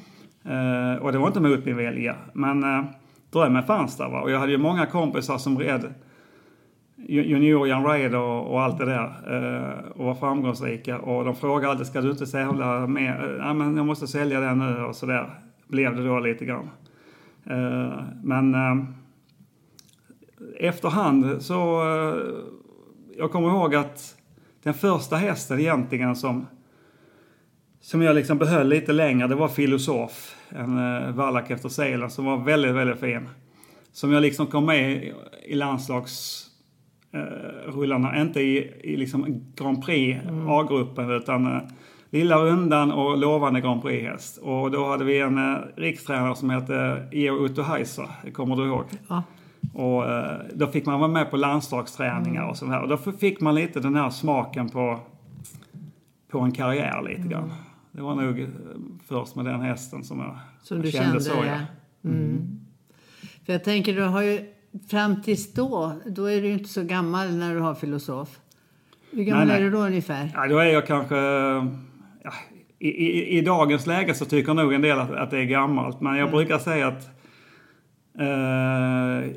Uh, 0.46 1.02
och 1.02 1.12
det 1.12 1.18
var 1.18 1.26
inte 1.26 1.40
mot 1.40 1.64
min 1.64 1.76
vilja. 1.76 2.16
Men 2.32 2.64
uh, 2.64 2.84
drömmen 3.30 3.62
fanns 3.62 3.96
där. 3.96 4.08
Va? 4.08 4.20
Och 4.20 4.30
jag 4.30 4.38
hade 4.38 4.52
ju 4.52 4.58
många 4.58 4.86
kompisar 4.86 5.38
som 5.38 5.58
red 5.58 5.94
junior 6.96 7.68
Young 7.68 7.86
Rider 7.86 8.18
och, 8.18 8.52
och, 8.52 8.62
allt 8.62 8.78
det 8.78 8.84
där. 8.84 9.06
Uh, 9.30 9.90
och 9.90 10.04
var 10.04 10.14
framgångsrika. 10.14 10.98
Och 10.98 11.24
de 11.24 11.34
frågade 11.34 11.70
alltid, 11.70 11.86
ska 11.86 12.00
du 12.00 12.10
inte 12.10 12.26
tävla 12.26 12.86
mer? 12.86 13.36
Ja, 13.40 13.54
men 13.54 13.76
jag 13.76 13.86
måste 13.86 14.06
sälja 14.06 14.40
den 14.40 14.58
nu 14.58 14.84
och 14.84 14.96
sådär. 14.96 15.30
Blev 15.68 15.96
det 15.96 16.04
då 16.04 16.18
lite 16.18 16.44
grann. 16.44 16.70
Eh, 17.46 18.02
men 18.22 18.54
eh, 18.54 18.76
efterhand 20.58 21.42
så... 21.42 21.82
Eh, 21.82 22.14
jag 23.16 23.32
kommer 23.32 23.48
ihåg 23.48 23.74
att 23.74 24.16
den 24.62 24.74
första 24.74 25.16
hästen 25.16 25.60
egentligen 25.60 26.16
som, 26.16 26.46
som 27.80 28.02
jag 28.02 28.14
liksom 28.14 28.38
behöll 28.38 28.68
lite 28.68 28.92
längre, 28.92 29.26
det 29.26 29.34
var 29.34 29.48
Filosof. 29.48 30.36
En 30.48 30.76
vallack 31.16 31.50
efter 31.50 31.68
Sälen 31.68 32.10
som 32.10 32.24
var 32.24 32.36
väldigt, 32.36 32.74
väldigt 32.74 33.00
fin. 33.00 33.28
Som 33.92 34.12
jag 34.12 34.22
liksom 34.22 34.46
kom 34.46 34.66
med 34.66 35.12
i 35.44 35.54
landslagsrullarna, 35.54 38.20
inte 38.20 38.40
i, 38.40 38.72
i 38.82 38.96
liksom 38.96 39.44
Grand 39.56 39.84
Prix 39.84 40.22
mm. 40.22 40.48
A-gruppen 40.48 41.10
utan 41.10 41.60
Lilla 42.12 42.38
rundan 42.38 42.92
och 42.92 43.18
lovande 43.18 43.60
Grand 43.60 43.82
Prix-häst. 43.82 44.38
Och 44.38 44.70
då 44.70 44.88
hade 44.88 45.04
vi 45.04 45.20
en 45.20 45.38
eh, 45.38 45.60
rikstränare 45.76 46.36
som 46.36 46.50
hette 46.50 47.08
Eo 47.12 47.44
Utohaiser, 47.46 48.08
kommer 48.32 48.56
du 48.56 48.66
ihåg? 48.66 48.84
Ja. 49.08 49.22
Och 49.74 50.10
eh, 50.10 50.40
då 50.54 50.66
fick 50.66 50.86
man 50.86 51.00
vara 51.00 51.10
med 51.10 51.30
på 51.30 51.36
landslagsträningar 51.36 52.40
mm. 52.40 52.50
och 52.50 52.56
sånt 52.56 52.72
här. 52.72 52.82
Och 52.82 52.88
då 52.88 52.96
fick 52.96 53.40
man 53.40 53.54
lite 53.54 53.80
den 53.80 53.94
här 53.94 54.10
smaken 54.10 54.68
på, 54.68 55.00
på 56.30 56.40
en 56.40 56.52
karriär 56.52 57.02
lite 57.02 57.28
grann. 57.28 57.44
Mm. 57.44 57.56
Det 57.92 58.02
var 58.02 58.14
nog 58.14 58.40
eh, 58.40 58.48
först 59.08 59.36
med 59.36 59.44
den 59.44 59.60
hästen 59.60 60.04
som 60.04 60.18
jag, 60.18 60.38
som 60.62 60.82
du 60.82 60.90
kände, 60.90 61.06
kände 61.06 61.20
så. 61.20 61.44
Ja. 61.46 61.58
För 63.46 63.52
jag 63.52 63.64
tänker, 63.64 63.94
du 63.94 64.02
har 64.02 64.22
ju 64.22 64.40
fram 64.90 65.22
tills 65.22 65.52
då, 65.52 65.92
då 66.06 66.26
är 66.26 66.42
du 66.42 66.48
inte 66.48 66.68
så 66.68 66.82
gammal 66.82 67.36
när 67.36 67.54
du 67.54 67.60
har 67.60 67.74
filosof. 67.74 68.40
Hur 69.10 69.22
gammal 69.22 69.46
Nej, 69.46 69.56
nej. 69.56 69.66
är 69.66 69.70
du 69.70 69.76
då 69.76 69.78
ungefär? 69.78 70.30
Ja, 70.34 70.48
då 70.48 70.58
är 70.58 70.66
jag 70.66 70.86
kanske... 70.86 71.16
Ja, 72.24 72.32
i, 72.78 72.88
i, 72.88 73.38
I 73.38 73.40
dagens 73.40 73.86
läge 73.86 74.14
så 74.14 74.24
tycker 74.24 74.54
nog 74.54 74.72
en 74.72 74.82
del 74.82 74.98
att, 74.98 75.10
att 75.10 75.30
det 75.30 75.38
är 75.38 75.44
gammalt. 75.44 76.00
Men 76.00 76.16
jag 76.16 76.30
brukar 76.30 76.58
säga 76.58 76.88
att... 76.88 77.10
Eh, 78.18 78.26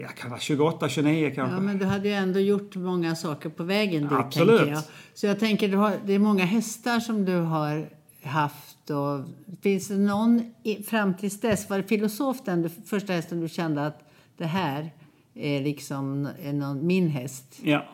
jag 0.02 0.16
kan 0.16 0.30
vara 0.30 0.40
28, 0.40 0.90
29 0.90 1.32
kanske. 1.36 1.56
Ja, 1.56 1.62
men 1.62 1.78
du 1.78 1.86
hade 1.86 2.08
ju 2.08 2.14
ändå 2.14 2.40
gjort 2.40 2.76
många 2.76 3.16
saker 3.16 3.50
på 3.50 3.64
vägen 3.64 4.04
dit, 4.04 4.12
Absolut. 4.12 4.58
tänker 4.58 4.74
jag. 4.74 4.84
Så 5.14 5.26
jag 5.26 5.40
tänker, 5.40 5.70
du 5.70 5.78
har, 5.78 5.94
det 6.06 6.14
är 6.14 6.20
många 6.20 6.46
hästar 6.46 7.00
som 7.00 7.26
du 7.26 7.36
har 7.36 7.90
haft. 8.24 8.90
Och, 8.90 9.26
finns 9.62 9.88
det 9.88 9.98
någon, 9.98 10.54
fram 10.88 11.14
tills 11.14 11.42
dess, 11.42 11.70
var 11.70 11.78
det 11.78 11.84
filosof 11.84 12.38
den 12.46 12.62
du, 12.62 12.70
första 12.70 13.14
hästen 13.14 13.42
du 13.42 13.50
kände 13.50 13.86
att 13.86 14.00
det 14.38 14.46
här 14.46 14.92
är 15.34 15.62
liksom 15.62 16.30
är 16.44 16.54
någon, 16.54 16.88
min 16.88 17.10
häst? 17.10 17.60
Ja, 17.64 17.86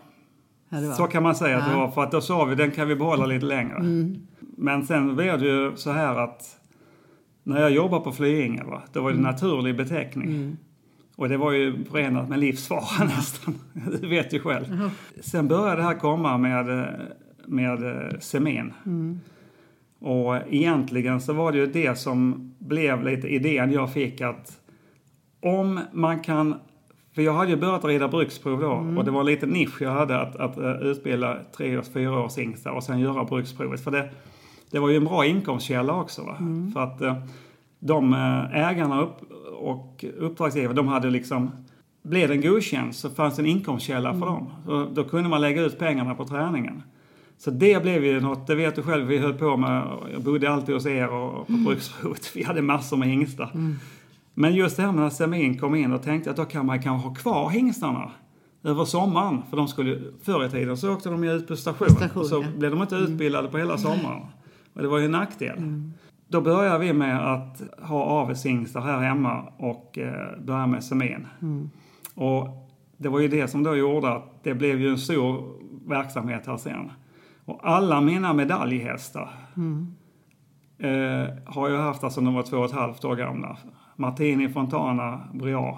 så 0.98 1.08
kan 1.08 1.24
man 1.24 1.36
säga 1.36 1.58
att 1.58 1.70
det 1.70 1.76
var. 1.76 1.92
För 1.92 2.04
att 2.04 2.12
då 2.12 2.22
sa 2.22 2.46
vi 2.46 2.56
den 2.56 2.72
kan 2.72 2.88
vi 2.88 2.96
behålla 2.96 3.26
lite 3.26 3.46
längre. 3.46 3.76
Men 4.62 4.86
sen 4.86 5.16
blev 5.16 5.40
det 5.40 5.46
ju 5.46 5.76
så 5.76 5.92
här 5.92 6.16
att 6.16 6.60
när 7.44 7.62
jag 7.62 7.72
jobbade 7.72 8.04
på 8.04 8.12
Flyinge, 8.12 8.64
va, 8.64 8.82
då 8.94 9.02
var 9.02 9.12
det 9.12 9.20
naturlig 9.20 9.78
beteckning. 9.78 10.58
Och 11.16 11.30
det 11.30 11.38
var 11.38 11.52
ju 11.52 11.84
förenat 11.86 12.30
med 12.30 12.40
livsfara 12.40 13.06
nästan. 13.06 13.56
Du 14.02 14.10
vet 14.10 14.34
ju 14.34 14.40
själv. 14.40 14.90
Sen 15.20 15.48
började 15.48 15.76
det 15.76 15.84
här 15.84 16.00
komma 16.00 16.38
med, 16.38 16.80
eh, 16.80 16.86
med 17.46 17.84
eh, 17.84 18.20
semin. 18.20 18.74
Och 20.00 20.36
egentligen 20.50 21.22
så 21.22 21.34
var 21.34 21.52
det 21.52 21.58
ju 21.58 21.66
det 21.66 22.00
som 22.00 22.52
blev 22.60 23.04
lite 23.04 23.28
idén 23.28 23.72
jag 23.72 23.94
fick 23.94 24.22
att 24.22 24.60
om 25.40 25.80
man 25.92 26.20
kan 26.20 26.56
för 27.16 27.22
jag 27.22 27.34
hade 27.34 27.52
ju 27.52 27.58
börjat 27.58 27.86
rida 27.86 28.08
bruksprov 28.08 28.62
då 28.62 28.98
och 28.98 29.06
det 29.06 29.12
var 29.12 29.20
en 29.20 29.26
liten 29.26 29.50
nisch 29.50 29.82
jag 29.82 29.92
hade 29.92 30.20
att, 30.20 30.36
att 30.36 30.58
uh, 30.58 30.82
utbilda 30.82 31.38
tre 31.58 31.78
och 31.78 31.86
fyra 31.86 32.20
års 32.20 32.38
och 32.66 32.84
sen 32.84 33.00
göra 33.00 33.24
bruksprovet. 33.24 33.84
För 33.84 33.92
det, 33.92 34.10
det 34.72 34.80
var 34.80 34.90
ju 34.90 34.98
en 34.98 35.06
bra 35.06 35.26
inkomstkälla 35.26 35.96
också. 35.96 36.24
Va? 36.24 36.38
För 36.74 36.80
att 36.80 37.02
uh, 37.02 37.14
de 37.80 38.14
uh, 38.14 38.56
ägarna 38.56 39.02
upp, 39.02 39.18
och 39.60 40.06
uppdragsgivare, 40.18 40.74
de 40.74 40.88
hade 40.88 41.10
liksom 41.10 41.52
blev 42.04 42.30
den 42.30 42.42
godkänd 42.42 42.96
så 42.96 43.10
fanns 43.10 43.40
en 43.40 43.46
inkomstkälla 43.46 44.14
för 44.14 44.26
dem. 44.26 44.50
Så 44.66 44.86
då 44.94 45.04
kunde 45.04 45.30
man 45.30 45.42
lägga 45.42 45.62
ut 45.62 45.80
pengarna 45.80 46.16
på 46.16 46.26
träningen. 46.26 46.84
Så 47.38 47.52
det 47.52 47.84
blev 47.84 48.06
ju 48.06 48.20
något, 48.20 48.48
det 48.48 48.56
vet 48.56 48.76
du 48.76 48.84
själv, 48.84 49.08
vi 49.08 49.18
höll 49.18 49.34
på 49.34 49.58
med, 49.58 49.88
jag 50.14 50.22
bodde 50.22 50.52
alltid 50.52 50.76
hos 50.76 50.86
er 50.86 51.10
och 51.10 51.48
på 51.48 51.54
bruksprovet. 51.54 52.32
Vi 52.36 52.44
hade 52.44 52.62
massor 52.62 52.98
med 52.98 53.08
hingstar. 53.08 53.52
Men 54.34 54.56
just 54.56 54.78
det 54.78 54.84
här 54.84 54.92
när 54.92 55.10
semin 55.10 55.60
kom 55.60 55.76
in, 55.76 55.90
då 55.90 55.98
tänkte 55.98 56.30
jag 56.30 56.32
att 56.32 56.38
då 56.38 56.46
kan 56.46 56.66
man 56.66 56.82
kanske 56.82 57.08
ha 57.08 57.16
kvar 57.16 57.50
hingstarna 57.50 58.12
över 58.64 58.86
sommaren. 58.86 59.42
För 59.50 59.58
de 59.58 59.68
skulle, 59.68 60.00
förr 60.24 60.46
i 60.46 60.50
tiden 60.50 60.78
så 60.78 60.94
åkte 60.94 61.10
de 61.10 61.24
ju 61.24 61.32
ut 61.32 61.48
på 61.48 61.56
station. 61.56 61.90
Station, 61.90 62.22
och 62.22 62.28
så 62.28 62.36
ja. 62.36 62.48
blev 62.58 62.72
de 62.72 62.82
inte 62.82 62.96
utbildade 62.96 63.48
på 63.48 63.58
hela 63.58 63.78
sommaren. 63.78 64.22
Och 64.74 64.82
det 64.82 64.88
var 64.88 64.98
ju 64.98 65.06
en 65.06 65.12
nackdel. 65.12 65.58
Då 66.28 66.42
började 66.42 66.80
vi 66.80 66.94
med 66.94 67.34
att 67.34 67.62
ha 67.80 68.04
avelshingstar 68.04 68.82
här 68.82 69.00
hemma 69.00 69.42
och 69.58 69.98
eh, 69.98 70.40
börja 70.42 70.68
med 70.68 70.84
semin. 70.84 71.28
Och 72.16 72.48
det 72.98 73.10
var 73.10 73.20
ju 73.20 73.28
det 73.28 73.48
som 73.48 73.64
då 73.64 73.76
gjorde 73.76 74.12
att 74.12 74.44
det 74.44 74.54
blev 74.54 74.82
ju 74.82 74.90
en 74.90 74.98
stor 74.98 75.54
verksamhet 75.90 76.48
här 76.48 76.58
sen. 76.58 76.92
Och 77.46 77.60
alla 77.64 78.02
mina 78.02 78.34
medaljhästar 78.34 79.30
eh, 80.78 81.28
har 81.46 81.70
jag 81.70 81.82
haft 81.82 82.04
alltså 82.04 82.22
de 82.22 82.34
var 82.34 82.44
två 82.44 82.58
och 82.58 82.66
ett 82.66 82.72
halvt 82.72 83.06
år 83.06 83.16
gamla. 83.16 83.58
Martini, 83.96 84.50
Fontana, 84.50 85.20
Briard. 85.34 85.78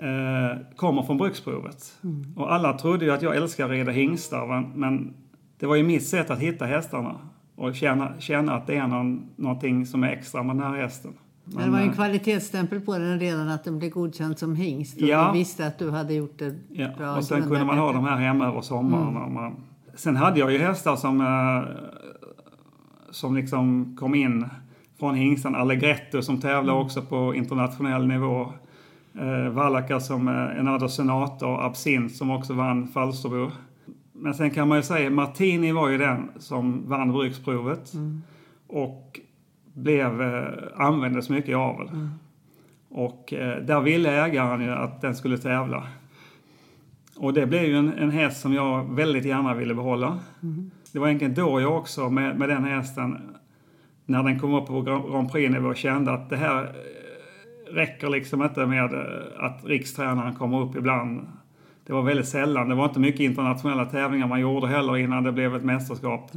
Eh, 0.00 0.76
kommer 0.76 1.02
från 1.02 1.16
bruksprovet. 1.16 1.98
Och 2.36 2.52
alla 2.52 2.72
trodde 2.72 3.04
ju 3.04 3.10
att 3.10 3.22
jag 3.22 3.36
älskar 3.36 3.64
att 3.64 3.70
rida 3.70 3.92
hingstar 3.92 4.46
men, 4.46 4.72
men 4.74 5.14
det 5.58 5.66
var 5.66 5.76
ju 5.76 5.82
mitt 5.82 6.06
sätt 6.06 6.30
att 6.30 6.38
hitta 6.38 6.64
hästarna. 6.64 7.18
Och 7.60 7.74
känna, 7.74 8.12
känna 8.18 8.54
att 8.54 8.66
det 8.66 8.76
är 8.76 8.86
någon, 8.86 9.26
någonting 9.36 9.86
som 9.86 10.04
är 10.04 10.08
extra 10.08 10.42
med 10.42 10.56
den 10.56 10.66
här 10.66 10.76
hästen. 10.82 11.12
Men 11.44 11.64
det 11.64 11.70
var 11.70 11.78
en 11.78 11.88
eh, 11.88 11.94
kvalitetsstämpel 11.94 12.80
på 12.80 12.98
den 12.98 13.20
redan 13.20 13.48
att 13.48 13.64
den 13.64 13.78
blev 13.78 13.90
godkänd 13.90 14.38
som 14.38 14.56
hingst. 14.56 14.96
Och 15.02 15.08
Ja. 15.08 15.32
visste 15.32 15.66
att 15.66 15.78
du 15.78 15.90
hade 15.90 16.14
gjort 16.14 16.38
det 16.38 16.54
Ja, 16.68 16.88
bra. 16.98 17.16
och 17.16 17.24
sen 17.24 17.42
kunde 17.42 17.64
man 17.64 17.78
ha 17.78 17.92
dem 17.92 18.04
här 18.04 18.16
hemma 18.16 18.46
över 18.46 18.60
sommaren. 18.60 19.16
Och 19.16 19.30
man, 19.30 19.56
sen 19.94 20.16
hade 20.16 20.40
jag 20.40 20.52
ju 20.52 20.58
hästar 20.58 20.96
som, 20.96 21.20
eh, 21.20 21.68
som 23.10 23.36
liksom 23.36 23.96
kom 24.00 24.14
in 24.14 24.46
från 24.98 25.14
hingstan. 25.14 25.54
Allegretto 25.54 26.22
som 26.22 26.40
tävlar 26.40 26.74
också 26.74 27.02
på 27.02 27.34
internationell 27.34 28.06
nivå. 28.06 28.52
Eh, 29.20 29.50
Vallaka 29.52 30.00
som 30.00 30.28
eh, 30.28 30.58
en 30.80 30.88
senator. 30.88 31.66
Absint 31.66 32.16
som 32.16 32.30
också 32.30 32.54
vann 32.54 32.88
Falsterbo. 32.88 33.50
Men 34.20 34.34
sen 34.34 34.50
kan 34.50 34.68
man 34.68 34.78
ju 34.78 34.82
säga 34.82 35.10
Martini 35.10 35.72
var 35.72 35.88
ju 35.88 35.98
den 35.98 36.30
som 36.38 36.88
vann 36.88 37.12
bruksprovet. 37.12 37.92
Och 38.66 39.20
blev, 39.74 40.22
eh, 40.22 40.52
användes 40.76 41.30
mycket 41.30 41.50
i 41.50 41.54
avel. 41.54 41.88
Och 42.88 43.32
eh, 43.32 43.62
där 43.62 43.80
ville 43.80 44.24
ägaren 44.24 44.60
ju 44.60 44.70
att 44.70 45.00
den 45.00 45.14
skulle 45.14 45.38
tävla. 45.38 45.86
Och 47.16 47.32
det 47.32 47.46
blev 47.46 47.64
ju 47.64 47.76
en, 47.76 47.92
en 47.92 48.10
häst 48.10 48.40
som 48.40 48.54
jag 48.54 48.94
väldigt 48.94 49.24
gärna 49.24 49.54
ville 49.54 49.74
behålla. 49.74 50.18
Det 50.92 50.98
var 50.98 51.08
egentligen 51.08 51.34
då 51.34 51.60
jag 51.60 51.76
också 51.76 52.10
med, 52.10 52.38
med 52.38 52.48
den 52.48 52.64
hästen, 52.64 53.18
när 54.06 54.22
den 54.22 54.38
kom 54.38 54.54
upp 54.54 54.66
på 54.66 54.82
Grand 54.82 55.10
Grand 55.10 55.32
Prix-nivå, 55.32 55.74
kände 55.74 56.12
att 56.12 56.30
det 56.30 56.36
här 56.36 56.62
eh, 56.62 57.74
räcker 57.74 58.08
liksom 58.08 58.42
inte 58.42 58.66
med 58.66 58.94
eh, 58.94 59.44
att 59.44 59.64
rikstränaren 59.64 60.34
kommer 60.34 60.60
upp 60.60 60.76
ibland. 60.76 61.26
Det 61.90 61.94
var 61.94 62.02
väldigt 62.02 62.28
sällan. 62.28 62.68
Det 62.68 62.74
var 62.74 62.84
inte 62.84 63.00
mycket 63.00 63.20
internationella 63.20 63.84
tävlingar 63.84 64.26
man 64.26 64.40
gjorde 64.40 64.68
heller 64.68 64.96
innan 64.96 65.22
det 65.22 65.32
blev 65.32 65.56
ett 65.56 65.64
mästerskap. 65.64 66.30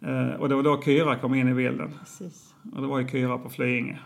Eh, 0.00 0.28
och 0.28 0.48
det 0.48 0.54
var 0.54 0.62
då 0.62 0.82
Kyra 0.82 1.16
kom 1.16 1.34
in 1.34 1.48
i 1.48 1.54
bilden. 1.54 1.90
precis. 2.00 2.54
Och 2.72 2.82
det 2.82 2.88
var 2.88 2.98
ju 2.98 3.08
Kyra 3.08 3.38
på 3.38 3.48
Flyinge. 3.48 3.98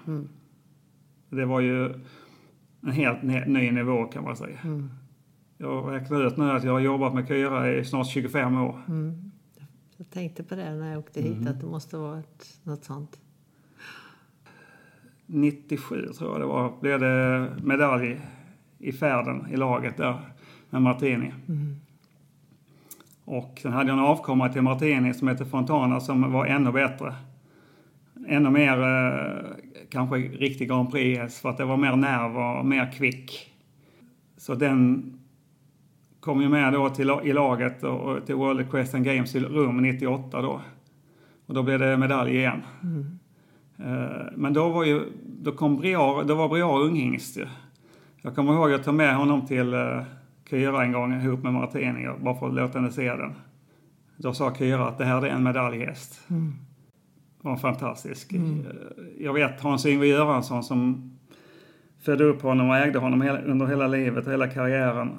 Det 1.31 1.45
var 1.45 1.61
ju 1.61 1.95
en 2.83 2.93
helt 2.93 3.23
ny 3.23 3.71
nivå 3.71 4.05
kan 4.05 4.25
man 4.25 4.37
säga. 4.37 4.59
Jag 5.59 5.93
räknar 5.93 6.27
ut 6.27 6.37
nu 6.37 6.51
att 6.51 6.65
jag 6.65 6.73
har 6.73 6.81
jobbat 6.81 7.15
med 7.15 7.29
Kyra 7.29 7.73
i 7.73 7.85
snart 7.85 8.07
25 8.07 8.57
år. 8.57 8.81
Jag 9.97 10.11
tänkte 10.11 10.45
på 10.45 10.55
det 10.55 10.75
när 10.75 10.91
jag 10.91 10.99
åkte 10.99 11.21
hit, 11.21 11.49
att 11.49 11.61
det 11.61 11.67
måste 11.67 11.97
vara 11.97 12.19
ett, 12.19 12.61
något 12.63 12.85
sånt. 12.85 13.21
97 15.27 16.07
tror 16.19 16.31
jag 16.31 16.41
det 16.41 16.47
var, 16.47 16.81
blev 16.81 17.01
det 17.01 17.51
medalj 17.63 18.21
i 18.79 18.93
färden 18.93 19.47
i 19.51 19.57
laget 19.57 19.97
där 19.97 20.35
med 20.71 20.83
Martini. 20.83 21.33
Och 23.25 23.59
sen 23.63 23.73
hade 23.73 23.91
jag 23.91 23.99
en 23.99 24.05
avkomma 24.05 24.49
till 24.49 24.63
Martini 24.63 25.15
som 25.15 25.29
hette 25.29 25.45
Fontana 25.45 26.01
som 26.01 26.33
var 26.33 26.47
ännu 26.47 26.73
bättre. 26.73 27.15
Ännu 28.29 28.51
mer 28.51 28.83
eh, 28.83 29.45
kanske 29.91 30.17
riktig 30.17 30.69
Grand 30.69 30.91
Prix 30.91 31.41
för 31.41 31.49
att 31.49 31.57
det 31.57 31.65
var 31.65 31.77
mer 31.77 31.97
nerv 31.97 32.59
och 32.59 32.67
mer 32.67 32.93
kvick. 32.93 33.55
Så 34.37 34.55
den 34.55 35.13
kom 36.21 36.43
ju 36.43 36.49
med 36.49 36.73
då 36.73 36.89
till, 36.91 37.11
i 37.25 37.33
laget 37.33 37.83
och, 37.83 38.27
till 38.27 38.35
World 38.35 38.61
Equestrian 38.61 39.05
Games 39.05 39.35
i 39.35 39.41
Rom 39.41 39.77
98 39.77 40.43
då. 40.43 40.61
Och 41.47 41.55
då 41.55 41.63
blev 41.63 41.79
det 41.79 41.97
medalj 41.97 42.37
igen. 42.37 42.63
Eh, 43.79 44.27
Men 44.37 44.53
då 44.53 44.69
var 44.69 44.85
ju, 44.85 45.03
då 45.25 45.53
kom 45.53 45.77
Briar, 45.77 46.25
då 46.25 46.35
var 46.35 46.49
Briar 46.49 46.81
unghingst 46.81 47.37
ju. 47.37 47.47
Jag 48.23 48.35
kommer 48.35 48.53
ihåg 48.53 48.65
att 48.65 48.71
jag 48.71 48.85
tog 48.85 48.95
med 48.95 49.17
honom 49.17 49.47
till 49.47 49.75
uh, 49.75 50.03
Kyra 50.51 50.85
en 50.85 50.93
gång 50.93 51.13
ihop 51.13 51.43
med 51.43 51.53
Martini, 51.53 52.09
bara 52.21 52.35
för 52.35 52.47
att 52.47 52.55
låta 52.55 52.79
henne 52.79 52.93
se 52.93 53.09
den. 53.15 53.33
Då 54.17 54.33
sa 54.33 54.55
Kyra 54.55 54.89
att 54.89 54.99
det 54.99 55.05
här 55.05 55.27
är 55.27 55.31
en 55.31 55.43
medaljhäst. 55.43 56.21
Det 56.29 57.49
var 57.49 57.57
fantastisk. 57.57 58.33
Eh, 58.33 58.41
Jag 59.19 59.33
vet 59.33 59.61
Hans-Yngve 59.61 60.07
Göransson 60.07 60.63
som 60.65 61.11
födde 62.01 62.25
upp 62.25 62.43
honom 62.43 62.71
och 62.71 62.77
ägde 62.77 62.99
honom 62.99 63.23
under 63.47 63.67
hela 63.67 63.87
livet 63.87 64.27
och 64.27 64.33
hela 64.33 64.49
karriären. 64.49 65.11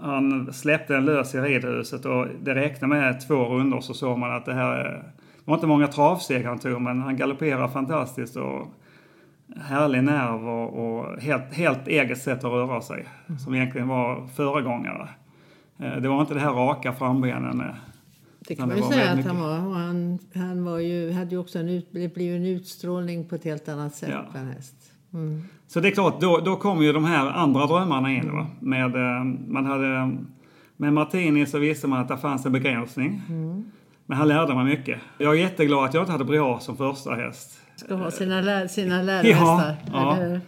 Han 0.00 0.52
släppte 0.52 0.96
en 0.96 1.04
lös 1.04 1.34
i 1.34 1.38
ridhuset 1.40 2.04
och 2.04 2.26
det 2.42 2.54
räckte 2.54 2.86
med 2.86 3.26
två 3.28 3.44
rundor 3.44 3.80
så 3.80 3.94
såg 3.94 4.18
man 4.18 4.32
att 4.36 4.44
det 4.46 4.54
här 4.54 4.72
är... 4.72 4.92
Det 5.36 5.50
var 5.50 5.54
inte 5.54 5.66
många 5.66 5.86
travsteg 5.86 6.44
han 6.44 6.58
tog 6.58 6.80
men 6.80 7.00
han 7.00 7.16
galopperar 7.16 7.68
fantastiskt 7.68 8.36
och 8.36 8.66
härlig 9.56 10.04
nerv 10.04 10.48
och, 10.48 10.98
och 10.98 11.20
helt, 11.22 11.54
helt 11.54 11.88
eget 11.88 12.22
sätt 12.22 12.38
att 12.38 12.44
röra 12.52 12.80
sig. 12.80 13.06
Som 13.44 13.54
egentligen 13.54 13.88
var 13.88 14.26
föregångare. 14.26 15.08
Eh, 15.78 15.96
Det 15.96 16.08
var 16.08 16.20
inte 16.20 16.34
det 16.34 16.40
här 16.40 16.52
raka 16.52 16.92
frambenen. 16.92 17.62
Det 18.40 18.54
kan 18.54 18.68
man 18.68 18.76
ju 18.76 18.82
säga 18.82 19.10
att 19.12 19.24
han 19.26 19.40
var. 19.40 19.54
Han, 19.58 20.18
han 20.34 20.64
var 20.64 20.78
ju, 20.78 21.12
hade 21.12 21.30
ju 21.30 21.38
också 21.38 21.58
en, 21.58 21.68
ut, 21.68 21.88
det 21.92 22.14
blev 22.14 22.36
en 22.36 22.46
utstrålning 22.46 23.28
på 23.28 23.34
ett 23.34 23.44
helt 23.44 23.68
annat 23.68 23.94
sätt 23.94 24.08
Ja. 24.12 24.24
på 24.32 24.38
en 24.38 24.46
häst. 24.48 24.74
Mm. 25.12 25.42
Så 25.66 25.80
det 25.80 25.88
är 25.88 25.92
klart, 25.92 26.20
då, 26.20 26.38
då 26.44 26.56
kom 26.56 26.82
ju 26.82 26.92
de 26.92 27.04
här 27.04 27.26
andra 27.30 27.66
drömmarna 27.66 28.10
in. 28.12 28.32
Va? 28.32 28.46
Med, 28.60 28.96
eh, 28.96 29.24
man 29.48 29.66
hade, 29.66 30.16
med 30.76 30.92
Martini 30.92 31.46
så 31.46 31.58
visste 31.58 31.86
man 31.86 32.00
att 32.00 32.08
det 32.08 32.16
fanns 32.18 32.46
en 32.46 32.52
begränsning. 32.52 33.22
Men 34.06 34.18
han 34.18 34.28
lärde 34.28 34.54
mig 34.54 34.64
mycket. 34.64 35.00
Jag 35.18 35.34
är 35.34 35.38
jätteglad 35.40 35.84
att 35.84 35.94
jag 35.94 36.02
inte 36.02 36.12
hade 36.12 36.24
Briar 36.24 36.58
som 36.58 36.76
första 36.76 37.14
häst. 37.14 37.57
Ska 37.78 37.94
ha 37.94 38.10
sina, 38.10 38.40
lär, 38.40 38.66
sina 38.66 39.02
lärarhästar. 39.02 39.74
ja. 39.92 40.16
eller 40.16 40.28
hur? 40.28 40.40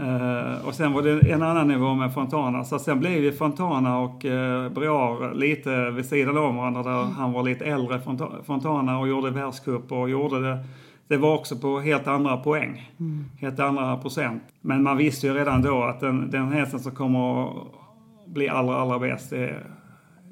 Eh, 0.00 0.66
och 0.66 0.74
sen 0.74 0.92
var 0.92 1.02
det 1.02 1.32
en 1.32 1.42
annan 1.42 1.68
nivå 1.68 1.94
med 1.94 2.14
Fontana. 2.14 2.64
Så 2.64 2.78
sen 2.78 3.00
blev 3.00 3.12
ju 3.12 3.32
Fontana 3.32 3.98
och 3.98 4.24
uh, 4.24 4.68
Briar 4.68 5.34
lite 5.34 5.90
vid 5.90 6.06
sidan 6.06 6.38
om 6.38 6.56
varandra. 6.56 6.82
Där 6.82 7.02
han 7.04 7.32
var 7.32 7.42
lite 7.42 7.64
äldre, 7.64 7.98
Fonta- 7.98 8.42
Fontana, 8.46 8.98
och 8.98 9.08
gjorde 9.08 9.30
världscup 9.30 9.92
och 9.92 10.10
gjorde 10.10 10.40
det. 10.50 10.58
Det 11.08 11.16
var 11.16 11.34
också 11.34 11.56
på 11.56 11.80
helt 11.80 12.06
andra 12.06 12.36
poäng. 12.36 12.90
Helt 13.40 13.60
andra 13.60 13.96
procent. 13.96 14.42
Men 14.60 14.82
man 14.82 14.96
visste 14.96 15.26
ju 15.26 15.34
redan 15.34 15.62
då 15.62 15.82
att 15.82 16.00
den, 16.00 16.30
den 16.30 16.52
hästen 16.52 16.80
som 16.80 16.92
kommer 16.92 17.44
att 17.44 17.54
bli 18.26 18.48
allra, 18.48 18.76
allra 18.76 18.98
bäst 18.98 19.32
är 19.32 19.64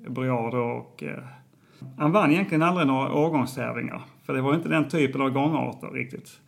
Briar 0.08 0.56
och 0.56 1.02
eh, 1.02 1.24
han 1.98 2.12
vann 2.12 2.32
egentligen 2.32 2.62
aldrig 2.62 2.86
några 2.86 3.12
årgångstävlingar. 3.12 4.00
För 4.26 4.34
det 4.34 4.40
var 4.40 4.54
inte 4.54 4.68
den 4.68 4.88
typen 4.88 5.20
av 5.20 5.30
gångarter 5.30 5.88
riktigt. 5.88 6.40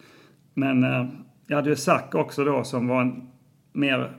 Men 0.55 0.85
eh, 0.85 1.07
jag 1.47 1.57
hade 1.57 1.71
ju 1.71 1.77
Zack 1.77 2.14
också 2.14 2.45
då 2.45 2.64
som 2.64 2.88
var 2.88 3.01
en 3.01 3.29
mer 3.73 4.12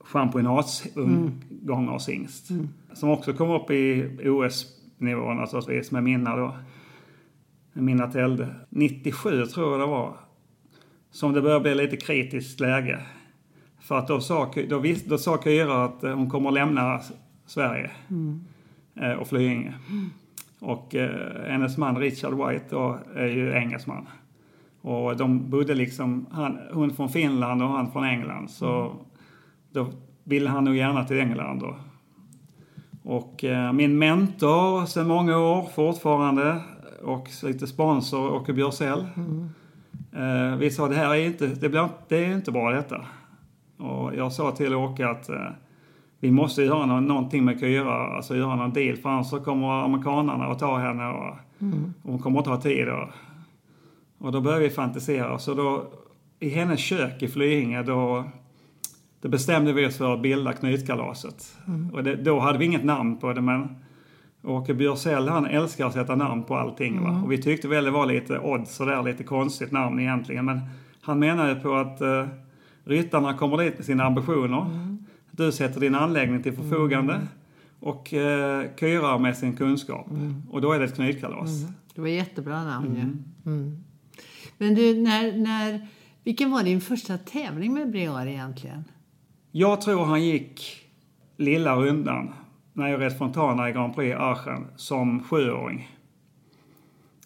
championatsung 0.00 1.44
gångarshingst. 1.50 2.48
Som 2.92 3.10
också 3.10 3.32
kom 3.32 3.50
upp 3.50 3.70
i 3.70 4.10
OS-nivå 4.24 5.34
naturligtvis 5.34 5.90
med 5.90 6.04
Minna 6.04 6.36
då. 6.36 6.56
Minna 7.72 8.06
Telde. 8.06 8.54
97 8.68 9.46
tror 9.46 9.70
jag 9.70 9.80
det 9.80 9.86
var. 9.86 10.16
Som 11.10 11.32
det 11.32 11.42
började 11.42 11.60
bli 11.60 11.74
lite 11.74 11.96
kritiskt 11.96 12.60
läge. 12.60 13.00
För 13.80 13.98
att 13.98 14.08
då 14.08 14.20
sa, 14.20 14.52
då 14.68 14.78
vis, 14.78 15.04
då 15.04 15.18
sa 15.18 15.42
Kyra 15.42 15.84
att 15.84 16.04
eh, 16.04 16.14
hon 16.14 16.30
kommer 16.30 16.48
att 16.48 16.54
lämna 16.54 17.00
Sverige 17.46 17.90
eh, 18.94 19.12
och 19.12 19.28
Flyinge. 19.28 19.74
Och 20.60 20.94
eh, 20.94 21.50
hennes 21.50 21.76
man 21.76 21.96
Richard 21.96 22.34
White 22.34 22.64
då, 22.70 22.98
är 23.14 23.26
ju 23.26 23.52
engelsman. 23.52 24.08
Och 24.80 25.16
de 25.16 25.50
bodde 25.50 25.74
liksom, 25.74 26.26
han, 26.30 26.58
hon 26.72 26.90
från 26.90 27.08
Finland 27.08 27.62
och 27.62 27.68
han 27.68 27.92
från 27.92 28.04
England. 28.04 28.50
Så 28.50 28.92
då 29.72 29.86
ville 30.24 30.50
han 30.50 30.64
nog 30.64 30.76
gärna 30.76 31.04
till 31.04 31.20
England 31.20 31.60
då. 31.60 31.76
Och 33.02 33.44
eh, 33.44 33.72
min 33.72 33.98
mentor 33.98 34.86
sedan 34.86 35.08
många 35.08 35.38
år 35.38 35.68
fortfarande 35.74 36.60
och 37.02 37.28
lite 37.42 37.66
sponsor 37.66 38.32
Åke 38.32 38.52
Björsell. 38.52 39.06
Eh, 40.12 40.56
vi 40.56 40.70
sa 40.70 40.88
det 40.88 40.94
här 40.94 41.14
är 41.14 41.26
inte, 41.26 41.46
det, 41.46 41.68
blir, 41.68 41.88
det 42.08 42.24
är 42.24 42.34
inte 42.34 42.52
bra 42.52 42.70
detta. 42.70 43.06
Och 43.76 44.14
jag 44.14 44.32
sa 44.32 44.50
till 44.50 44.74
Åke 44.74 45.08
att 45.08 45.28
eh, 45.28 45.50
vi 46.20 46.30
måste 46.30 46.62
göra 46.62 46.86
nå- 46.86 47.00
någonting 47.00 47.44
med 47.44 47.60
Kyra, 47.60 47.94
alltså 47.94 48.36
göra 48.36 48.56
någon 48.56 48.72
deal 48.72 48.96
för 48.96 49.08
annars 49.08 49.26
så 49.26 49.40
kommer 49.40 49.84
amerikanarna 49.84 50.44
att 50.44 50.58
ta 50.58 50.78
henne 50.78 51.06
och, 51.08 51.36
och 52.02 52.10
hon 52.10 52.18
kommer 52.18 52.38
inte 52.38 52.50
ha 52.50 52.60
tid. 52.60 52.88
Och, 52.88 53.08
och 54.18 54.32
då 54.32 54.40
började 54.40 54.62
vi 54.64 54.70
fantisera. 54.70 55.38
Så 55.38 55.54
då, 55.54 55.84
i 56.40 56.48
hennes 56.48 56.80
kök 56.80 57.22
i 57.22 57.28
Flyinge 57.28 57.82
då, 57.82 58.24
då 59.20 59.28
bestämde 59.28 59.72
vi 59.72 59.86
oss 59.86 59.98
för 59.98 60.14
att 60.14 60.22
bilda 60.22 60.52
Knytkalaset. 60.52 61.56
Och 61.92 62.04
det, 62.04 62.16
då 62.16 62.40
hade 62.40 62.58
vi 62.58 62.64
inget 62.64 62.84
namn 62.84 63.16
på 63.16 63.32
det 63.32 63.40
men 63.40 63.76
Åke 64.44 64.74
Björsell 64.74 65.28
han 65.28 65.46
älskar 65.46 65.86
att 65.86 65.92
sätta 65.92 66.14
namn 66.14 66.42
på 66.42 66.56
allting. 66.56 67.02
Va? 67.02 67.22
Och 67.24 67.32
vi 67.32 67.42
tyckte 67.42 67.68
väl 67.68 67.84
det 67.84 67.90
var 67.90 68.06
lite 68.06 68.38
odd 68.38 68.68
sådär, 68.68 69.02
lite 69.02 69.24
konstigt 69.24 69.72
namn 69.72 70.00
egentligen. 70.00 70.44
Men 70.44 70.60
han 71.02 71.18
menade 71.18 71.54
på 71.54 71.74
att 71.74 72.00
eh, 72.00 72.26
ryttarna 72.84 73.34
kommer 73.34 73.56
dit 73.58 73.76
med 73.76 73.84
sina 73.84 74.04
ambitioner. 74.04 74.64
Du 75.38 75.52
sätter 75.52 75.80
din 75.80 75.94
anläggning 75.94 76.42
till 76.42 76.52
förfogande. 76.52 77.20
Och 77.80 78.14
eh, 78.14 78.66
Kyra 78.80 79.18
med 79.18 79.36
sin 79.36 79.56
kunskap. 79.56 80.06
Och 80.50 80.60
då 80.60 80.72
är 80.72 80.78
det 80.78 80.84
ett 80.84 80.94
knytkalas. 80.94 81.50
Det 81.94 82.00
var 82.00 82.08
jättebra 82.08 82.64
namn 82.64 82.94
ju. 82.94 83.02
Mm. 83.50 83.84
Men 84.58 84.74
du, 84.74 85.02
när, 85.02 85.32
när, 85.32 85.86
vilken 86.24 86.50
var 86.50 86.62
din 86.62 86.80
första 86.80 87.18
tävling 87.18 87.74
med 87.74 87.90
Briar 87.90 88.26
egentligen? 88.26 88.84
Jag 89.52 89.80
tror 89.80 90.04
han 90.04 90.24
gick 90.24 90.86
lilla 91.36 91.76
rundan 91.76 92.34
när 92.72 92.88
jag 92.88 93.00
red 93.00 93.18
Fontana 93.18 93.68
i 93.68 93.72
Grand 93.72 93.94
Prix 93.94 94.10
i 94.10 94.12
Aachen 94.12 94.66
som 94.76 95.22
sjuåring. 95.22 95.88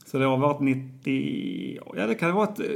Så 0.06 0.18
det 0.18 0.24
har 0.24 0.36
varit 0.36 0.60
90... 0.60 1.78
Ja, 1.96 2.06
det 2.06 2.14
kan 2.14 2.30
ha 2.30 2.38
varit 2.38 2.60
eh, 2.60 2.66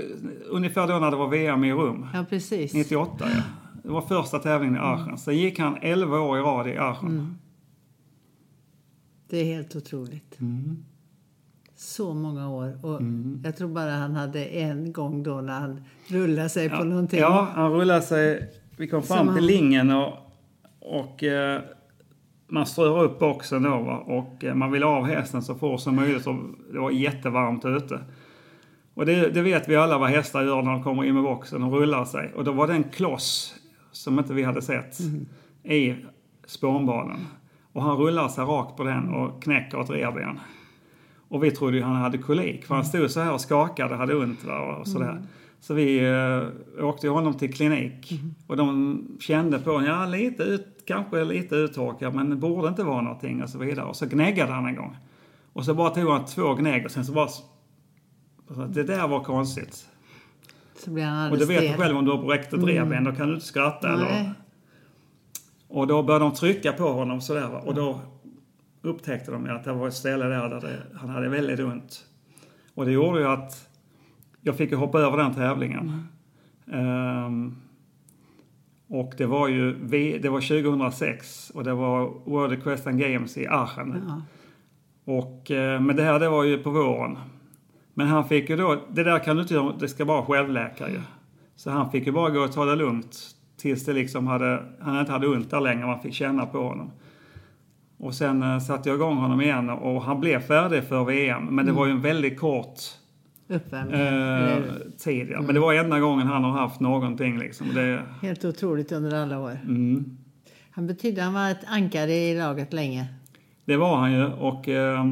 ungefär 0.48 0.88
då 0.88 0.98
när 0.98 1.10
det 1.10 1.16
var 1.16 1.28
VM 1.28 1.64
i 1.64 1.72
Rum. 1.72 2.06
Ja, 2.14 2.24
precis. 2.28 2.74
98, 2.74 3.24
ja. 3.34 3.42
Det 3.86 3.92
var 3.92 4.00
första 4.00 4.38
tävlingen 4.38 4.76
i 4.76 4.78
Aachen. 4.78 5.18
Sen 5.18 5.36
gick 5.36 5.58
han 5.58 5.76
11 5.82 6.20
år 6.20 6.38
i 6.38 6.40
rad 6.40 6.68
i 6.68 6.76
Aachen. 6.76 7.38
Det 9.28 9.36
är 9.38 9.44
helt 9.44 9.76
otroligt. 9.76 10.38
Så 11.76 12.14
många 12.14 12.48
år. 12.50 12.78
Och 12.86 13.00
Jag 13.44 13.56
tror 13.56 13.68
bara 13.68 13.90
han 13.90 14.14
hade 14.14 14.44
en 14.44 14.92
gång 14.92 15.22
då 15.22 15.40
när 15.40 15.60
han 15.60 15.84
rullade 16.08 16.48
sig 16.48 16.70
på 16.70 16.84
någonting. 16.84 17.20
Ja, 17.20 17.48
han 17.54 17.72
rullade 17.72 18.02
sig. 18.02 18.52
Vi 18.76 18.88
kom 18.88 19.02
fram 19.02 19.18
Som 19.18 19.26
till 19.26 19.34
han- 19.34 19.46
lingen 19.46 19.90
och, 19.90 20.12
och 20.80 21.22
eh, 21.24 21.60
man 22.48 22.66
strör 22.66 23.02
upp 23.04 23.18
boxen 23.18 23.62
då 23.62 23.70
va? 23.82 23.98
och 23.98 24.44
eh, 24.44 24.54
man 24.54 24.72
vill 24.72 24.82
av 24.82 25.04
hästen 25.06 25.42
så 25.42 25.54
fort 25.54 25.80
som 25.80 25.96
möjligt. 25.96 26.26
Och 26.26 26.34
det 26.72 26.78
var 26.78 26.90
jättevarmt 26.90 27.64
ute. 27.64 28.00
Och 28.94 29.06
det, 29.06 29.28
det 29.30 29.42
vet 29.42 29.68
vi 29.68 29.76
alla 29.76 29.98
vad 29.98 30.10
hästar 30.10 30.42
gör 30.42 30.62
när 30.62 30.70
de 30.72 30.82
kommer 30.82 31.04
in 31.04 31.14
med 31.14 31.22
boxen 31.22 31.62
och 31.62 31.72
rullar 31.72 32.04
sig. 32.04 32.32
Och 32.34 32.44
då 32.44 32.52
var 32.52 32.66
det 32.66 32.72
en 32.74 32.84
kloss 32.84 33.54
som 33.96 34.18
inte 34.18 34.34
vi 34.34 34.42
hade 34.42 34.62
sett 34.62 34.98
i 35.62 35.94
spånbanan. 36.46 37.26
Och 37.72 37.82
han 37.82 37.96
rullar 37.96 38.28
sig 38.28 38.44
rakt 38.44 38.76
på 38.76 38.84
den 38.84 39.08
och 39.08 39.42
knäcker 39.42 39.80
ett 39.80 39.90
revben. 39.90 40.40
Och 41.28 41.44
vi 41.44 41.50
trodde 41.50 41.76
ju 41.76 41.82
han 41.82 41.96
hade 41.96 42.18
kolik 42.18 42.64
för 42.64 42.74
han 42.74 42.84
stod 42.84 43.10
så 43.10 43.20
här 43.20 43.32
och 43.32 43.40
skakade, 43.40 43.94
hade 43.94 44.16
ont 44.16 44.44
va, 44.44 44.76
och 44.76 44.88
sådär. 44.88 45.22
Så 45.60 45.74
vi 45.74 45.98
eh, 46.08 46.84
åkte 46.84 47.08
honom 47.08 47.34
till 47.34 47.54
klinik 47.54 48.20
och 48.46 48.56
de 48.56 48.98
kände 49.20 49.58
på 49.58 49.70
honom, 49.70 49.86
ja 49.86 50.06
lite 50.06 50.42
ut, 50.42 50.82
kanske 50.86 51.24
lite 51.24 51.54
uttorkad 51.54 52.14
men 52.14 52.30
det 52.30 52.36
borde 52.36 52.68
inte 52.68 52.82
vara 52.82 53.02
någonting 53.02 53.42
och 53.42 53.50
så 53.50 53.58
vidare. 53.58 53.86
Och 53.86 53.96
så 53.96 54.06
gnäggade 54.06 54.52
han 54.52 54.66
en 54.66 54.76
gång. 54.76 54.96
Och 55.52 55.64
så 55.64 55.74
bara 55.74 55.90
tog 55.90 56.10
han 56.10 56.24
två 56.24 56.54
gnägg 56.54 56.84
och 56.84 56.90
sen 56.90 57.04
så 57.04 57.12
bara... 57.12 57.28
Så 57.28 57.44
det 58.68 58.82
där 58.82 59.08
var 59.08 59.24
konstigt. 59.24 59.88
Så 60.78 60.90
blir 60.90 61.04
han 61.04 61.32
Och 61.32 61.38
du 61.38 61.44
alldeles 61.44 61.62
vet 61.62 61.70
stel. 61.70 61.80
själv 61.80 61.96
om 61.96 62.04
du 62.04 62.10
har 62.10 62.22
bräckt 62.22 62.52
ett 62.52 62.64
revben, 62.64 63.04
då 63.04 63.12
kan 63.12 63.28
du 63.28 63.34
inte 63.34 63.46
skratta 63.46 63.92
eller... 63.92 64.30
Och 65.68 65.86
då 65.86 66.02
började 66.02 66.24
de 66.24 66.34
trycka 66.34 66.72
på 66.72 66.92
honom 66.92 67.20
sådär 67.20 67.48
va. 67.48 67.58
och 67.58 67.74
då 67.74 68.00
upptäckte 68.82 69.30
de 69.30 69.50
att 69.50 69.64
det 69.64 69.72
var 69.72 69.88
ett 69.88 69.94
ställe 69.94 70.24
där, 70.24 70.48
där 70.48 70.60
det, 70.60 70.98
han 70.98 71.08
hade 71.08 71.28
väldigt 71.28 71.60
ont. 71.60 72.04
Och 72.74 72.84
det 72.84 72.92
gjorde 72.92 73.20
ju 73.20 73.26
att 73.26 73.68
jag 74.40 74.56
fick 74.56 74.74
hoppa 74.74 75.00
över 75.00 75.16
den 75.16 75.34
tävlingen. 75.34 76.08
Ehm, 76.72 77.56
och 78.88 79.14
det 79.16 79.26
var 79.26 79.48
ju 79.48 79.72
det 80.18 80.28
var 80.28 80.40
2006 80.40 81.50
och 81.50 81.64
det 81.64 81.74
var 81.74 82.12
World 82.24 82.52
Equestrian 82.52 82.98
Games 82.98 83.36
i 83.36 83.46
Aachen. 83.46 84.02
Ja. 84.08 84.22
Och, 85.12 85.50
eh, 85.50 85.80
men 85.80 85.96
det 85.96 86.02
här 86.02 86.18
det 86.18 86.28
var 86.28 86.44
ju 86.44 86.58
på 86.58 86.70
våren. 86.70 87.18
Men 87.98 88.06
han 88.06 88.28
fick 88.28 88.50
ju 88.50 88.56
då, 88.56 88.82
det 88.92 89.02
där 89.04 89.18
kan 89.18 89.36
du 89.36 89.42
inte 89.42 89.54
göra, 89.54 89.72
det 89.80 89.88
ska 89.88 90.04
vara 90.04 90.22
självläkare. 90.22 91.02
Så 91.56 91.70
han 91.70 91.90
fick 91.90 92.06
ju 92.06 92.12
bara 92.12 92.30
gå 92.30 92.40
och 92.40 92.52
ta 92.52 92.64
det 92.64 92.76
lugnt 92.76 93.16
tills 93.56 93.84
det 93.84 93.92
liksom 93.92 94.26
hade, 94.26 94.62
han 94.80 95.00
inte 95.00 95.12
hade 95.12 95.26
ont 95.28 95.50
där 95.50 95.60
längre, 95.60 95.86
man 95.86 96.00
fick 96.00 96.14
känna 96.14 96.46
på 96.46 96.58
honom. 96.68 96.90
Och 97.98 98.14
sen 98.14 98.42
eh, 98.42 98.58
satte 98.58 98.88
jag 98.88 98.96
igång 98.96 99.16
honom 99.16 99.40
igen 99.40 99.70
och 99.70 100.02
han 100.02 100.20
blev 100.20 100.40
färdig 100.40 100.84
för 100.84 101.04
VM. 101.04 101.44
Men 101.44 101.66
det 101.66 101.72
var 101.72 101.86
ju 101.86 101.92
en 101.92 102.00
väldigt 102.00 102.40
kort 102.40 102.80
Uppvärmning. 103.48 104.00
eh, 104.00 104.62
tid. 104.98 105.28
Ja. 105.30 105.40
Men 105.42 105.54
det 105.54 105.60
var 105.60 105.74
enda 105.74 106.00
gången 106.00 106.26
han 106.26 106.44
har 106.44 106.50
haft 106.52 106.80
någonting 106.80 107.38
liksom. 107.38 107.66
Det, 107.74 108.02
Helt 108.22 108.44
otroligt 108.44 108.92
under 108.92 109.22
alla 109.22 109.38
år. 109.40 109.58
mm. 109.64 110.16
Han 110.70 110.86
betydde 110.86 111.22
han 111.22 111.32
var 111.34 111.50
ett 111.50 111.64
ankare 111.66 112.12
i 112.12 112.38
laget 112.38 112.72
länge. 112.72 113.06
Det 113.64 113.76
var 113.76 113.96
han 113.96 114.12
ju 114.12 114.24
och 114.26 114.68
eh, 114.68 115.04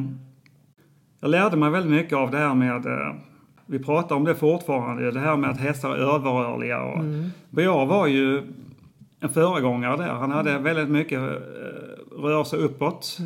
jag 1.25 1.29
lärde 1.31 1.57
mig 1.57 1.69
väldigt 1.69 1.91
mycket 1.91 2.17
av 2.17 2.31
det 2.31 2.37
här 2.37 2.55
med, 2.55 2.85
eh, 2.85 3.15
vi 3.65 3.79
pratar 3.79 4.15
om 4.15 4.23
det 4.23 4.35
fortfarande, 4.35 5.11
det 5.11 5.19
här 5.19 5.37
med 5.37 5.49
att 5.49 5.59
hästar 5.59 5.89
är 5.89 5.95
överrörliga. 5.95 6.83
Och, 6.83 7.03
Briar 7.49 7.85
var 7.85 8.07
ju 8.07 8.41
en 9.19 9.29
föregångare 9.29 9.97
där. 9.97 10.13
Han 10.13 10.31
hade 10.31 10.59
väldigt 10.59 10.89
mycket 10.89 11.19
eh, 11.19 12.21
rörelse 12.21 12.55
uppåt. 12.57 13.17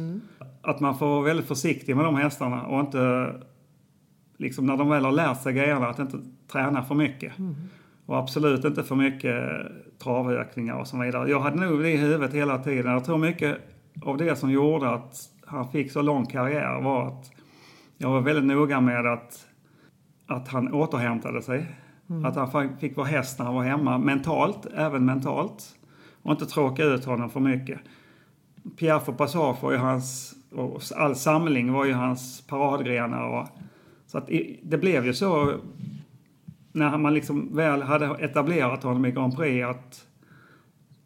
Att 0.62 0.80
man 0.80 0.98
får 0.98 1.06
vara 1.06 1.22
väldigt 1.22 1.48
försiktig 1.48 1.96
med 1.96 2.06
de 2.06 2.16
hästarna 2.16 2.66
och 2.66 2.80
inte, 2.80 3.34
liksom 4.38 4.66
när 4.66 4.78
de 4.78 4.90
väl 4.90 5.06
har 5.06 5.12
lärt 5.12 5.42
sig 5.42 5.54
grejerna, 5.54 5.88
att 5.88 6.00
inte 6.00 6.18
träna 6.52 6.84
för 6.84 6.96
mycket. 6.96 7.34
Och 8.06 8.18
absolut 8.18 8.66
inte 8.66 8.84
för 8.84 8.96
mycket 8.96 9.44
travökningar 10.04 10.76
och 10.76 10.88
så 10.88 11.02
vidare. 11.02 11.30
Jag 11.30 11.40
hade 11.40 11.66
nog 11.66 11.82
det 11.82 11.90
i 11.90 11.98
huvudet 11.98 12.34
hela 12.34 12.58
tiden. 12.58 12.92
Jag 12.92 13.06
tror 13.06 13.18
mycket 13.18 13.58
av 14.02 14.18
det 14.18 14.36
som 14.36 14.52
gjorde 14.52 14.90
att 14.90 15.16
han 15.46 15.72
fick 15.72 15.92
så 15.92 16.02
lång 16.02 16.26
karriär 16.26 16.82
var 16.82 17.08
att 17.08 17.32
jag 18.02 18.10
var 18.10 18.22
väldigt 18.22 18.46
noga 18.46 18.82
med 18.82 19.06
att, 19.06 19.48
att 20.28 20.48
han 20.48 20.74
återhämtade 20.74 21.42
sig. 21.42 21.66
Att 22.26 22.36
han 22.36 22.78
fick 22.78 22.98
vara 22.98 23.08
häst 23.08 23.40
när 23.40 23.46
han 23.46 23.56
var 23.56 23.64
hemma, 23.64 23.98
mentalt, 23.98 24.66
även 24.76 25.06
mentalt. 25.06 25.76
Och 26.22 26.32
inte 26.32 26.46
tråka 26.46 26.84
ut 26.84 27.06
honom 27.06 27.30
för 27.30 27.40
mycket. 27.40 27.80
Piaf 28.78 29.10
och 29.10 29.18
Passage 29.18 29.64
var 29.64 29.72
ju 29.72 29.78
hans, 29.78 30.36
och 30.52 30.82
all 30.96 31.16
samling 31.16 31.74
var 31.74 31.86
ju 31.86 31.94
hans 31.94 32.48
paradgrenar. 32.48 33.24
Och, 33.24 33.48
så 34.08 34.18
att 34.18 34.30
det 34.64 34.78
blev 34.78 35.06
ju 35.06 35.14
så 35.14 35.54
när 36.72 36.98
man 36.98 37.14
liksom 37.14 37.56
väl 37.56 37.82
hade 37.82 38.06
etablerat 38.06 38.84
honom 38.84 39.06
i 39.06 39.12
Grand 39.12 39.36
Prix 39.36 39.66
att, 39.66 40.06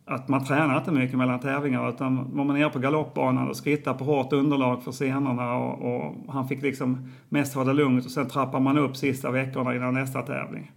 att 0.05 0.27
man 0.27 0.45
tränar 0.45 0.77
inte 0.77 0.91
mycket 0.91 1.17
mellan 1.17 1.39
tävlingar 1.39 1.89
utan 1.89 2.35
var 2.35 2.43
man 2.43 2.59
nere 2.59 2.69
på 2.69 2.79
galoppbanan 2.79 3.49
och 3.49 3.55
skrittade 3.55 3.97
på 3.97 4.05
hårt 4.05 4.33
underlag 4.33 4.83
för 4.83 4.91
scenerna 4.91 5.55
och, 5.55 5.95
och, 5.95 6.15
han 6.33 6.47
fick 6.47 6.61
liksom 6.61 7.11
mest 7.29 7.53
ha 7.55 7.63
det 7.63 7.73
lugnt 7.73 8.05
och 8.05 8.11
sen 8.11 8.29
trappar 8.29 8.59
man 8.59 8.77
upp 8.77 8.97
sista 8.97 9.31
veckorna 9.31 9.75
innan 9.75 9.93
nästa 9.93 10.21
tävling. 10.21 10.71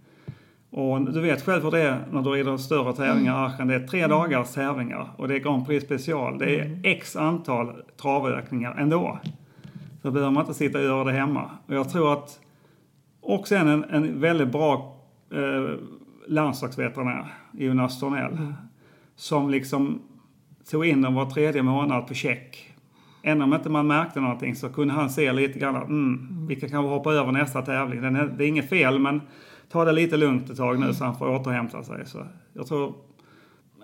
Och 0.69 1.01
du 1.01 1.21
vet 1.21 1.45
själv 1.45 1.63
hur 1.63 1.71
det 1.71 1.81
är 1.81 1.99
när 2.11 2.21
du 2.21 2.29
rider 2.29 2.57
större 2.57 2.93
tävlingar 2.93 3.33
i 3.33 3.37
Aachen. 3.37 3.67
Det 3.67 3.75
är 3.75 3.87
tre 3.87 4.07
dagars 4.07 4.53
tävlingar 4.53 5.11
och 5.17 5.27
det 5.27 5.35
är 5.35 5.39
Grand 5.39 5.65
Prix 5.65 5.85
special. 5.85 6.37
Det 6.37 6.59
är 6.59 6.79
x 6.83 7.15
antal 7.15 7.73
travökningar 8.01 8.75
ändå. 8.79 9.19
Så 10.01 10.11
behöver 10.11 10.31
man 10.31 10.43
inte 10.43 10.53
sitta 10.53 10.77
och 10.77 10.83
göra 10.83 11.03
det 11.03 11.11
hemma. 11.11 11.51
Och 11.67 11.75
jag 11.75 11.89
tror 11.89 12.13
att 12.13 12.39
också 13.21 13.55
en, 13.55 13.83
en 13.83 14.19
väldigt 14.19 14.51
bra 14.51 14.95
eh, 15.31 15.79
landslagsveterinär, 16.27 17.33
Jonas 17.51 17.99
Tornell, 17.99 18.31
mm. 18.31 18.53
Som 19.17 19.49
liksom 19.49 20.01
tog 20.71 20.85
in 20.85 21.01
dem 21.01 21.13
var 21.13 21.25
tredje 21.25 21.63
månad 21.63 22.07
på 22.07 22.13
check. 22.13 22.73
Även 23.23 23.41
om 23.41 23.53
inte 23.53 23.69
man 23.69 23.87
märkte 23.87 24.19
någonting 24.19 24.55
så 24.55 24.69
kunde 24.69 24.93
han 24.93 25.09
se 25.09 25.33
lite 25.33 25.59
grann 25.59 25.75
att 25.75 25.87
mm, 25.87 26.47
vi 26.47 26.55
kan 26.55 26.69
kanske 26.69 26.89
hoppa 26.89 27.13
över 27.13 27.31
nästa 27.31 27.61
tävling. 27.61 28.01
Det 28.01 28.07
är, 28.07 28.33
det 28.37 28.45
är 28.45 28.47
inget 28.47 28.69
fel 28.69 28.99
men 28.99 29.21
ta 29.69 29.85
det 29.85 29.91
lite 29.91 30.17
lugnt 30.17 30.49
ett 30.49 30.57
tag 30.57 30.79
nu 30.79 30.93
så 30.93 31.03
han 31.03 31.17
får 31.17 31.29
återhämta 31.29 31.83
sig. 31.83 32.05
Så 32.05 32.25
jag 32.53 32.67
tror 32.67 32.93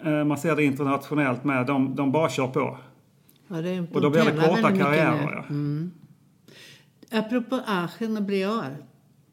eh, 0.05 0.23
man 0.23 0.37
ser 0.37 0.55
det 0.55 0.63
internationellt 0.63 1.43
med. 1.43 1.65
De, 1.65 1.95
de 1.95 2.11
bara 2.11 2.29
kör 2.29 2.47
på. 2.47 2.77
Ja, 3.47 3.55
det 3.55 3.85
och 3.93 4.01
då 4.01 4.09
blir 4.09 4.25
det 4.25 4.47
korta 4.47 4.77
karriärer. 4.77 5.31
Ja. 5.33 5.43
Mm. 5.49 5.91
Apropå 7.11 7.59
Aachen 7.65 8.17
och 8.17 8.23
Briar. 8.23 8.77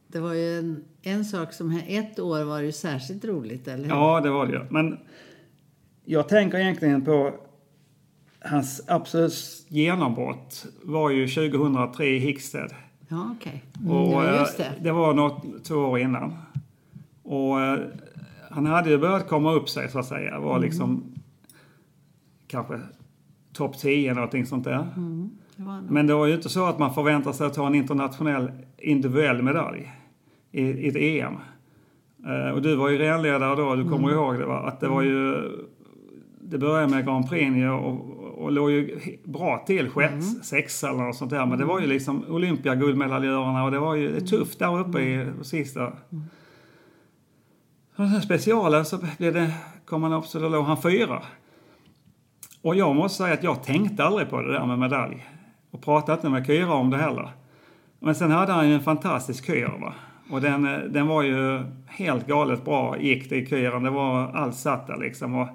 Det 0.06 0.20
var 0.20 0.32
ju 0.32 0.58
en, 0.58 0.84
en 1.02 1.24
sak 1.24 1.52
som 1.52 1.80
ett 1.88 2.18
år 2.18 2.44
var 2.44 2.60
ju 2.60 2.72
särskilt 2.72 3.24
roligt, 3.24 3.68
eller 3.68 3.84
hur? 3.84 3.90
Ja, 3.90 4.20
det 4.20 4.30
var 4.30 4.46
det 4.46 4.52
ju. 4.52 4.60
Men 4.70 4.98
jag 6.10 6.28
tänker 6.28 6.58
egentligen 6.58 7.04
på 7.04 7.32
hans 8.44 8.82
absolut 8.88 9.66
genombrott 9.68 10.66
var 10.82 11.10
ju 11.10 11.28
2003 11.28 12.06
i 12.06 12.18
Hickstead. 12.18 12.70
Ja, 13.08 13.34
okej. 13.36 13.64
Okay. 13.84 13.96
Mm, 13.96 14.10
ja, 14.10 14.40
just 14.40 14.56
det. 14.56 14.72
det 14.80 14.92
var 14.92 15.14
något, 15.14 15.64
två 15.64 15.74
år 15.74 15.98
innan. 15.98 16.36
Och 17.22 17.60
eh, 17.60 17.78
han 18.50 18.66
hade 18.66 18.90
ju 18.90 18.98
börjat 18.98 19.28
komma 19.28 19.52
upp 19.52 19.68
sig 19.68 19.88
så 19.88 19.98
att 19.98 20.06
säga. 20.06 20.40
Var 20.40 20.50
mm. 20.50 20.62
liksom 20.62 21.04
kanske 22.46 22.80
topp 23.52 23.78
10 23.78 24.14
någonting 24.14 24.46
sånt 24.46 24.64
där. 24.64 24.88
Mm, 24.96 25.30
det 25.56 25.62
Men 25.88 26.06
det 26.06 26.14
var 26.14 26.26
ju 26.26 26.34
inte 26.34 26.48
så 26.48 26.66
att 26.66 26.78
man 26.78 26.94
förväntar 26.94 27.32
sig 27.32 27.46
att 27.46 27.54
ta 27.54 27.66
en 27.66 27.74
internationell 27.74 28.50
individuell 28.78 29.42
medalj 29.42 29.92
i, 30.50 30.62
i 30.62 30.88
ett 30.88 30.96
EM. 30.96 31.36
Uh, 32.26 32.50
och 32.50 32.62
du 32.62 32.76
var 32.76 32.88
ju 32.88 32.98
renledare 32.98 33.56
då, 33.56 33.74
du 33.74 33.82
kommer 33.82 34.08
mm. 34.08 34.14
ihåg 34.14 34.38
det 34.38 34.46
va? 34.46 34.58
Att 34.58 34.80
det 34.80 34.88
var 34.88 35.02
ju... 35.02 35.42
Det 36.50 36.58
började 36.58 36.88
med 36.88 37.04
Grand 37.04 37.28
Prix 37.28 37.50
och, 37.70 38.44
och 38.44 38.52
låg 38.52 38.70
ju 38.70 38.98
bra 39.24 39.64
till, 39.66 39.90
sjätte, 39.90 40.14
mm. 40.14 40.42
sexa 40.42 40.88
eller 40.88 41.02
något 41.02 41.16
sånt 41.16 41.30
där. 41.30 41.46
Men 41.46 41.58
det 41.58 41.64
var 41.64 41.80
ju 41.80 41.86
liksom 41.86 42.24
Olympia-guldmedaljörerna 42.28 43.64
och 43.64 43.70
det 43.70 43.78
var 43.78 43.94
ju 43.94 44.20
tufft 44.20 44.58
där 44.58 44.78
uppe 44.78 45.00
i 45.00 45.14
mm. 45.14 45.44
sista. 45.44 45.80
Mm. 45.80 46.24
Och 47.96 48.08
sen 48.08 48.22
specialen 48.22 48.84
så 48.84 48.98
blev 49.18 49.34
det, 49.34 49.54
kom 49.84 50.02
han 50.02 50.12
upp 50.12 50.26
så 50.26 50.38
då 50.38 50.48
låg 50.48 50.64
han 50.64 50.82
fyra. 50.82 51.22
Och 52.62 52.76
jag 52.76 52.96
måste 52.96 53.22
säga 53.22 53.34
att 53.34 53.42
jag 53.42 53.62
tänkte 53.62 54.04
aldrig 54.04 54.30
på 54.30 54.42
det 54.42 54.52
där 54.52 54.66
med 54.66 54.78
medalj. 54.78 55.26
Och 55.70 55.82
pratade 55.82 56.12
inte 56.12 56.28
med 56.28 56.46
Kyra 56.46 56.74
om 56.74 56.90
det 56.90 56.96
heller. 56.96 57.30
Men 57.98 58.14
sen 58.14 58.30
hade 58.30 58.52
han 58.52 58.68
ju 58.68 58.74
en 58.74 58.80
fantastisk 58.80 59.46
kyr 59.46 59.80
va. 59.80 59.94
Och 60.30 60.40
den, 60.40 60.62
den 60.92 61.06
var 61.06 61.22
ju 61.22 61.62
helt 61.86 62.26
galet 62.26 62.64
bra 62.64 62.98
gick 62.98 63.30
det 63.30 63.36
i 63.36 63.46
kyren. 63.46 63.82
Det 63.82 63.90
var 63.90 64.28
allt 64.28 64.54
satt 64.54 64.86
där 64.86 64.96
liksom. 64.96 65.34
Och, 65.34 65.48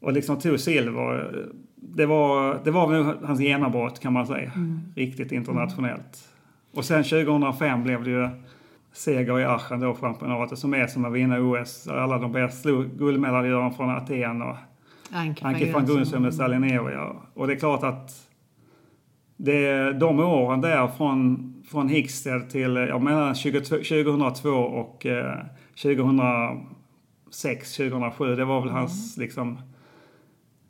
och 0.00 0.12
liksom 0.12 0.38
tog 0.38 0.60
silver. 0.60 1.44
Det 1.74 2.06
var, 2.06 2.60
det 2.64 2.70
var 2.70 2.88
väl 2.88 3.16
hans 3.24 3.40
genombrott 3.40 4.00
kan 4.00 4.12
man 4.12 4.26
säga. 4.26 4.52
Mm. 4.54 4.80
Riktigt 4.96 5.32
internationellt. 5.32 6.28
Och 6.74 6.84
sen 6.84 7.04
2005 7.04 7.82
blev 7.82 8.04
det 8.04 8.10
ju 8.10 8.28
seger 8.92 9.40
i 9.40 9.44
Aachen 9.44 9.80
då, 9.80 9.94
championatet, 9.94 10.58
som 10.58 10.74
är 10.74 10.86
som 10.86 11.04
att 11.04 11.12
vinna 11.12 11.40
OS. 11.40 11.88
Alla 11.88 12.18
de 12.18 12.32
bästa 12.32 12.62
slog 12.62 12.98
guldmedaljören 12.98 13.72
från 13.72 13.90
Aten 13.90 14.42
och 14.42 14.56
Anke 15.42 15.72
van 15.72 15.86
Gunsen 15.86 16.22
med 16.22 16.34
Salineria. 16.34 17.12
Och 17.34 17.46
det 17.46 17.52
är 17.52 17.58
klart 17.58 17.82
att 17.82 18.26
det, 19.36 19.92
de 19.92 20.20
åren 20.20 20.60
där 20.60 20.88
från, 20.88 21.54
från 21.70 21.88
Hickstead 21.88 22.50
till, 22.50 22.76
jag 22.76 23.02
menar 23.02 23.34
2002 24.04 24.50
och 24.50 25.06
eh, 25.06 25.38
2006, 25.82 27.76
2007, 27.76 28.36
det 28.36 28.44
var 28.44 28.60
väl 28.60 28.68
mm. 28.68 28.80
hans 28.80 29.16
liksom 29.16 29.58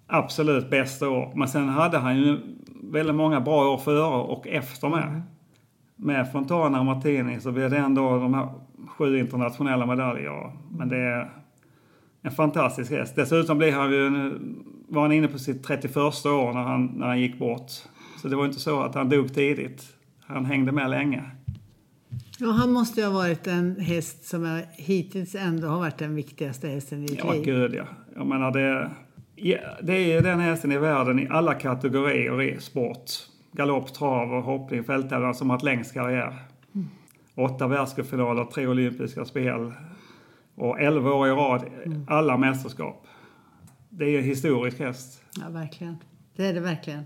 absolut 0.06 0.70
bästa 0.70 1.08
år. 1.08 1.32
Men 1.34 1.48
sen 1.48 1.68
hade 1.68 1.98
han 1.98 2.18
ju 2.18 2.38
väldigt 2.82 3.14
många 3.14 3.40
bra 3.40 3.72
år 3.72 3.78
före 3.78 4.22
och 4.22 4.48
efter 4.48 4.88
med. 4.88 5.08
Mm. 5.08 5.22
Med 5.96 6.32
Fontana 6.32 6.78
och 6.78 6.86
Martini 6.86 7.40
så 7.40 7.52
blev 7.52 7.70
det 7.70 7.78
ändå 7.78 8.18
de 8.18 8.34
här 8.34 8.48
sju 8.88 9.18
internationella 9.18 9.86
medaljer. 9.86 10.52
Men 10.70 10.88
det 10.88 10.96
är 10.96 11.30
en 12.22 12.30
fantastisk 12.30 12.90
häst. 12.90 13.16
Dessutom 13.16 13.58
blev 13.58 13.74
han 13.74 13.90
ju, 13.90 14.10
var 14.88 15.02
han 15.02 15.12
inne 15.12 15.28
på 15.28 15.38
sitt 15.38 15.64
31 15.64 15.96
år 15.96 16.52
när 16.52 16.62
han, 16.62 16.86
när 16.86 17.06
han 17.06 17.20
gick 17.20 17.38
bort. 17.38 17.70
Så 18.22 18.28
det 18.28 18.36
var 18.36 18.44
inte 18.44 18.60
så 18.60 18.82
att 18.82 18.94
han 18.94 19.08
dog 19.08 19.34
tidigt. 19.34 19.82
Han 20.26 20.44
hängde 20.44 20.72
med 20.72 20.90
länge. 20.90 21.22
Ja, 22.38 22.50
han 22.50 22.72
måste 22.72 23.00
ju 23.00 23.06
ha 23.06 23.12
varit 23.12 23.46
en 23.46 23.80
häst 23.80 24.24
som 24.24 24.62
hittills 24.72 25.34
ändå 25.34 25.68
har 25.68 25.78
varit 25.78 25.98
den 25.98 26.14
viktigaste 26.14 26.68
hästen 26.68 27.04
i 27.04 27.06
ditt 27.06 27.18
ja, 27.18 27.32
liv. 27.32 27.48
Ja, 27.48 27.54
gud 27.54 27.74
ja. 27.74 27.84
Jag 28.16 28.26
menar 28.26 28.50
det 28.50 28.90
det 29.82 30.12
är 30.12 30.22
den 30.22 30.40
hästen 30.40 30.72
i 30.72 30.78
världen 30.78 31.18
i 31.18 31.28
alla 31.30 31.54
kategorier 31.54 32.42
i 32.42 32.60
sport. 32.60 33.10
Galopp, 33.52 33.94
trav 33.94 34.32
och 34.32 34.42
hoppning, 34.42 34.84
fälttävlan 34.84 35.34
som 35.34 35.50
har 35.50 35.64
längst 35.64 35.94
karriär. 35.94 36.38
Mm. 36.74 36.88
Åtta 37.34 37.66
världscupfinaler, 37.66 38.44
tre 38.44 38.66
olympiska 38.66 39.24
spel 39.24 39.72
och 40.54 40.80
elva 40.80 41.12
år 41.12 41.28
i 41.28 41.30
rad, 41.30 41.64
mm. 41.84 42.06
alla 42.08 42.36
mästerskap. 42.36 43.06
Det 43.90 44.04
är 44.04 44.18
en 44.18 44.24
historisk 44.24 44.78
häst. 44.78 45.22
Ja, 45.40 45.48
verkligen. 45.50 45.96
Det 46.36 46.46
är 46.46 46.54
det 46.54 46.60
verkligen. 46.60 47.04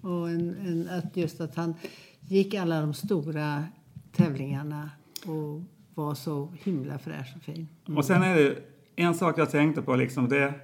Och 0.00 0.28
en, 0.28 0.56
en, 0.66 0.88
att 0.98 1.16
just 1.16 1.40
att 1.40 1.56
han 1.56 1.74
gick 2.20 2.54
alla 2.54 2.80
de 2.80 2.94
stora 2.94 3.64
tävlingarna 4.12 4.90
och 5.26 5.62
var 5.94 6.14
så 6.14 6.52
himla 6.62 6.98
fräsch 6.98 7.34
och 7.36 7.42
fin. 7.42 7.68
Mm. 7.86 7.98
Och 7.98 8.04
sen 8.04 8.22
är 8.22 8.34
det 8.34 8.56
en 8.96 9.14
sak 9.14 9.38
jag 9.38 9.50
tänkte 9.50 9.82
på 9.82 9.96
liksom. 9.96 10.28
Det, 10.28 10.54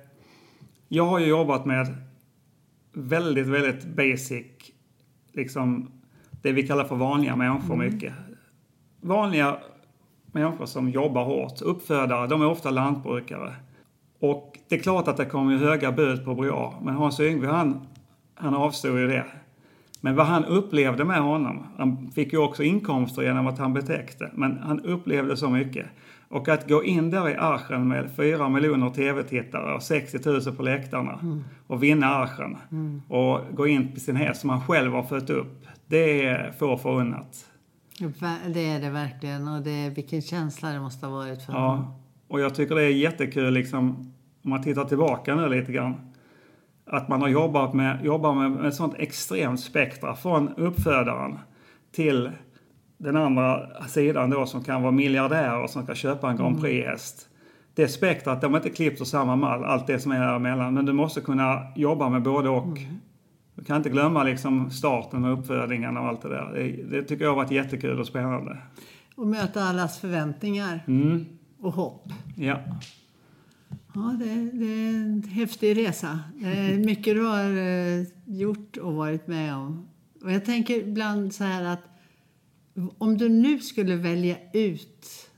jag 0.94 1.06
har 1.06 1.18
ju 1.18 1.26
jobbat 1.26 1.64
med 1.64 1.94
väldigt, 2.92 3.46
väldigt 3.46 3.84
basic, 3.84 4.46
liksom 5.32 5.90
det 6.42 6.52
vi 6.52 6.66
kallar 6.66 6.84
för 6.84 6.96
vanliga 6.96 7.36
människor 7.36 7.74
mm. 7.74 7.86
mycket. 7.86 8.12
Vanliga 9.00 9.56
människor 10.26 10.66
som 10.66 10.90
jobbar 10.90 11.24
hårt, 11.24 11.62
uppfödare, 11.62 12.26
de 12.26 12.42
är 12.42 12.46
ofta 12.46 12.70
lantbrukare. 12.70 13.54
Och 14.20 14.58
det 14.68 14.74
är 14.74 14.78
klart 14.78 15.08
att 15.08 15.16
det 15.16 15.24
kommer 15.24 15.56
höga 15.56 15.92
bud 15.92 16.24
på 16.24 16.34
Briar, 16.34 16.74
men 16.82 16.94
Hans 16.94 17.20
Yngve 17.20 17.46
han, 17.46 17.86
han 18.34 18.54
avstod 18.54 18.98
ju 18.98 19.06
det. 19.06 19.24
Men 20.00 20.16
vad 20.16 20.26
han 20.26 20.44
upplevde 20.44 21.04
med 21.04 21.20
honom, 21.20 21.66
han 21.78 22.10
fick 22.10 22.32
ju 22.32 22.38
också 22.38 22.62
inkomster 22.62 23.22
genom 23.22 23.46
att 23.46 23.58
han 23.58 23.74
betäckte, 23.74 24.30
men 24.34 24.58
han 24.58 24.80
upplevde 24.80 25.36
så 25.36 25.50
mycket. 25.50 25.86
Och 26.32 26.48
att 26.48 26.68
gå 26.68 26.84
in 26.84 27.10
där 27.10 27.28
i 27.28 27.36
Aachen 27.36 27.88
med 27.88 28.10
4 28.16 28.48
miljoner 28.48 28.90
tv-tittare 28.90 29.74
och 29.74 29.82
60 29.82 30.18
000 30.24 30.56
på 30.56 30.62
läktarna 30.62 31.18
mm. 31.22 31.44
och 31.66 31.82
vinna 31.82 32.06
Aachen 32.06 32.56
mm. 32.70 33.02
och 33.08 33.40
gå 33.52 33.66
in 33.66 33.92
på 33.92 34.00
sin 34.00 34.16
häst 34.16 34.40
som 34.40 34.50
han 34.50 34.60
själv 34.60 34.92
har 34.92 35.02
fött 35.02 35.30
upp. 35.30 35.66
Det 35.86 36.26
är 36.26 36.52
få 36.52 36.76
förunnat. 36.76 37.46
Det 38.54 38.66
är 38.66 38.80
det 38.80 38.90
verkligen 38.90 39.48
och 39.48 39.62
det 39.62 39.70
är, 39.70 39.90
vilken 39.90 40.22
känsla 40.22 40.72
det 40.72 40.80
måste 40.80 41.06
ha 41.06 41.12
varit 41.12 41.42
för 41.42 41.52
ja. 41.52 41.58
honom. 41.58 41.94
Och 42.28 42.40
jag 42.40 42.54
tycker 42.54 42.74
det 42.74 42.82
är 42.82 42.88
jättekul 42.88 43.54
liksom, 43.54 43.90
om 44.42 44.50
man 44.50 44.62
tittar 44.62 44.84
tillbaka 44.84 45.34
nu 45.34 45.48
lite 45.48 45.72
grann. 45.72 45.94
Att 46.86 47.08
man 47.08 47.20
har 47.20 47.28
jobbat 47.28 47.74
med, 47.74 48.04
jobbar 48.04 48.34
med, 48.34 48.50
med 48.50 48.74
sånt 48.74 48.94
extremt 48.98 49.60
spektra 49.60 50.14
från 50.14 50.48
uppfödaren 50.48 51.38
till 51.92 52.30
den 53.02 53.16
andra 53.16 53.68
sidan 53.88 54.30
då 54.30 54.46
som 54.46 54.64
kan 54.64 54.82
vara 54.82 54.92
miljardärer 54.92 55.66
som 55.66 55.82
ska 55.84 55.94
köpa 55.94 56.30
en 56.30 56.36
Grand 56.36 56.50
mm. 56.50 56.62
Prix-häst. 56.62 57.28
Det 57.74 57.88
spektrat, 57.88 58.40
de 58.40 58.54
är 58.54 58.58
inte 58.58 58.70
klippt 58.70 59.00
ur 59.00 59.04
samma 59.04 59.36
mall, 59.36 59.64
allt 59.64 59.86
det 59.86 60.00
som 60.00 60.12
är 60.12 60.20
däremellan. 60.20 60.74
Men 60.74 60.86
du 60.86 60.92
måste 60.92 61.20
kunna 61.20 61.62
jobba 61.76 62.08
med 62.08 62.22
både 62.22 62.48
och. 62.48 62.78
Mm. 62.78 62.96
Du 63.54 63.64
kan 63.64 63.76
inte 63.76 63.90
glömma 63.90 64.22
liksom 64.22 64.70
starten 64.70 65.24
och 65.24 65.38
uppfödningen 65.38 65.96
och 65.96 66.06
allt 66.06 66.22
det 66.22 66.28
där. 66.28 66.52
Det, 66.54 66.96
det 66.96 67.02
tycker 67.02 67.24
jag 67.24 67.30
har 67.30 67.36
varit 67.36 67.50
jättekul 67.50 68.00
och 68.00 68.06
spännande. 68.06 68.58
Och 69.16 69.26
möta 69.26 69.64
allas 69.64 70.00
förväntningar 70.00 70.84
mm. 70.86 71.26
och 71.60 71.72
hopp. 71.72 72.08
Ja. 72.36 72.58
Ja, 73.94 74.16
det, 74.18 74.50
det, 74.52 74.66
är 74.66 74.94
en 74.94 75.22
häftig 75.22 75.76
resa. 75.76 76.18
Mycket 76.84 77.14
du 77.14 77.24
har 77.24 77.44
eh, 77.44 78.06
gjort 78.26 78.76
och 78.76 78.94
varit 78.94 79.26
med 79.26 79.54
om. 79.54 79.88
Och 80.22 80.32
jag 80.32 80.44
tänker 80.44 80.74
ibland 80.74 81.34
så 81.34 81.44
här 81.44 81.64
att 81.64 81.91
om 82.98 83.18
du 83.18 83.28
nu 83.28 83.58
skulle 83.58 83.96
välja 83.96 84.36
ut 84.52 85.30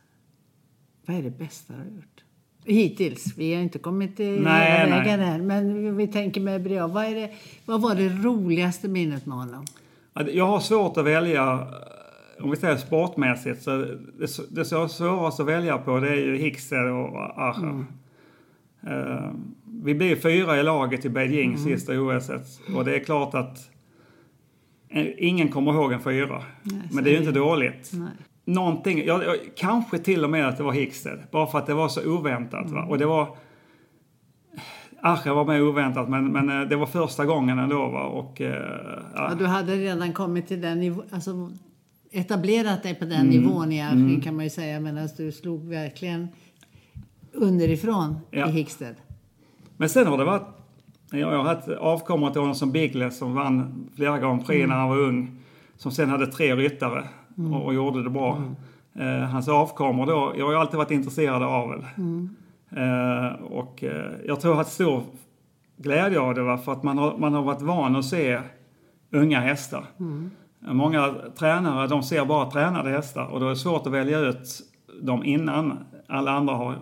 Vad 1.07 1.17
är 1.17 1.23
det 1.23 1.39
bästa 1.39 1.73
du 1.73 1.79
har 1.79 1.87
gjort? 1.87 2.25
Hittills. 2.67 3.39
Vi 3.39 3.55
har 3.55 3.63
inte 3.63 3.79
kommit 3.79 4.21
hela 4.21 4.51
vägen 4.51 5.21
än. 5.21 5.47
Men 5.47 5.97
vi 5.97 6.07
tänker 6.07 6.41
med 6.41 6.63
Brian. 6.63 6.93
Vad, 6.93 7.05
är 7.05 7.15
det, 7.15 7.31
vad 7.67 7.83
var 7.83 7.95
det 7.95 8.09
roligaste 8.09 8.89
minnet 8.89 9.27
med 9.27 9.39
honom? 9.39 9.65
Ja, 10.15 10.23
Jag 10.23 10.47
har 10.47 10.61
svårt 10.61 10.97
att 10.97 11.05
välja, 11.05 11.67
om 12.41 12.51
vi 12.51 12.57
säger 12.57 12.77
sportmässigt, 12.77 13.63
så 13.63 13.71
det, 14.19 14.51
det 14.51 14.65
som 14.65 14.77
jag 14.77 14.85
har 14.85 14.89
svårast 14.89 15.41
att 15.41 15.47
välja 15.47 15.79
på 15.79 16.01
det 16.01 16.09
är 16.09 16.17
ju 16.17 16.37
Hickstead 16.37 16.91
och 16.91 17.39
Aachen. 17.39 17.87
Eh, 18.87 19.31
vi 19.83 19.95
blev 19.95 20.17
fyra 20.17 20.61
i 20.61 20.63
laget 20.63 21.05
i 21.05 21.09
Beijing 21.09 21.59
sista 21.59 22.01
OS 22.01 22.31
och 22.77 22.85
det 22.85 22.95
är 22.97 23.05
klart 23.05 23.35
att 23.35 23.71
ingen 25.19 25.49
kommer 25.49 25.73
ihåg 25.73 25.93
en 25.93 26.01
fyra. 26.01 26.43
så 26.65 26.77
Men 26.95 27.05
det 27.05 27.11
är 27.11 27.13
ju 27.13 27.19
inte 27.19 27.33
dåligt. 27.33 27.91
Nej. 27.95 28.09
Någonting, 28.45 29.05
ja, 29.07 29.23
ja, 29.25 29.35
kanske 29.57 29.99
till 29.99 30.25
och 30.25 30.31
med 30.31 30.49
att 30.49 30.57
det 30.57 30.63
var 30.63 30.73
Hickstead, 30.73 31.19
bara 31.31 31.47
för 31.47 31.59
att 31.59 31.67
det 31.67 31.75
var 31.75 31.89
så 31.89 32.11
oväntat. 32.13 32.71
Va? 32.71 32.83
Och 32.85 32.99
det 32.99 33.07
var... 33.07 33.37
Aachen 35.03 35.35
var 35.35 35.45
med 35.45 35.63
oväntat, 35.63 36.09
men, 36.09 36.33
men 36.33 36.49
eh, 36.63 36.69
det 36.69 36.77
var 36.77 36.87
första 36.87 37.25
gången 37.25 37.59
ändå. 37.59 37.89
Va? 37.89 38.03
Och, 38.05 38.41
eh, 38.41 38.53
ja. 39.15 39.29
Ja, 39.31 39.35
du 39.39 39.47
hade 39.47 39.77
redan 39.77 40.13
kommit 40.13 40.49
till 40.49 40.61
den 40.61 40.81
nivån. 40.81 41.05
Alltså, 41.11 41.51
etablerat 42.11 42.83
dig 42.83 42.95
på 42.95 43.05
den 43.05 43.21
Mm. 43.21 43.29
nivån 43.29 43.73
i 43.73 43.83
Asien 43.83 44.21
kan 44.21 44.37
man 44.37 44.45
ju 44.45 44.51
säga. 44.51 44.81
Medan 44.81 45.09
du 45.17 45.33
slog 45.33 45.69
verkligen 45.69 46.29
underifrån 47.33 48.19
Ja. 48.31 48.49
i 48.49 48.53
Hickstead. 48.53 48.95
Men 49.77 49.89
sen 49.89 50.07
har 50.07 50.19
det 50.19 50.25
varit... 50.25 50.47
Jag 51.21 51.31
har 51.31 51.43
haft 51.43 51.69
avkommor 51.69 52.31
till 52.31 52.41
honom 52.41 52.55
som 52.55 52.73
Biggles 52.73 53.19
som 53.19 53.35
vann 53.35 53.89
flera 53.97 54.19
Grand 54.19 54.47
Prix 54.47 54.69
när 54.69 54.75
han 54.75 54.89
var 54.89 54.99
ung. 54.99 55.41
Som 55.77 55.93
sen 55.93 56.09
hade 56.09 56.27
tre 56.27 56.57
ryttare 56.57 57.05
och, 57.37 57.65
och 57.65 57.75
gjorde 57.75 58.03
det 58.03 58.11
bra. 58.11 58.43
Eh, 58.95 59.29
hans 59.29 59.49
avkommor 59.49 60.07
då, 60.07 60.33
jag 60.37 60.45
har 60.45 60.53
ju 60.53 60.59
alltid 60.59 60.77
varit 60.77 60.91
intresserad 60.91 61.43
av 61.43 61.53
avel. 61.53 61.85
Eh, 62.71 63.43
och 63.43 63.85
eh, 63.85 64.13
jag 64.27 64.41
tror 64.41 64.51
jag 64.51 64.57
har 64.57 64.65
haft 64.65 64.73
stor 64.73 65.03
glädje 65.77 66.21
av 66.21 66.35
det 66.35 66.43
va? 66.43 66.59
för 66.59 66.73
att 66.73 66.83
man 66.83 66.99
har, 66.99 67.19
man 67.19 67.35
har 67.35 67.43
varit 67.43 67.63
van 67.63 67.97
att 67.97 68.05
se 68.05 68.41
unga 69.11 69.41
hästar. 69.41 69.85
Många 70.59 71.15
tränare 71.39 71.87
de 71.87 72.03
ser 72.03 72.25
bara 72.25 72.51
tränade 72.51 72.91
hästar 72.91 73.27
och 73.27 73.41
då 73.41 73.47
är 73.47 73.51
det 73.51 73.57
svårt 73.57 73.87
att 73.87 73.93
välja 73.93 74.19
ut 74.19 74.61
dem 75.03 75.25
innan 75.25 75.79
alla 76.09 76.31
andra 76.31 76.55
har 76.55 76.75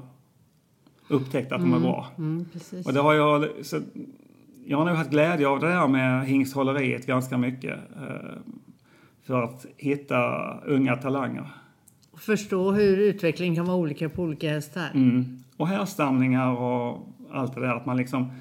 upptäckt 1.08 1.52
att 1.52 1.60
de 1.60 1.74
är 1.74 1.78
bra. 1.78 2.06
Mm. 2.18 2.46
Och 2.84 2.92
det 2.92 3.00
har 3.00 3.14
jag, 3.14 3.48
så 3.62 3.80
jag 4.66 4.78
har 4.78 4.84
nog 4.84 4.96
haft 4.96 5.10
glädje 5.10 5.48
av 5.48 5.60
det 5.60 5.68
där 5.68 5.88
med 5.88 6.26
hingsthålleriet 6.26 7.06
ganska 7.06 7.38
mycket. 7.38 7.78
Eh, 7.96 8.38
för 9.22 9.42
att 9.42 9.66
hitta 9.76 10.50
unga 10.66 10.96
talanger. 10.96 11.46
Förstå 12.16 12.72
hur 12.72 12.96
utvecklingen 12.96 13.56
kan 13.56 13.64
vara 13.64 13.76
olika 13.76 14.08
på 14.08 14.22
olika 14.22 14.50
hästar. 14.50 14.90
Mm. 14.94 15.38
Och 15.56 15.68
härstamningar 15.68 16.50
och 16.60 17.08
allt 17.32 17.54
det 17.54 17.60
där. 17.60 17.76
Att 17.76 17.86
man 17.86 17.96
liksom... 17.96 18.32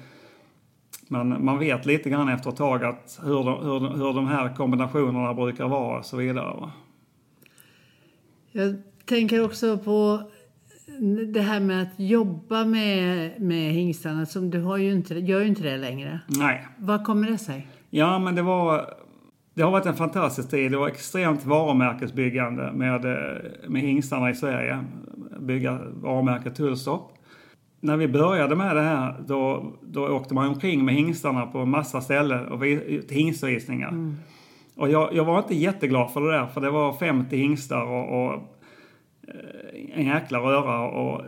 Man, 1.08 1.44
man 1.44 1.58
vet 1.58 1.86
lite 1.86 2.10
grann 2.10 2.28
efter 2.28 2.50
ett 2.50 2.56
tag 2.56 2.84
att 2.84 3.20
hur, 3.22 3.44
de, 3.44 3.64
hur, 3.64 3.96
hur 3.96 4.12
de 4.14 4.26
här 4.26 4.54
kombinationerna 4.54 5.34
brukar 5.34 5.68
vara 5.68 5.98
och 5.98 6.04
så 6.04 6.16
vidare. 6.16 6.60
Va? 6.60 6.72
Jag 8.52 8.82
tänker 9.04 9.44
också 9.44 9.78
på 9.78 10.22
det 11.32 11.40
här 11.40 11.60
med 11.60 11.82
att 11.82 12.00
jobba 12.00 12.64
med, 12.64 13.40
med 13.40 13.72
hingstarna. 13.72 14.26
Som 14.26 14.50
du 14.50 14.60
har 14.60 14.76
ju 14.76 14.92
inte, 14.92 15.14
gör 15.14 15.40
ju 15.40 15.46
inte 15.46 15.62
det 15.62 15.76
längre. 15.76 16.20
Nej. 16.26 16.66
Vad 16.78 17.04
kommer 17.04 17.30
det 17.30 17.38
sig? 17.38 17.66
Ja, 17.90 18.18
men 18.18 18.34
det 18.34 18.42
var... 18.42 18.94
Det 19.54 19.62
har 19.62 19.70
varit 19.70 19.86
en 19.86 19.94
fantastisk 19.94 20.50
tid. 20.50 20.70
Det 20.70 20.78
var 20.78 20.88
extremt 20.88 21.44
varumärkesbyggande 21.44 22.72
med, 22.72 23.02
med 23.68 23.82
hingstarna 23.82 24.30
i 24.30 24.34
Sverige. 24.34 24.84
Bygga 25.40 25.80
varumärket 25.94 26.54
Tullstopp. 26.54 27.12
När 27.80 27.96
vi 27.96 28.08
började 28.08 28.56
med 28.56 28.76
det 28.76 28.82
här 28.82 29.24
då, 29.26 29.72
då 29.82 30.08
åkte 30.08 30.34
man 30.34 30.48
omkring 30.48 30.84
med 30.84 30.94
hingstarna 30.94 31.46
på 31.46 31.64
massa 31.64 32.00
ställen 32.00 32.48
och 32.48 32.66
hingstvisningar. 33.10 34.14
Och 34.76 34.90
jag, 34.90 35.14
jag 35.14 35.24
var 35.24 35.38
inte 35.38 35.54
jätteglad 35.54 36.12
för 36.12 36.20
det 36.20 36.32
där 36.32 36.46
för 36.46 36.60
det 36.60 36.70
var 36.70 36.92
50 36.92 37.36
hingstar 37.36 37.82
och, 37.82 38.24
och 38.24 38.61
en 39.94 40.06
jäkla 40.06 40.38
röra. 40.38 40.88
Och, 40.88 41.22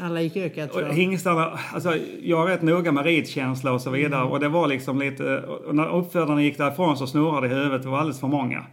Alla 0.00 0.20
gick 0.20 0.36
ökat 0.36 0.70
och 0.74 0.94
hingstarna, 0.94 1.58
alltså 1.74 1.94
jag 2.22 2.42
är 2.42 2.52
rätt 2.52 2.62
noga 2.62 2.92
med 2.92 3.04
ridkänsla 3.04 3.72
och 3.72 3.80
så 3.80 3.90
vidare 3.90 4.24
och 4.24 4.40
det 4.40 4.48
var 4.48 4.68
liksom 4.68 4.98
lite, 4.98 5.38
och 5.40 5.74
när 5.74 5.96
uppfödarna 5.96 6.42
gick 6.42 6.58
därifrån 6.58 6.96
så 6.96 7.06
snurrade 7.06 7.48
det 7.48 7.54
i 7.54 7.56
huvudet, 7.56 7.82
det 7.82 7.88
var 7.88 7.98
alldeles 7.98 8.20
för 8.20 8.28
många. 8.28 8.64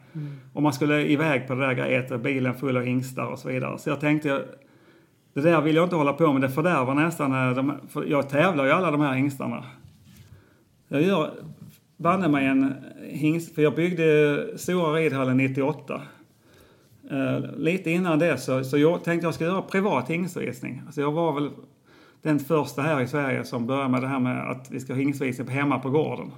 Och 0.53 0.61
man 0.61 0.73
skulle 0.73 1.01
iväg 1.01 1.47
på 1.47 1.55
det 1.55 1.67
där 1.67 1.73
grejet, 1.73 2.11
och 2.11 2.19
bilen 2.19 2.53
full 2.53 2.77
av 2.77 2.83
hingstar 2.83 3.25
och 3.25 3.39
så 3.39 3.47
vidare. 3.47 3.79
Så 3.79 3.89
jag 3.89 3.99
tänkte, 3.99 4.41
det 5.33 5.41
där 5.41 5.61
vill 5.61 5.75
jag 5.75 5.85
inte 5.85 5.95
hålla 5.95 6.13
på 6.13 6.33
med, 6.33 6.41
det 6.41 6.49
fördärvar 6.49 6.95
nästan, 6.95 7.49
eh, 7.49 7.55
de, 7.55 7.73
för 7.89 8.05
jag 8.05 8.29
tävlar 8.29 8.65
ju 8.65 8.71
alla 8.71 8.91
de 8.91 9.01
här 9.01 9.13
hingstarna. 9.13 9.63
Jag 10.87 11.01
gör 11.01 11.31
banne 11.97 12.27
mig 12.27 12.45
en 12.45 12.73
hingst, 13.09 13.55
för 13.55 13.61
jag 13.61 13.75
byggde 13.75 14.47
stora 14.57 14.93
ridhallen 14.93 15.37
98. 15.37 16.01
Eh, 17.11 17.57
lite 17.57 17.91
innan 17.91 18.19
det 18.19 18.37
så, 18.37 18.63
så 18.63 18.77
jag 18.77 19.03
tänkte 19.03 19.27
jag 19.27 19.33
ska 19.33 19.43
göra 19.43 19.61
privat 19.61 20.09
hingstvisning. 20.09 20.81
Alltså 20.85 21.01
jag 21.01 21.11
var 21.11 21.33
väl 21.33 21.49
den 22.21 22.39
första 22.39 22.81
här 22.81 23.01
i 23.01 23.07
Sverige 23.07 23.43
som 23.43 23.67
började 23.67 23.89
med 23.89 24.01
det 24.01 24.07
här 24.07 24.19
med 24.19 24.51
att 24.51 24.71
vi 24.71 24.79
ska 24.79 24.93
ha 24.93 24.99
hingstvisning 24.99 25.47
hemma 25.47 25.79
på 25.79 25.89
gården. 25.89 26.31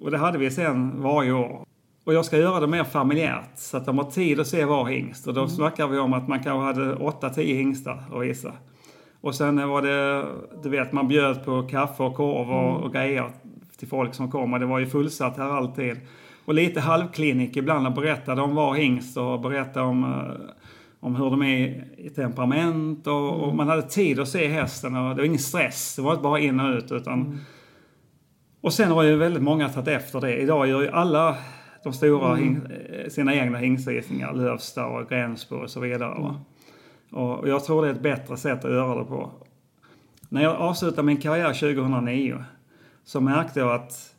Och 0.00 0.10
det 0.10 0.18
hade 0.18 0.38
vi 0.38 0.50
sen 0.50 1.02
varje 1.02 1.32
år. 1.32 1.64
Och 2.04 2.14
jag 2.14 2.24
ska 2.24 2.38
göra 2.38 2.60
det 2.60 2.66
mer 2.66 2.84
familjärt 2.84 3.50
så 3.54 3.76
att 3.76 3.86
de 3.86 3.98
har 3.98 4.10
tid 4.10 4.40
att 4.40 4.46
se 4.46 4.64
var 4.64 4.86
hingst. 4.86 5.26
Och 5.26 5.34
då 5.34 5.48
snackar 5.48 5.86
vi 5.86 5.98
om 5.98 6.12
att 6.12 6.28
man 6.28 6.42
kanske 6.42 6.80
hade 6.82 6.94
8-10 6.94 7.42
hingstar 7.42 8.04
att 8.12 8.22
visa. 8.22 8.52
Och 9.20 9.34
sen 9.34 9.68
var 9.68 9.82
det, 9.82 10.26
du 10.62 10.68
vet, 10.68 10.92
man 10.92 11.08
bjöd 11.08 11.44
på 11.44 11.62
kaffe 11.62 12.02
och 12.02 12.14
korv 12.14 12.50
och, 12.50 12.82
och 12.82 12.92
grejer 12.92 13.30
till 13.78 13.88
folk 13.88 14.14
som 14.14 14.30
kom. 14.30 14.52
Och 14.52 14.60
det 14.60 14.66
var 14.66 14.78
ju 14.78 14.86
fullsatt 14.86 15.36
här 15.36 15.50
alltid. 15.50 15.96
Och 16.44 16.54
lite 16.54 16.80
halvklinik 16.80 17.56
ibland 17.56 17.86
och 17.86 17.92
berättade 17.92 18.42
om 18.42 18.54
var 18.54 18.74
hingst 18.74 19.16
och 19.16 19.40
berättade 19.40 19.86
om, 19.86 20.04
eh, 20.04 20.54
om 21.00 21.16
hur 21.16 21.30
de 21.30 21.42
är 21.42 21.84
i 21.98 22.10
temperament. 22.10 23.06
Och, 23.06 23.40
och 23.40 23.54
man 23.54 23.68
hade 23.68 23.82
tid 23.82 24.20
att 24.20 24.28
se 24.28 24.48
hästen 24.48 24.96
och 24.96 25.10
det 25.10 25.16
var 25.16 25.24
ingen 25.26 25.38
stress. 25.38 25.96
Det 25.96 26.02
var 26.02 26.12
inte 26.12 26.22
bara 26.22 26.40
in 26.40 26.60
och 26.60 26.76
ut 26.76 26.92
utan... 26.92 27.40
Och 28.60 28.72
sen 28.72 28.90
har 28.90 29.02
ju 29.02 29.16
väldigt 29.16 29.42
många 29.42 29.68
tagit 29.68 29.88
efter 29.88 30.20
det. 30.20 30.36
Idag 30.36 30.66
gör 30.66 30.82
ju 30.82 30.88
alla 30.88 31.36
de 31.84 31.92
stora 31.92 32.38
eh, 32.38 33.08
sina 33.08 33.34
egna 33.34 33.58
hingstvisningar. 33.58 34.32
Lövsta 34.32 34.86
och 34.86 35.08
Gränsbo 35.08 35.56
och 35.56 35.70
så 35.70 35.80
vidare. 35.80 36.14
Och 36.14 36.34
och 37.12 37.48
jag 37.48 37.64
tror 37.64 37.82
det 37.82 37.88
är 37.88 37.92
ett 37.92 38.02
bättre 38.02 38.36
sätt 38.36 38.64
att 38.64 38.70
göra 38.70 38.98
det 38.98 39.04
på. 39.04 39.30
När 40.28 40.42
jag 40.42 40.56
avslutade 40.56 41.02
min 41.02 41.20
karriär 41.20 41.52
2009 41.52 42.44
så 43.04 43.20
märkte 43.20 43.60
jag 43.60 43.72
att 43.74 44.11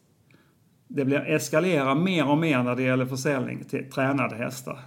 det 0.88 1.06
blev 1.06 1.22
eskalera 1.22 1.96
mer 1.96 2.30
och 2.30 2.38
mer 2.38 2.64
när 2.64 2.76
det 2.76 2.84
gäller 2.84 3.06
försäljning 3.06 3.64
till 3.64 3.92
tränade 3.92 4.36
hästar. 4.36 4.80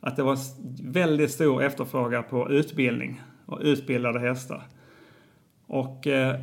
Att 0.00 0.16
det 0.16 0.22
var 0.22 0.38
väldigt 0.82 1.30
stor 1.30 1.62
efterfrågan 1.62 2.24
på 2.30 2.50
utbildning 2.50 3.20
och 3.46 3.58
utbildade 3.62 4.20
hästar. 4.20 4.62
Och 5.66 6.06
eh, 6.06 6.36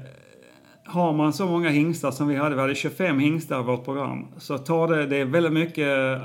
har 0.86 1.14
man 1.14 1.34
så 1.34 1.46
många 1.46 1.70
hingstar 1.70 2.12
som 2.12 2.28
vi 2.28 2.36
hade, 2.36 2.56
vi 2.56 2.62
hade 2.62 2.76
25 2.76 3.20
hingstar 3.20 3.60
i 3.60 3.64
vårt 3.64 3.86
program, 3.86 4.28
så 4.38 4.58
tar 4.58 4.88
det, 4.88 5.06
det 5.06 5.18
är 5.18 5.26
väldigt 5.26 5.54
mycket 5.54 5.88
eh, 5.88 6.22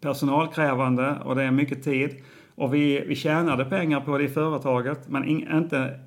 personalkrävande 0.00 1.18
och 1.24 1.34
det 1.34 1.42
är 1.42 1.50
mycket 1.50 1.84
tid. 1.84 2.22
Och 2.54 2.74
vi, 2.74 3.04
vi 3.06 3.14
tjänade 3.14 3.64
pengar 3.64 4.00
på 4.00 4.18
det 4.18 4.24
i 4.24 4.28
företaget, 4.28 5.08
men 5.08 5.24
in, 5.24 5.48
inte 5.52 6.00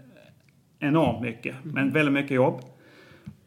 enormt 0.79 1.21
mycket, 1.21 1.55
men 1.63 1.91
väldigt 1.91 2.13
mycket 2.13 2.31
jobb. 2.31 2.61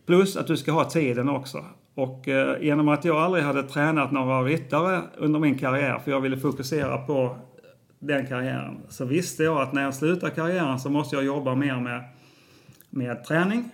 Plus 0.06 0.36
att 0.36 0.46
du 0.46 0.56
ska 0.56 0.72
ha 0.72 0.84
tiden 0.84 1.28
också. 1.28 1.64
Och 2.00 2.28
eh, 2.28 2.62
genom 2.62 2.88
att 2.88 3.04
jag 3.04 3.16
aldrig 3.16 3.44
hade 3.44 3.62
tränat 3.62 4.12
några 4.12 4.42
ryttare 4.42 5.02
under 5.16 5.40
min 5.40 5.58
karriär, 5.58 5.98
för 6.04 6.10
jag 6.10 6.20
ville 6.20 6.36
fokusera 6.36 6.98
på 6.98 7.36
den 7.98 8.26
karriären, 8.26 8.78
så 8.88 9.04
visste 9.04 9.42
jag 9.42 9.60
att 9.60 9.72
när 9.72 9.82
jag 9.82 9.94
slutar 9.94 10.28
karriären 10.28 10.78
så 10.78 10.90
måste 10.90 11.16
jag 11.16 11.24
jobba 11.24 11.54
mer 11.54 11.80
med, 11.80 12.04
med 12.90 13.24
träning 13.24 13.70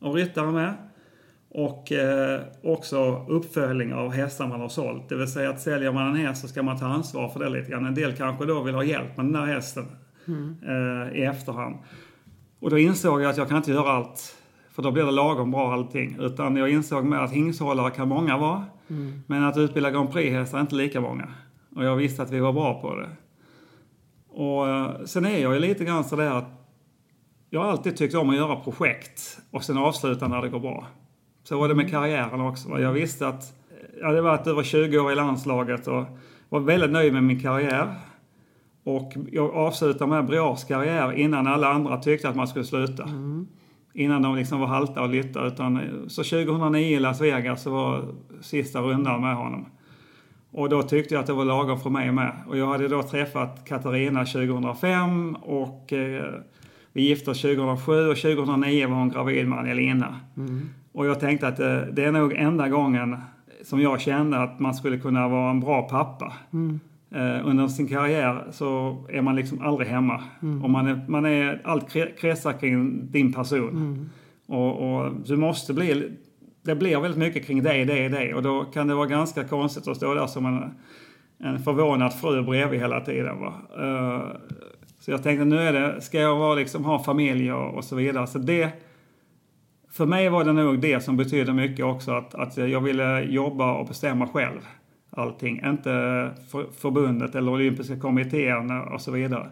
och 0.00 0.14
ryttare 0.14 0.52
med. 0.52 0.74
Och 1.48 1.92
eh, 1.92 2.40
också 2.62 3.26
uppföljning 3.28 3.94
av 3.94 4.12
hästar 4.12 4.46
man 4.46 4.60
har 4.60 4.68
sålt. 4.68 5.08
Det 5.08 5.16
vill 5.16 5.32
säga 5.32 5.50
att 5.50 5.60
säljer 5.60 5.92
man 5.92 6.08
en 6.08 6.26
häst 6.26 6.40
så 6.40 6.48
ska 6.48 6.62
man 6.62 6.78
ta 6.78 6.86
ansvar 6.86 7.28
för 7.28 7.40
det 7.40 7.48
lite 7.48 7.70
grann. 7.70 7.86
En 7.86 7.94
del 7.94 8.16
kanske 8.16 8.46
då 8.46 8.62
vill 8.62 8.74
ha 8.74 8.84
hjälp 8.84 9.16
med 9.16 9.26
den 9.26 9.32
där 9.32 9.46
hästen 9.46 9.86
eh, 10.62 11.18
i 11.18 11.22
efterhand. 11.22 11.76
Och 12.60 12.70
då 12.70 12.78
insåg 12.78 13.22
jag 13.22 13.30
att 13.30 13.36
jag 13.36 13.48
kan 13.48 13.56
inte 13.56 13.70
göra 13.70 13.92
allt. 13.92 14.36
För 14.72 14.82
då 14.82 14.90
blir 14.90 15.04
det 15.04 15.10
lagom 15.10 15.50
bra 15.50 15.72
allting. 15.72 16.16
Utan 16.20 16.56
jag 16.56 16.70
insåg 16.70 17.04
med 17.04 17.24
att 17.24 17.32
hingshållare 17.32 17.90
kan 17.90 18.08
många 18.08 18.38
vara. 18.38 18.64
Men 19.26 19.44
att 19.44 19.56
utbilda 19.56 19.90
Grand 19.90 20.12
Prix-hästar 20.12 20.58
är 20.58 20.62
inte 20.62 20.74
lika 20.74 21.00
många. 21.00 21.28
Och 21.76 21.84
jag 21.84 21.96
visste 21.96 22.22
att 22.22 22.30
vi 22.30 22.40
var 22.40 22.52
bra 22.52 22.80
på 22.80 22.94
det. 22.94 23.08
Och 24.28 24.68
eh, 24.68 24.90
sen 25.04 25.24
är 25.24 25.38
jag 25.38 25.54
ju 25.54 25.60
lite 25.60 25.84
grann 25.84 26.04
sådär 26.04 26.30
att 26.30 26.62
jag 27.50 27.60
har 27.60 27.70
alltid 27.70 27.96
tyckt 27.96 28.14
om 28.14 28.30
att 28.30 28.36
göra 28.36 28.56
projekt 28.56 29.38
och 29.50 29.64
sen 29.64 29.78
avsluta 29.78 30.28
när 30.28 30.42
det 30.42 30.48
går 30.48 30.60
bra. 30.60 30.86
Så 31.44 31.58
var 31.58 31.68
det 31.68 31.74
med 31.74 31.90
karriären 31.90 32.40
också. 32.40 32.80
Jag 32.80 32.92
visste 32.92 33.28
att 33.28 33.54
jag 34.00 34.06
hade 34.06 34.20
varit 34.20 34.46
över 34.46 34.62
20 34.62 34.98
år 34.98 35.12
i 35.12 35.14
landslaget 35.14 35.86
och 35.86 36.04
var 36.48 36.60
väldigt 36.60 36.90
nöjd 36.90 37.12
med 37.12 37.24
min 37.24 37.40
karriär. 37.40 37.94
Och 38.84 39.12
jag 39.30 39.54
avslutade 39.54 40.10
med 40.10 40.26
Briars 40.26 40.64
karriär 40.64 41.12
innan 41.12 41.46
alla 41.46 41.68
andra 41.68 41.96
tyckte 41.96 42.28
att 42.28 42.36
man 42.36 42.48
skulle 42.48 42.64
sluta. 42.64 43.04
Innan 43.94 44.22
de 44.22 44.36
liksom 44.36 44.60
var 44.60 44.66
halta 44.66 45.02
och 45.02 45.08
lytta. 45.08 45.46
Utan, 45.46 45.80
så 46.08 46.22
2009 46.22 46.96
i 46.96 47.00
Las 47.00 47.20
Vegas 47.20 47.62
så 47.62 47.70
var 47.70 48.04
sista 48.40 48.80
rundan 48.80 49.20
med 49.20 49.36
honom. 49.36 49.66
Och 50.52 50.68
då 50.68 50.82
tyckte 50.82 51.14
jag 51.14 51.20
att 51.20 51.26
det 51.26 51.32
var 51.32 51.44
lagom 51.44 51.80
för 51.80 51.90
mig 51.90 52.12
med. 52.12 52.32
Och 52.48 52.58
jag 52.58 52.66
hade 52.66 52.88
då 52.88 53.02
träffat 53.02 53.64
Katarina 53.68 54.24
2005 54.24 55.34
och 55.34 55.92
eh, 55.92 56.34
vi 56.92 57.02
gifte 57.02 57.30
oss 57.30 57.42
2007 57.42 58.08
och 58.08 58.16
2009 58.16 58.88
var 58.88 58.96
hon 58.96 59.08
gravid 59.08 59.48
med 59.48 59.58
Angelina. 59.58 60.20
Mm. 60.36 60.68
Och 60.92 61.06
jag 61.06 61.20
tänkte 61.20 61.48
att 61.48 61.56
det, 61.56 61.88
det, 61.92 62.04
är 62.04 62.12
nog 62.12 62.32
enda 62.32 62.68
gången 62.68 63.16
som 63.62 63.80
jag 63.80 64.00
kände 64.00 64.42
att 64.42 64.60
man 64.60 64.74
skulle 64.74 64.98
kunna 64.98 65.28
vara 65.28 65.50
en 65.50 65.60
bra 65.60 65.82
pappa. 65.82 66.32
Mm. 66.52 66.80
Eh, 67.14 67.48
under 67.48 67.68
sin 67.68 67.88
karriär 67.88 68.44
så 68.50 68.96
är 69.08 69.22
man 69.22 69.36
liksom 69.36 69.60
aldrig 69.62 69.88
hemma. 69.88 70.22
Mm. 70.42 70.64
Och 70.64 70.70
man 70.70 70.86
är, 70.86 71.04
man 71.08 71.26
är, 71.26 71.60
allt 71.64 71.92
kretsar 72.20 72.52
kring 72.52 73.06
din 73.10 73.32
person. 73.32 73.68
Mm. 73.68 74.10
Och, 74.46 74.96
och, 74.96 75.12
du 75.26 75.36
måste 75.36 75.74
bli, 75.74 76.12
det 76.62 76.74
blir 76.74 77.00
väldigt 77.00 77.18
mycket 77.18 77.46
kring 77.46 77.62
dig, 77.62 77.84
dig, 77.84 78.08
dig. 78.08 78.34
Och 78.34 78.42
då 78.42 78.64
kan 78.64 78.88
det 78.88 78.94
vara 78.94 79.06
ganska 79.06 79.44
konstigt 79.44 79.88
att 79.88 79.96
stå 79.96 80.14
där 80.14 80.26
som 80.26 80.46
en, 80.46 80.74
en 81.48 81.58
förvånad 81.58 82.12
fru 82.12 82.42
bredvid 82.42 82.80
hela 82.80 83.00
tiden. 83.00 83.40
Va? 83.40 83.54
Uh, 83.78 84.36
så 84.98 85.10
jag 85.10 85.22
tänkte 85.22 85.44
nu 85.44 85.58
är 85.58 85.72
det, 85.72 86.00
ska 86.00 86.18
jag 86.18 86.36
vara, 86.36 86.54
liksom, 86.54 86.84
ha 86.84 87.04
familj 87.04 87.52
och, 87.52 87.74
och 87.74 87.84
så 87.84 87.96
vidare. 87.96 88.26
Så 88.26 88.38
det, 88.38 88.70
för 89.90 90.06
mig 90.06 90.28
var 90.28 90.44
det 90.44 90.52
nog 90.52 90.80
det 90.80 91.00
som 91.00 91.16
betydde 91.16 91.52
mycket 91.52 91.84
också, 91.84 92.12
att, 92.12 92.34
att 92.34 92.56
jag 92.56 92.80
ville 92.80 93.22
jobba 93.22 93.74
och 93.74 93.86
bestämma 93.86 94.26
själv 94.26 94.60
allting. 95.16 95.62
Inte 95.64 95.90
för, 96.48 96.66
förbundet 96.80 97.34
eller 97.34 97.52
olympiska 97.52 97.96
kommittén 97.96 98.70
och 98.70 99.00
så 99.00 99.10
vidare. 99.10 99.48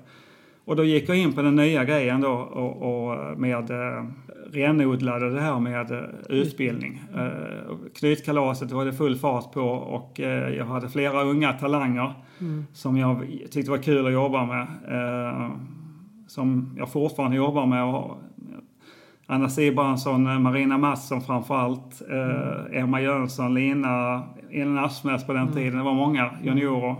Och 0.64 0.76
då 0.76 0.84
gick 0.84 1.08
jag 1.08 1.16
in 1.16 1.32
på 1.32 1.42
den 1.42 1.56
nya 1.56 1.84
grejen 1.84 2.20
då 2.20 2.32
och, 2.32 2.82
och 2.82 3.40
med 3.40 3.70
eh, 3.70 4.04
renodlade 4.52 5.30
det 5.30 5.40
här 5.40 5.60
med 5.60 5.90
eh, 5.90 5.98
utbildning. 6.28 7.02
Eh, 7.16 7.76
knytkalaset 7.94 8.70
var 8.70 8.84
det 8.84 8.92
full 8.92 9.16
fart 9.16 9.52
på 9.52 9.62
och 9.70 10.20
eh, 10.20 10.54
jag 10.54 10.64
hade 10.64 10.88
flera 10.88 11.22
unga 11.22 11.52
talanger 11.52 12.12
mm. 12.40 12.66
som 12.72 12.96
jag 12.96 13.26
tyckte 13.50 13.70
var 13.70 13.78
kul 13.78 14.06
att 14.06 14.12
jobba 14.12 14.46
med. 14.46 14.66
Eh, 14.88 15.50
som 16.26 16.74
jag 16.78 16.92
fortfarande 16.92 17.36
jobbar 17.36 17.66
med. 17.66 17.84
Och, 17.84 18.18
Anna 19.32 19.48
Sibransson, 19.48 20.42
Marina 20.42 20.78
Mattsson 20.78 21.20
framförallt, 21.20 22.02
eh, 22.10 22.80
Emma 22.80 23.00
Jönsson, 23.00 23.54
Lina, 23.54 24.22
Elin 24.50 24.78
Asmers 24.78 25.26
på 25.26 25.32
den 25.32 25.42
mm. 25.42 25.54
tiden. 25.54 25.78
Det 25.78 25.84
var 25.84 25.94
många 25.94 26.30
juniorer. 26.42 26.96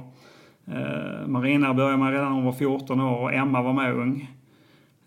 Eh, 0.66 1.26
Marina 1.26 1.74
började 1.74 1.96
med 1.96 2.10
redan 2.12 2.26
när 2.26 2.34
hon 2.34 2.44
var 2.44 2.52
14 2.52 3.00
år 3.00 3.18
och 3.18 3.34
Emma 3.34 3.62
var 3.62 3.72
med 3.72 3.94
ung. 3.94 4.30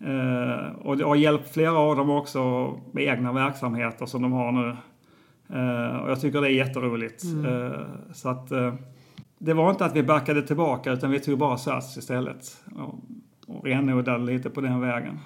Eh, 0.00 0.76
och 0.82 0.96
det 0.96 1.04
har 1.04 1.16
hjälpt 1.16 1.54
flera 1.54 1.78
av 1.78 1.96
dem 1.96 2.10
också 2.10 2.72
med 2.92 3.04
egna 3.04 3.32
verksamheter 3.32 4.06
som 4.06 4.22
de 4.22 4.32
har 4.32 4.52
nu. 4.52 4.76
Eh, 5.48 5.96
och 5.96 6.10
jag 6.10 6.20
tycker 6.20 6.40
det 6.40 6.48
är 6.48 6.66
jätteroligt. 6.66 7.24
Mm. 7.24 7.72
Eh, 7.72 7.80
så 8.12 8.28
att 8.28 8.50
eh, 8.50 8.74
det 9.38 9.54
var 9.54 9.70
inte 9.70 9.84
att 9.84 9.96
vi 9.96 10.02
backade 10.02 10.42
tillbaka 10.42 10.92
utan 10.92 11.10
vi 11.10 11.20
tog 11.20 11.38
bara 11.38 11.56
sats 11.56 11.96
istället. 11.96 12.64
Och, 12.76 12.94
och 13.46 13.64
renodlade 13.64 14.24
lite 14.24 14.50
på 14.50 14.60
den 14.60 14.80
vägen. 14.80 15.18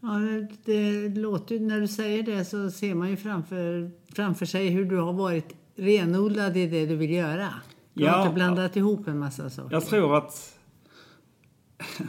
Ja, 0.00 0.08
det 0.64 1.08
låter, 1.08 1.60
när 1.60 1.80
du 1.80 1.88
säger 1.88 2.22
det 2.22 2.44
så 2.44 2.70
ser 2.70 2.94
man 2.94 3.10
ju 3.10 3.16
framför, 3.16 3.90
framför 4.14 4.46
sig 4.46 4.68
hur 4.68 4.84
du 4.84 4.96
har 4.96 5.12
varit 5.12 5.54
renodlad 5.76 6.56
i 6.56 6.66
det 6.66 6.86
du 6.86 6.96
vill 6.96 7.10
göra. 7.10 7.48
Du 7.94 8.04
ja, 8.04 8.10
har 8.10 8.22
inte 8.22 8.34
blandat 8.34 8.76
ihop 8.76 9.08
en 9.08 9.18
massa 9.18 9.50
saker. 9.50 9.72
Jag 9.72 9.86
tror 9.86 10.16
att... 10.16 10.54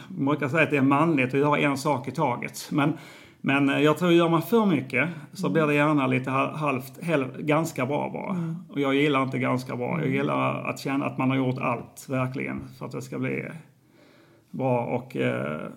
Man 0.07 0.25
brukar 0.25 0.49
säga 0.49 0.63
att 0.63 0.69
det 0.69 0.77
är 0.77 0.81
manligt 0.81 1.33
att 1.33 1.39
göra 1.39 1.59
en 1.59 1.77
sak 1.77 2.07
i 2.07 2.11
taget. 2.11 2.67
Men, 2.71 2.93
men 3.41 3.83
jag 3.83 3.97
tror 3.97 4.09
att 4.09 4.15
gör 4.15 4.29
man 4.29 4.41
för 4.41 4.65
mycket 4.65 5.09
så 5.33 5.47
mm. 5.47 5.53
blir 5.53 5.67
det 5.67 5.73
gärna 5.73 6.07
lite 6.07 6.29
halvt, 6.29 7.05
halv, 7.05 7.41
ganska 7.41 7.85
bra 7.85 8.09
bara. 8.13 8.35
Mm. 8.35 8.55
Och 8.69 8.79
jag 8.79 8.95
gillar 8.95 9.23
inte 9.23 9.39
ganska 9.39 9.75
bra. 9.75 9.99
Jag 10.01 10.09
gillar 10.09 10.63
att 10.69 10.79
känna 10.79 11.05
att 11.05 11.17
man 11.17 11.29
har 11.29 11.37
gjort 11.37 11.57
allt, 11.57 12.05
verkligen, 12.09 12.67
för 12.77 12.85
att 12.85 12.91
det 12.91 13.01
ska 13.01 13.19
bli 13.19 13.45
bra. 14.51 14.85
Och 14.85 15.15
eh, 15.15 15.67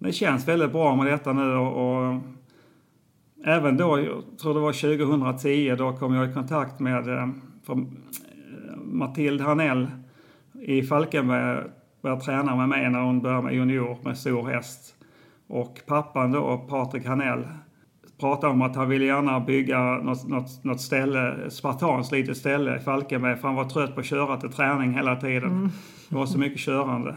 det 0.00 0.12
känns 0.12 0.48
väldigt 0.48 0.72
bra 0.72 0.96
med 0.96 1.06
detta 1.06 1.32
nu 1.32 1.54
och, 1.54 2.06
och 2.06 2.20
även 3.44 3.76
då, 3.76 4.00
jag 4.00 4.38
tror 4.42 4.54
det 4.54 4.60
var 4.60 4.72
2010, 4.72 5.74
då 5.78 5.92
kom 5.92 6.14
jag 6.14 6.30
i 6.30 6.34
kontakt 6.34 6.80
med 6.80 7.08
eh, 7.08 7.28
Matilda 8.76 9.44
Hanell 9.44 9.90
i 10.62 10.82
Falkenberg 10.82 11.64
började 12.02 12.20
träna 12.20 12.56
med 12.56 12.68
mig 12.68 12.90
när 12.90 13.00
hon 13.00 13.20
började 13.20 13.42
med 13.42 13.54
junior 13.54 13.96
med 14.02 14.18
stor 14.18 14.48
häst. 14.48 14.94
Och 15.46 15.80
pappan 15.86 16.32
då, 16.32 16.58
Patrik 16.68 17.06
Hanell, 17.06 17.44
pratade 18.20 18.52
om 18.52 18.62
att 18.62 18.76
han 18.76 18.88
ville 18.88 19.04
gärna 19.04 19.40
bygga 19.40 19.80
något, 19.80 20.28
något, 20.28 20.64
något 20.64 20.80
ställe, 20.80 21.50
spartanskt 21.50 22.12
litet 22.12 22.36
ställe 22.36 22.76
i 22.76 22.80
Falkenberg 22.80 23.36
för 23.36 23.48
han 23.48 23.56
var 23.56 23.64
trött 23.64 23.94
på 23.94 24.00
att 24.00 24.06
köra 24.06 24.36
till 24.36 24.52
träning 24.52 24.94
hela 24.94 25.16
tiden. 25.16 25.50
Mm. 25.50 25.68
Det 26.08 26.16
var 26.16 26.26
så 26.26 26.38
mycket 26.38 26.60
körande. 26.60 27.14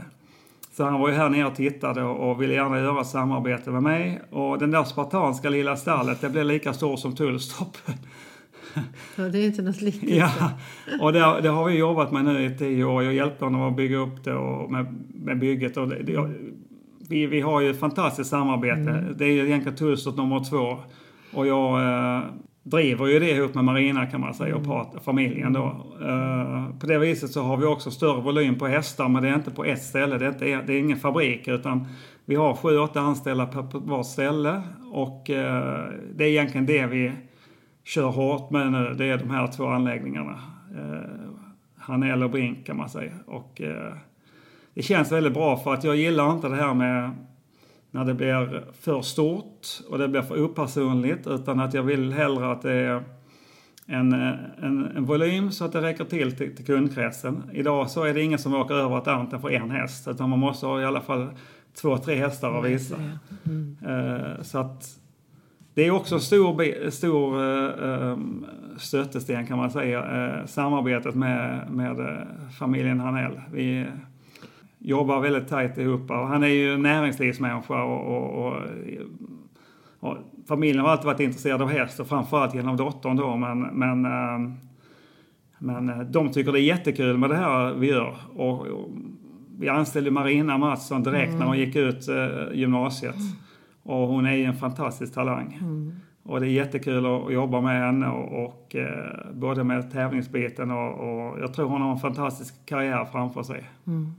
Så 0.74 0.84
han 0.84 1.00
var 1.00 1.10
ju 1.10 1.16
här 1.16 1.30
nere 1.30 1.46
och 1.46 1.56
tittade 1.56 2.04
och 2.04 2.42
ville 2.42 2.54
gärna 2.54 2.80
göra 2.80 3.04
samarbete 3.04 3.70
med 3.70 3.84
mig. 3.84 4.22
Och 4.32 4.60
den 4.60 4.72
där 4.72 4.84
spartanska 4.84 5.50
lilla 5.50 5.76
stallet, 5.76 6.22
det 6.22 6.30
blev 6.30 6.46
lika 6.46 6.74
stort 6.74 7.00
som 7.00 7.16
Tullstorp. 7.16 7.78
Ja, 9.16 9.24
det 9.24 9.40
är 9.40 9.46
inte 9.46 9.62
något 9.62 9.82
litet. 9.82 10.10
Ja, 10.10 10.52
och 11.02 11.14
det, 11.14 11.42
det, 11.42 11.50
har 11.50 11.66
vi 11.66 11.78
jobbat 11.78 12.12
med 12.12 12.26
nu 12.26 12.46
i 12.46 12.58
tio 12.58 12.84
år. 12.84 13.04
Jag 13.04 13.14
hjälpte 13.14 13.46
honom 13.46 13.62
att 13.62 13.76
bygga 13.76 13.98
upp 13.98 14.24
det 14.24 14.34
och 14.34 14.72
med, 14.72 14.86
med 15.14 15.40
bygget. 15.40 15.78
Och 15.78 15.88
det, 15.88 16.04
det, 16.04 16.30
vi, 17.10 17.26
vi 17.26 17.42
har 17.42 17.62
ju 17.62 17.70
ett 17.70 17.80
fantastiskt 17.80 18.30
samarbete. 18.30 18.92
Mm. 18.92 19.18
Det 19.18 19.26
är 19.26 19.32
ju 19.32 19.46
egentligen 19.46 19.78
Tullstorp 19.78 20.18
nummer 20.18 20.50
två. 20.50 20.78
Och 21.34 21.48
jag 21.48 21.82
eh, 21.82 22.24
driver 22.64 23.08
ju 23.08 23.20
det 23.20 23.32
ihop 23.32 23.54
med 23.54 23.64
Marina 23.64 24.06
kan 24.06 24.22
man 24.22 24.34
säga 24.34 24.56
och 24.56 24.64
pratar, 24.64 25.00
familjen 25.00 25.54
då. 25.54 25.86
Uh, 26.02 26.78
på 26.80 26.88
det 26.88 26.98
viset 26.98 27.32
så 27.32 27.42
har 27.42 27.58
vi 27.58 27.66
också 27.66 27.92
större 27.92 28.22
volym 28.22 28.58
på 28.58 28.68
hästar 28.68 29.10
men 29.10 29.24
det 29.24 29.30
är 29.30 29.36
inte 29.36 29.52
på 29.52 29.66
ett 29.66 29.84
ställe. 29.84 30.18
Det 30.18 30.26
är, 30.26 30.30
inte, 30.30 30.46
det 30.46 30.74
är 30.74 30.80
ingen 30.80 30.98
fabrik 30.98 31.48
utan 31.48 31.88
vi 32.26 32.36
har 32.36 32.56
sju, 32.56 32.78
åtta 32.78 33.00
anställda 33.00 33.46
på, 33.46 33.64
på 33.64 33.80
var 33.80 34.04
ställe 34.04 34.62
och 34.92 35.30
uh, 35.30 35.36
det 36.16 36.24
är 36.24 36.30
egentligen 36.30 36.66
det 36.66 36.86
vi 36.86 37.12
kör 37.84 38.10
hårt 38.10 38.50
med 38.50 38.72
nu. 38.72 38.94
Det 38.98 39.06
är 39.06 39.18
de 39.18 39.30
här 39.30 39.48
två 39.48 39.68
anläggningarna. 39.68 40.40
Uh, 40.78 41.00
Hanell 41.78 42.24
och 42.24 42.30
Brink 42.30 42.66
kan 42.66 42.78
man 42.78 42.90
säga. 42.90 43.14
Och 43.26 43.62
uh, 43.64 43.94
det 44.74 44.82
känns 44.82 45.12
väldigt 45.12 45.34
bra 45.34 45.58
för 45.58 45.74
att 45.74 45.84
jag 45.84 45.96
gillar 45.96 46.32
inte 46.32 46.50
det 46.50 46.56
här 46.56 46.74
med 46.74 47.12
när 47.94 48.06
det 48.06 48.14
blir 48.14 48.64
för 48.82 49.02
stort 49.02 49.68
och 49.90 49.98
det 49.98 50.08
blir 50.08 50.22
för 50.22 50.44
opersonligt 50.44 51.28
utan 51.28 51.60
att 51.60 51.74
jag 51.74 51.84
vill 51.84 52.14
hellre 52.14 52.52
att 52.52 52.62
det 52.62 52.74
är 52.74 53.04
en, 53.86 54.14
en, 54.14 54.86
en 54.96 55.06
volym 55.06 55.52
så 55.52 55.66
att 55.66 55.72
det 55.72 55.82
räcker 55.82 56.04
till, 56.04 56.38
till 56.38 56.56
till 56.56 56.66
kundkretsen. 56.66 57.44
Idag 57.54 57.90
så 57.90 58.04
är 58.04 58.14
det 58.14 58.22
ingen 58.22 58.40
som 58.40 58.54
åker 58.54 58.76
över 58.76 58.98
Atlanten 58.98 59.42
för 59.42 59.50
en 59.50 59.72
häst 59.72 60.08
utan 60.08 60.30
man 60.30 60.40
måste 60.40 60.66
ha 60.66 60.82
i 60.82 60.86
alla 60.86 61.02
fall 61.02 61.28
två, 61.82 61.98
tre 61.98 62.16
hästar 62.16 62.60
att 62.60 62.66
visa. 62.66 62.96
Mm. 63.46 63.78
Uh, 63.88 64.42
så 64.42 64.58
att 64.58 65.00
det 65.74 65.88
är 65.88 65.92
också 65.92 66.16
en 66.16 66.22
stor, 66.22 66.90
stor 66.90 67.42
uh, 67.42 68.18
stötesten 68.78 69.48
kan 69.48 69.58
man 69.58 69.72
säga, 69.72 70.28
uh, 70.40 70.46
samarbetet 70.46 71.16
med, 71.16 71.72
med 71.72 72.28
familjen 72.60 73.00
Hanell. 73.00 73.42
Vi, 73.52 73.86
jobbar 74.84 75.20
väldigt 75.20 75.48
tajt 75.48 75.78
ihop. 75.78 76.12
Och 76.12 76.28
han 76.28 76.44
är 76.44 76.48
ju 76.48 76.78
näringslivsmänniska 76.78 77.84
och, 77.84 78.18
och, 78.18 78.46
och, 78.46 78.62
och, 80.00 80.18
familjen 80.48 80.80
har 80.80 80.92
alltid 80.92 81.06
varit 81.06 81.20
intresserad 81.20 81.62
av 81.62 81.70
häst 81.70 82.00
och 82.00 82.08
framförallt 82.08 82.56
genom 82.56 82.78
dottern 82.78 83.16
då. 83.16 83.36
Men, 83.36 83.62
men, 83.62 84.06
eh, 84.06 84.54
men 85.60 85.90
eh, 85.90 86.00
de 86.00 86.32
tycker 86.32 86.52
det 86.52 86.60
är 86.60 86.64
jättekul 86.64 87.18
med 87.18 87.30
det 87.30 87.36
här 87.36 87.74
vi 87.74 87.88
gör. 87.88 88.16
Och, 88.36 88.68
vi 89.60 89.70
anställde 89.70 90.12
Marina 90.12 90.58
Mattsson 90.58 91.04
direkt 91.04 91.28
mm. 91.28 91.40
när 91.40 91.46
hon 91.46 91.58
gick 91.58 91.76
ut 91.76 92.08
eh, 92.08 92.54
gymnasiet. 92.54 93.16
Mm. 93.16 93.28
Och 93.84 94.08
hon 94.08 94.26
är 94.26 94.38
en 94.38 94.56
fantastisk 94.56 95.14
talang. 95.14 95.58
Mm. 95.62 95.92
Och 96.24 96.40
det 96.40 96.48
är 96.48 96.50
jättekul 96.50 97.06
att 97.06 97.34
jobba 97.34 97.62
med 97.62 97.86
henne 97.86 98.08
och, 98.08 98.46
och 98.46 98.76
både 99.34 99.64
med 99.64 99.92
tävlingsbiten 99.92 100.72
och, 100.72 100.94
och, 100.94 101.40
jag 101.40 101.54
tror 101.54 101.70
hon 101.70 101.82
har 101.82 101.92
en 101.92 102.00
fantastisk 102.00 102.66
karriär 102.66 103.06
framför 103.06 103.44
sig. 103.44 103.64
Mm. 103.88 104.12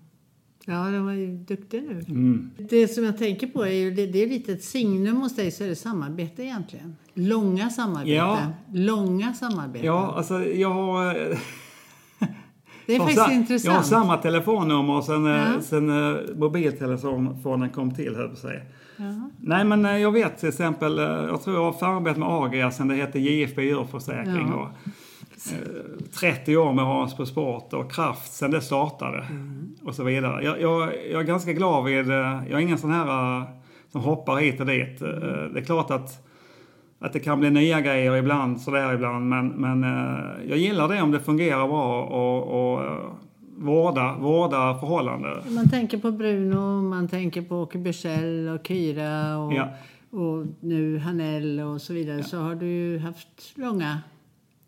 Ja, 0.67 0.91
de 0.91 1.05
var 1.05 1.13
ju 1.13 1.27
duktiga 1.27 1.81
nu. 1.81 2.05
Mm. 2.09 2.51
Det 2.59 2.89
som 2.89 3.05
jag 3.05 3.19
tänker 3.19 3.47
på 3.47 3.67
är 3.67 3.73
ju, 3.73 3.91
det, 3.91 4.07
det 4.07 4.23
är 4.23 4.29
lite 4.29 4.53
ett 4.53 4.65
signum 4.65 5.17
hos 5.17 5.37
dig, 5.37 5.51
så 5.51 5.65
är 5.65 5.69
det 5.69 5.77
samarbete 5.77 6.43
egentligen. 6.43 6.97
Långa 7.15 7.71
samarbeten. 7.71 8.15
Ja. 8.15 8.39
Långa 8.73 9.35
samarbeten. 9.35 9.87
Ja, 9.87 10.15
alltså 10.17 10.45
jag 10.45 10.71
har... 10.71 11.15
Det 12.87 12.95
är 12.95 12.99
faktiskt 12.99 13.31
intressant. 13.31 13.65
Jag 13.65 13.73
har 13.73 13.83
samma 13.83 14.17
telefonnummer 14.17 15.01
sen, 15.01 15.27
eh, 15.27 15.33
ja. 15.33 15.61
sen 15.61 15.91
uh, 15.91 16.37
mobiltelefonen 16.37 17.71
kom 17.71 17.95
till, 17.95 18.17
höll 18.17 18.37
sig. 18.37 18.65
Ja. 18.97 19.31
Nej, 19.41 19.65
men 19.65 20.01
jag 20.01 20.13
vet 20.13 20.39
till 20.39 20.49
exempel, 20.49 20.99
jag 20.99 21.43
tror 21.43 21.57
jag 21.57 21.65
har 21.65 21.73
samarbetat 21.73 22.19
med 22.19 22.29
Agria 22.29 22.71
sen 22.71 22.89
det 22.89 22.95
hette 22.95 23.19
JFB 23.19 23.63
djurförsäkring. 23.63 24.49
Ja. 24.49 24.73
30 26.21 26.57
år 26.57 26.73
med 26.73 26.85
Hans 26.85 27.17
på 27.17 27.27
sport 27.27 27.73
och 27.73 27.93
kraft 27.93 28.33
sen 28.33 28.51
det 28.51 28.61
startade. 28.61 29.19
Mm. 29.19 29.75
Och 29.85 29.95
så 29.95 30.05
vidare. 30.05 30.45
Jag, 30.45 30.61
jag, 30.61 30.93
jag 31.13 31.21
är 31.21 31.27
ganska 31.27 31.53
glad 31.53 31.85
vid, 31.85 32.11
eh, 32.11 32.17
jag 32.17 32.53
är 32.53 32.59
ingen 32.59 32.79
sån 32.79 32.91
här 32.91 33.39
eh, 33.41 33.45
som 33.93 34.01
hoppar 34.01 34.37
hit 34.37 34.61
och 34.61 34.67
dit. 34.67 35.03
Eh, 35.03 35.09
Det 35.53 35.61
är 35.61 35.65
klart 35.65 35.91
att, 35.91 36.27
att 36.99 37.13
det 37.13 37.21
kan 37.21 37.41
bli 37.41 37.51
nya 37.51 37.81
grejer 37.81 38.17
ibland, 38.17 38.61
sådär 38.61 38.95
ibland. 38.95 39.29
Men, 39.29 39.49
men 39.49 39.85
eh, 39.85 40.49
jag 40.49 40.59
gillar 40.59 40.89
det 40.89 41.03
om 41.03 41.11
det 41.11 41.21
fungerar 41.21 41.69
bra 41.69 42.03
och, 42.05 42.73
och 42.75 42.85
eh, 42.85 42.99
vårda, 43.59 44.17
vårda 44.19 44.79
förhållanden. 44.79 45.39
Man 45.55 45.69
tänker 45.71 45.99
på 45.99 46.11
Bruno, 46.11 46.83
man 46.83 47.09
tänker 47.09 47.43
på 47.43 47.57
Åke 47.63 47.79
Bursell 47.79 48.49
och 48.49 48.67
Kyra 48.67 49.39
och, 49.39 49.53
Ja. 49.55 49.69
och 50.11 50.47
nu 50.61 50.99
Hanell 50.99 51.61
och 51.61 51.81
så 51.81 51.93
vidare. 51.93 52.23
Så 52.23 52.39
har 52.39 52.55
du 52.55 52.67
ju 52.67 52.99
haft 52.99 53.53
långa 53.55 53.99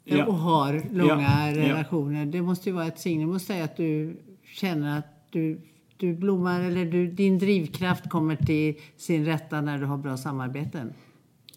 Ja. 0.09 0.27
och 0.27 0.35
har 0.35 0.83
långa 0.93 1.51
Ja. 1.51 1.63
Relationer. 1.63 2.27
Det 2.27 2.43
måste 2.43 2.69
ju 2.69 2.75
vara 2.75 2.87
ett 2.87 2.99
signum 2.99 3.37
att 3.37 3.43
säga 3.43 3.65
att 3.65 3.77
du 3.77 4.17
känner 4.45 4.99
att 4.99 5.07
du, 5.31 5.61
du 5.97 6.15
blommar 6.15 6.61
eller 6.61 6.85
du, 6.85 7.07
din 7.07 7.39
drivkraft 7.39 8.11
kommer 8.11 8.37
till 8.37 8.75
sin 8.97 9.25
rätta 9.25 9.61
när 9.61 9.79
du 9.79 9.85
har 9.87 9.97
bra 9.97 10.17
samarbeten. 10.17 10.93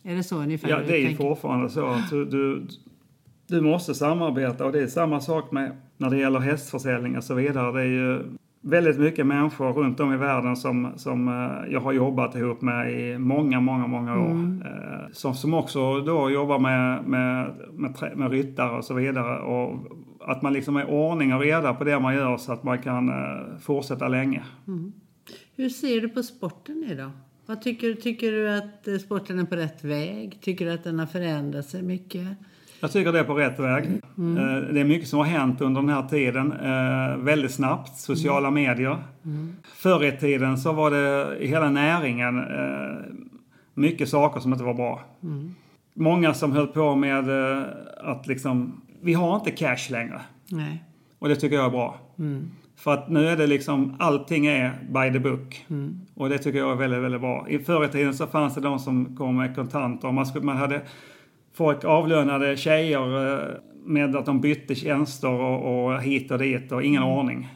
Är 0.03 0.15
det 0.15 0.23
så 0.23 0.37
ungefär 0.37 0.69
Ja, 0.69 0.79
det 0.87 0.93
är 0.93 0.97
ju 0.97 1.07
tänker? 1.07 1.23
fortfarande 1.23 1.69
så 1.69 1.85
att 1.85 2.09
du, 2.09 2.25
du, 2.25 2.67
du 3.47 3.61
måste 3.61 3.93
samarbeta 3.95 4.65
och 4.65 4.71
det 4.71 4.79
är 4.81 4.87
samma 4.87 5.21
sak 5.21 5.51
med 5.51 5.71
när 5.97 6.09
det 6.09 6.17
gäller 6.17 6.39
hästförsäljning 6.39 7.17
och 7.17 7.23
så 7.23 7.33
vidare. 7.33 7.71
Det 7.71 7.81
är 7.81 7.85
ju 7.85 8.23
väldigt 8.61 8.99
mycket 8.99 9.25
människor 9.27 9.73
runt 9.73 9.99
om 9.99 10.13
i 10.13 10.17
världen 10.17 10.55
som, 10.55 10.91
som 10.95 11.27
eh, 11.27 11.73
jag 11.73 11.79
har 11.81 11.91
jobbat 11.93 12.35
ihop 12.35 12.61
med 12.61 12.91
i 12.99 13.17
många, 13.17 13.59
många, 13.59 13.87
många 13.87 14.19
år. 14.19 14.31
Eh, 14.65 15.11
Som, 15.11 15.33
som 15.33 15.53
också 15.53 15.99
då 15.99 16.29
jobbar 16.29 16.59
med, 16.59 17.03
med, 17.03 17.51
med, 17.73 18.17
med 18.17 18.31
ryttare 18.31 18.77
och 18.77 18.85
så 18.85 18.93
vidare. 18.93 19.39
Och 19.39 19.77
att 20.19 20.41
man 20.41 20.53
liksom 20.53 20.75
är 20.75 20.89
ordning 20.89 21.33
och 21.33 21.41
reda 21.41 21.73
på 21.73 21.83
det 21.83 21.99
man 21.99 22.15
gör 22.15 22.37
så 22.37 22.53
att 22.53 22.63
man 22.63 22.81
kan 22.81 23.09
eh, 23.09 23.57
fortsätta 23.61 24.07
länge. 24.07 24.43
Hur 25.55 25.69
ser 25.69 26.01
du 26.01 26.09
på 26.09 26.23
sporten 26.23 26.83
idag? 26.91 27.11
Vad 27.45 27.61
tycker, 27.61 27.93
tycker 27.93 28.31
du 28.31 28.49
att 28.57 29.01
sporten 29.01 29.39
är 29.39 29.45
på 29.45 29.55
rätt 29.55 29.83
väg? 29.83 30.37
Tycker 30.41 30.65
du 30.65 30.71
att 30.71 30.83
den 30.83 30.99
har 30.99 31.05
förändrat 31.05 31.65
sig 31.65 31.81
mycket? 31.83 32.27
Jag 32.81 32.91
tycker 32.91 33.11
det 33.11 33.19
är 33.19 33.23
på 33.23 33.33
rätt 33.33 33.59
väg. 33.59 33.83
Eh, 33.85 34.73
Det 34.73 34.79
är 34.79 34.83
mycket 34.83 35.07
som 35.07 35.19
har 35.19 35.25
hänt 35.25 35.61
under 35.61 35.81
den 35.81 35.89
här 35.89 36.03
tiden. 36.07 36.51
eh, 36.51 37.17
Väldigt 37.17 37.51
snabbt. 37.51 37.97
Sociala 37.97 38.51
medier. 38.51 38.97
Förr 39.75 40.03
i 40.05 40.11
tiden 40.17 40.57
så 40.57 40.71
var 40.73 40.91
det 40.91 41.37
i 41.39 41.47
hela 41.47 41.69
näringen 41.69 42.37
eh, 42.39 42.97
mycket 43.73 44.09
saker 44.09 44.39
som 44.39 44.53
inte 44.53 44.63
var 44.65 44.73
bra. 44.73 45.01
Många 45.93 46.33
som 46.33 46.51
höll 46.51 46.67
på 46.67 46.95
med 46.95 47.29
att 47.97 48.27
liksom, 48.27 48.81
vi 49.01 49.13
har 49.13 49.35
inte 49.35 49.51
cash 49.51 49.91
längre. 49.91 50.21
Nej. 50.51 50.83
Och 51.19 51.29
det 51.29 51.35
tycker 51.35 51.55
jag 51.55 51.65
är 51.65 51.69
bra. 51.69 51.97
För 52.75 52.93
att 52.93 53.09
nu 53.09 53.27
är 53.27 53.37
det 53.37 53.47
liksom, 53.47 53.95
allting 53.99 54.45
är 54.45 54.73
by 54.93 55.13
the 55.13 55.19
book. 55.29 55.65
Och 56.15 56.29
det 56.29 56.37
tycker 56.37 56.59
jag 56.59 56.71
är 56.71 56.75
väldigt, 56.75 56.99
väldigt 56.99 57.21
bra. 57.21 57.45
I 57.49 57.59
förr 57.59 57.85
i 57.85 57.87
tiden 57.87 58.13
så 58.13 58.27
fanns 58.27 58.55
det 58.55 58.61
de 58.61 58.79
som 58.79 59.15
kom 59.17 59.37
med 59.37 59.55
kontanter. 59.55 60.11
Man, 60.11 60.25
skulle, 60.25 60.45
man 60.45 60.57
hade 60.57 60.81
folk 61.59 61.83
avlönade 61.85 62.57
tjejer 62.57 63.33
eh, 63.33 63.47
med 63.85 64.15
att 64.15 64.25
de 64.25 64.41
bytte 64.41 64.75
tjänster 64.75 65.29
och, 65.29 65.85
och 65.85 66.01
hit 66.01 66.31
och 66.31 66.39
dit 66.39 66.71
och 66.71 66.83
ingen 66.83 67.03
ordning. 67.03 67.47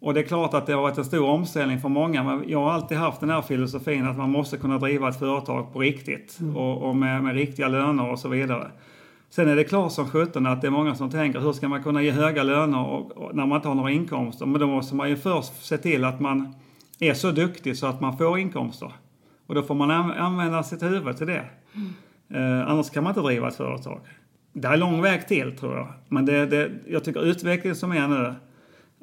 Och 0.00 0.14
det 0.14 0.20
är 0.20 0.24
klart 0.24 0.54
att 0.54 0.66
det 0.66 0.72
har 0.72 0.82
varit 0.82 0.98
en 0.98 1.04
stor 1.04 1.28
omställning 1.28 1.80
för 1.80 1.88
många. 1.88 2.22
Men 2.24 2.44
jag 2.46 2.60
har 2.60 2.72
alltid 2.72 2.98
haft 2.98 3.20
den 3.20 3.30
här 3.30 3.42
filosofin 3.42 4.06
att 4.06 4.16
man 4.16 4.30
måste 4.30 4.56
kunna 4.56 4.78
driva 4.78 5.08
ett 5.08 5.18
företag 5.18 5.72
på 5.72 5.78
riktigt. 5.78 6.38
Och, 6.56 6.82
och 6.82 6.96
med, 6.96 7.22
med 7.24 7.34
riktiga 7.34 7.68
löner 7.68 8.10
och 8.10 8.18
så 8.18 8.28
vidare. 8.28 8.66
Sen 9.30 9.48
är 9.48 9.56
det 9.56 9.64
klart 9.64 9.92
som 9.92 10.06
sjutton 10.10 10.46
att 10.46 10.60
det 10.60 10.66
är 10.66 10.70
många 10.70 10.94
som 10.94 11.10
tänker 11.10 11.40
hur 11.40 11.52
ska 11.52 11.68
man 11.68 11.82
kunna 11.82 12.02
ge 12.02 12.10
höga 12.10 12.42
löner 12.42 12.86
och, 12.86 13.12
och, 13.12 13.34
när 13.34 13.46
man 13.46 13.56
inte 13.56 13.68
har 13.68 13.74
några 13.74 13.90
inkomster? 13.90 14.46
Men 14.46 14.60
då 14.60 14.66
måste 14.66 14.94
man 14.94 15.08
ju 15.08 15.16
först 15.16 15.64
se 15.64 15.78
till 15.78 16.04
att 16.04 16.20
man 16.20 16.54
är 17.00 17.14
så 17.14 17.30
duktig 17.30 17.76
så 17.76 17.86
att 17.86 18.00
man 18.00 18.18
får 18.18 18.38
inkomster. 18.38 18.92
Och 19.46 19.54
då 19.54 19.62
får 19.62 19.74
man 19.74 19.90
an- 19.90 20.12
använda 20.12 20.62
sitt 20.62 20.82
huvud 20.82 21.16
till 21.16 21.26
det. 21.26 21.44
Eh, 22.34 22.68
annars 22.70 22.90
kan 22.90 23.04
man 23.04 23.10
inte 23.10 23.20
driva 23.20 23.48
ett 23.48 23.54
företag. 23.56 24.00
Det 24.52 24.68
är 24.68 24.76
lång 24.76 25.02
väg 25.02 25.28
till 25.28 25.56
tror 25.56 25.76
jag. 25.76 25.88
Men 26.08 26.26
det, 26.26 26.46
det, 26.46 26.70
jag 26.86 27.04
tycker 27.04 27.20
utvecklingen 27.24 27.76
som 27.76 27.92
är 27.92 28.08
nu, 28.08 28.34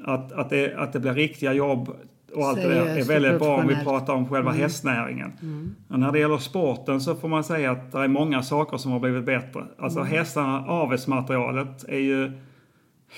att, 0.06 0.32
att, 0.32 0.50
det, 0.50 0.76
att 0.76 0.94
det 0.94 1.00
blir 1.00 1.14
riktiga 1.14 1.54
jobb 1.54 1.90
och 2.36 2.44
allt 2.46 2.58
det 2.58 2.68
där 2.68 2.82
är 2.82 2.86
Seriöst 2.86 3.10
väldigt 3.10 3.40
bra 3.40 3.56
om 3.58 3.68
vi 3.68 3.76
pratar 3.84 4.14
om 4.14 4.30
själva 4.30 4.52
hästnäringen. 4.52 5.32
Men 5.88 6.00
när 6.00 6.12
det 6.12 6.20
gäller 6.20 6.38
sporten 6.38 7.02
så 7.02 7.16
får 7.16 7.28
man 7.28 7.44
säga 7.44 7.72
att 7.72 7.92
det 7.92 7.98
är 8.00 8.08
många 8.08 8.44
saker 8.44 8.78
som 8.78 8.92
har 8.92 9.00
blivit 9.00 9.26
bättre. 9.26 9.64
Alltså 9.80 10.02
hästarna, 10.02 10.66
avelsmaterialet 10.68 11.84
är 11.88 12.00
ju 12.00 12.32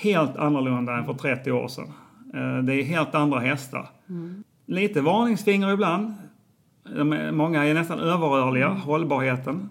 helt 0.02 0.36
annorlunda 0.36 0.96
än 0.98 1.04
för 1.04 1.14
30 1.14 1.52
år 1.52 1.68
sedan. 1.68 1.92
Eh, 2.34 2.58
Det 2.64 2.74
är 2.74 2.82
helt 2.82 3.14
andra 3.14 3.38
hästar. 3.38 3.88
Lite 4.66 5.00
varningsfinger 5.00 5.72
ibland. 5.72 6.14
Många 7.32 7.64
är 7.64 7.74
nästan 7.74 7.98
överrörliga, 7.98 8.68
hållbarheten. 8.68 9.68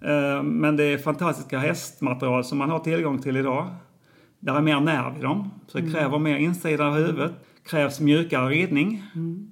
Eh, 0.00 0.42
Men 0.42 0.76
det 0.76 0.84
är 0.84 0.98
fantastiska 0.98 1.58
hästmaterial 1.58 2.44
som 2.44 2.58
man 2.58 2.70
har 2.70 2.78
tillgång 2.78 3.18
till 3.22 3.36
idag. 3.36 3.66
Det 4.40 4.50
är 4.50 4.60
mer 4.60 4.80
nerv 4.80 5.18
i 5.18 5.22
dem, 5.22 5.50
så 5.66 5.78
det 5.78 5.92
kräver 5.92 6.18
mer 6.18 6.36
insida 6.36 6.86
av 6.86 6.94
huvudet. 6.94 7.32
krävs 7.70 8.00
mjukare 8.00 8.48
ridning. 8.48 9.02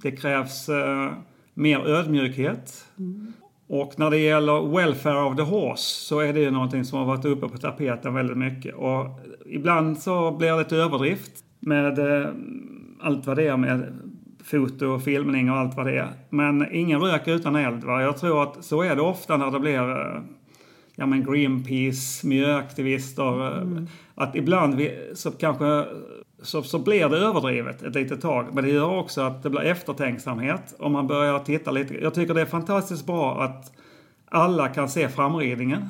Det 0.02 0.10
krävs 0.10 0.68
eh, 0.68 1.12
mer 1.54 1.78
ödmjukhet. 1.86 2.84
Och 3.68 3.94
när 3.98 4.10
det 4.10 4.18
gäller 4.18 4.76
welfare 4.76 5.24
of 5.24 5.36
the 5.36 5.42
horse 5.42 5.82
så 6.06 6.20
är 6.20 6.32
det 6.32 6.40
ju 6.40 6.50
någonting 6.50 6.84
som 6.84 6.98
har 6.98 7.06
varit 7.06 7.24
uppe 7.24 7.48
på 7.48 7.58
tapeten 7.58 8.14
väldigt 8.14 8.36
mycket. 8.38 8.74
Och 8.74 9.06
ibland 9.46 9.98
så 9.98 10.30
blir 10.30 10.48
det 10.52 10.58
lite 10.58 10.76
överdrift 10.76 11.32
med 11.60 11.98
eh, 11.98 12.28
allt 13.00 13.26
vad 13.26 13.36
det 13.36 13.46
är 13.46 13.56
med 13.56 13.92
foto 14.44 14.86
och 14.86 15.02
filmning 15.02 15.50
och 15.50 15.56
allt 15.56 15.76
vad 15.76 15.86
det 15.86 15.98
är. 15.98 16.08
Men 16.30 16.66
ingen 16.74 17.00
rök 17.00 17.28
utan 17.28 17.56
eld. 17.56 17.84
Va? 17.84 18.02
Jag 18.02 18.16
tror 18.18 18.42
att 18.42 18.64
så 18.64 18.82
är 18.82 18.96
det 18.96 19.02
ofta 19.02 19.36
när 19.36 19.50
det 19.50 19.60
blir 19.60 19.90
eh, 19.90 20.20
ja, 20.96 21.06
men 21.06 21.24
Greenpeace, 21.24 22.26
miljöaktivister. 22.26 23.46
eh, 23.46 23.82
Att 24.14 24.36
ibland 24.36 24.74
vi, 24.74 25.10
så 25.14 25.30
kanske 25.30 25.84
så, 26.42 26.62
så 26.62 26.78
blir 26.78 27.08
det 27.08 27.18
överdrivet 27.18 27.82
ett 27.82 27.94
litet 27.94 28.20
tag. 28.20 28.46
Men 28.52 28.64
det 28.64 28.70
gör 28.70 28.98
också 28.98 29.20
att 29.20 29.42
det 29.42 29.50
blir 29.50 29.60
eftertänksamhet 29.60 30.74
om 30.78 30.92
man 30.92 31.06
börjar 31.06 31.38
titta 31.38 31.70
lite. 31.70 31.94
Jag 31.94 32.14
tycker 32.14 32.34
det 32.34 32.40
är 32.40 32.46
fantastiskt 32.46 33.06
bra 33.06 33.42
att 33.42 33.72
alla 34.28 34.68
kan 34.68 34.88
se 34.88 35.08
framridningen. 35.08 35.88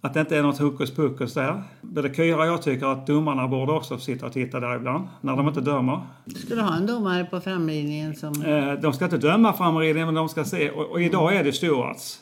Att 0.00 0.14
det 0.14 0.20
inte 0.20 0.36
är 0.36 0.42
något 0.42 0.58
hokus 0.58 0.94
pokus 0.94 1.34
där. 1.34 1.62
Både 1.80 2.14
Kyra 2.14 2.36
och 2.40 2.46
jag 2.46 2.62
tycker 2.62 2.86
att 2.86 3.06
domarna 3.06 3.48
borde 3.48 3.72
också 3.72 3.98
sitta 3.98 4.26
och 4.26 4.32
titta 4.32 4.60
där 4.60 4.76
ibland, 4.76 5.08
när 5.20 5.36
de 5.36 5.48
inte 5.48 5.60
dömer. 5.60 6.00
Ska 6.36 6.54
du 6.54 6.60
ha 6.60 6.76
en 6.76 6.86
domare 6.86 7.24
på 7.24 7.40
framridningen 7.40 8.14
som... 8.14 8.42
Eh, 8.42 8.72
De 8.72 8.92
ska 8.92 9.04
inte 9.04 9.18
döma 9.18 9.52
framridningen, 9.52 10.06
men 10.08 10.14
de 10.14 10.28
ska 10.28 10.44
se. 10.44 10.70
Och, 10.70 10.90
och 10.90 11.02
idag 11.02 11.36
är 11.36 11.44
det 11.44 11.52
stewards. 11.52 12.20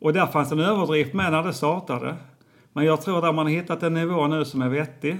Och 0.00 0.12
där 0.12 0.26
fanns 0.26 0.52
en 0.52 0.60
överdrift 0.60 1.14
med 1.14 1.32
när 1.32 1.42
det 1.42 1.52
startade. 1.52 2.14
Men 2.72 2.84
jag 2.84 3.00
tror 3.02 3.28
att 3.28 3.34
man 3.34 3.46
har 3.46 3.52
hittat 3.52 3.82
en 3.82 3.94
nivå 3.94 4.26
nu 4.26 4.44
som 4.44 4.62
är 4.62 4.68
vettig. 4.68 5.16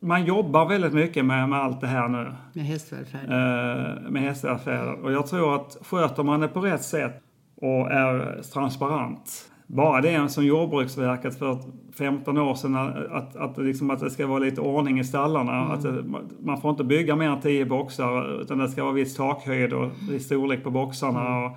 Man 0.00 0.24
jobbar 0.24 0.66
väldigt 0.68 0.92
mycket 0.92 1.24
med, 1.24 1.48
med 1.48 1.58
allt 1.60 1.80
det 1.80 1.86
här 1.86 2.08
nu. 2.08 2.32
Med 2.52 2.64
hästvälfärd? 2.64 3.24
eh, 3.24 4.10
med 4.10 4.22
hästaffärer. 4.22 5.04
Och 5.04 5.12
jag 5.12 5.26
tror 5.26 5.54
att 5.54 5.76
sköter 5.90 6.22
man 6.22 6.40
det 6.40 6.48
på 6.48 6.60
rätt 6.60 6.82
sätt 6.82 7.22
och 7.60 7.92
är 7.92 8.42
transparent. 8.52 9.50
Bara 9.66 10.00
det 10.00 10.28
som 10.28 10.46
Jordbruksverket 10.46 11.38
för 11.38 11.58
15 11.98 12.38
år 12.38 12.54
sedan, 12.54 12.76
att, 13.10 13.36
att, 13.36 13.58
liksom 13.58 13.90
att 13.90 14.00
det 14.00 14.10
ska 14.10 14.26
vara 14.26 14.38
lite 14.38 14.60
ordning 14.60 15.00
i 15.00 15.04
stallarna. 15.04 15.52
Att 15.52 15.82
det, 15.82 16.04
man 16.40 16.60
får 16.60 16.70
inte 16.70 16.84
bygga 16.84 17.16
mer 17.16 17.28
än 17.28 17.40
10 17.40 17.64
boxar 17.64 18.40
utan 18.40 18.58
det 18.58 18.68
ska 18.68 18.82
vara 18.82 18.92
viss 18.92 19.16
takhöjd 19.16 19.72
och 19.72 19.90
viss 20.10 20.24
storlek 20.24 20.64
på 20.64 20.70
boxarna. 20.70 21.44
Och, 21.44 21.56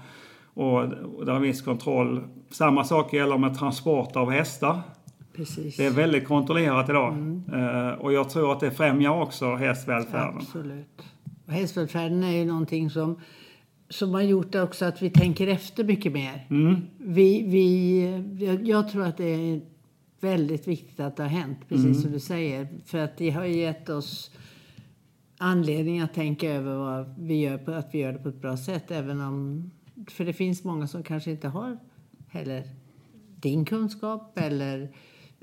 och, 0.53 0.83
och 1.17 1.25
det 1.25 1.31
är 1.31 1.39
viss 1.39 1.61
kontroll. 1.61 2.21
Samma 2.49 2.83
sak 2.83 3.13
gäller 3.13 3.37
med 3.37 3.57
transport 3.57 4.15
av 4.15 4.31
hästar. 4.31 4.81
Precis. 5.37 5.77
Det 5.77 5.85
är 5.85 5.91
väldigt 5.91 6.27
kontrollerat 6.27 6.89
idag. 6.89 7.13
Eh, 7.53 7.99
och 7.99 8.13
jag 8.13 8.29
tror 8.29 8.51
att 8.51 8.59
det 8.59 8.71
främjar 8.71 9.21
också 9.21 9.55
hästvälfärden. 9.55 10.37
Absolut. 10.37 11.03
Och 11.45 11.53
hästvälfärden 11.53 12.23
är 12.23 12.31
ju 12.31 12.45
någonting 12.45 12.89
som, 12.89 13.19
som 13.89 14.13
har 14.13 14.21
gjort 14.21 14.55
också 14.55 14.85
att 14.85 15.01
vi 15.01 15.09
tänker 15.09 15.47
efter 15.47 15.83
mycket 15.83 16.11
mer. 16.11 16.45
Vi, 16.97 17.43
vi, 17.47 18.59
jag, 18.63 18.89
tror 18.89 19.03
att 19.05 19.17
det 19.17 19.23
är 19.23 19.61
väldigt 20.19 20.67
viktigt 20.67 20.99
att 20.99 21.17
det 21.17 21.23
har 21.23 21.29
hänt, 21.29 21.57
precis 21.69 22.01
som 22.01 22.11
du 22.11 22.19
säger. 22.19 22.67
För 22.85 22.97
att 22.97 23.17
det 23.17 23.29
har 23.29 23.45
gett 23.45 23.89
oss 23.89 24.31
anledning 25.37 25.99
att 25.99 26.13
tänka 26.13 26.51
över 26.51 26.75
vad 26.75 27.15
vi 27.19 27.41
gör, 27.41 27.57
på, 27.57 27.71
att 27.71 27.89
vi 27.93 27.99
gör 27.99 28.13
det 28.13 28.19
på 28.19 28.29
ett 28.29 28.41
bra 28.41 28.57
sätt. 28.57 28.91
Även 28.91 29.21
om, 29.21 29.71
för 30.07 30.25
det 30.25 30.33
finns 30.33 30.63
många 30.63 30.87
som 30.87 31.03
kanske 31.03 31.31
inte 31.31 31.47
har 31.47 31.77
heller 32.27 32.63
din 33.39 33.65
kunskap 33.65 34.39
eller 34.39 34.89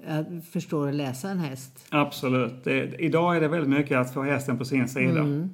äh, 0.07 0.41
förstår 0.51 0.89
att 0.89 0.95
läsa 0.95 1.31
en 1.31 1.39
häst. 1.39 1.87
Absolut. 1.91 2.65
Det, 2.65 2.95
idag 2.99 3.37
är 3.37 3.41
det 3.41 3.49
väldigt 3.49 3.71
mycket 3.71 3.99
att 3.99 4.15
få 4.15 4.23
hästen 4.23 4.59
på 4.59 4.65
sin 4.65 4.89
sida. 4.89 5.49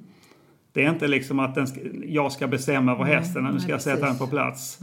Det 0.73 0.85
är 0.85 0.89
inte 0.89 1.07
liksom 1.07 1.39
att 1.39 1.55
den 1.55 1.67
ska, 1.67 1.79
jag 2.05 2.31
ska 2.31 2.47
bestämma 2.47 2.91
över 2.91 3.03
hästen, 3.03 3.43
nu 3.43 3.59
ska 3.59 3.67
nej, 3.67 3.71
jag 3.71 3.81
sätta 3.81 4.05
den 4.05 4.17
på 4.17 4.27
plats. 4.27 4.79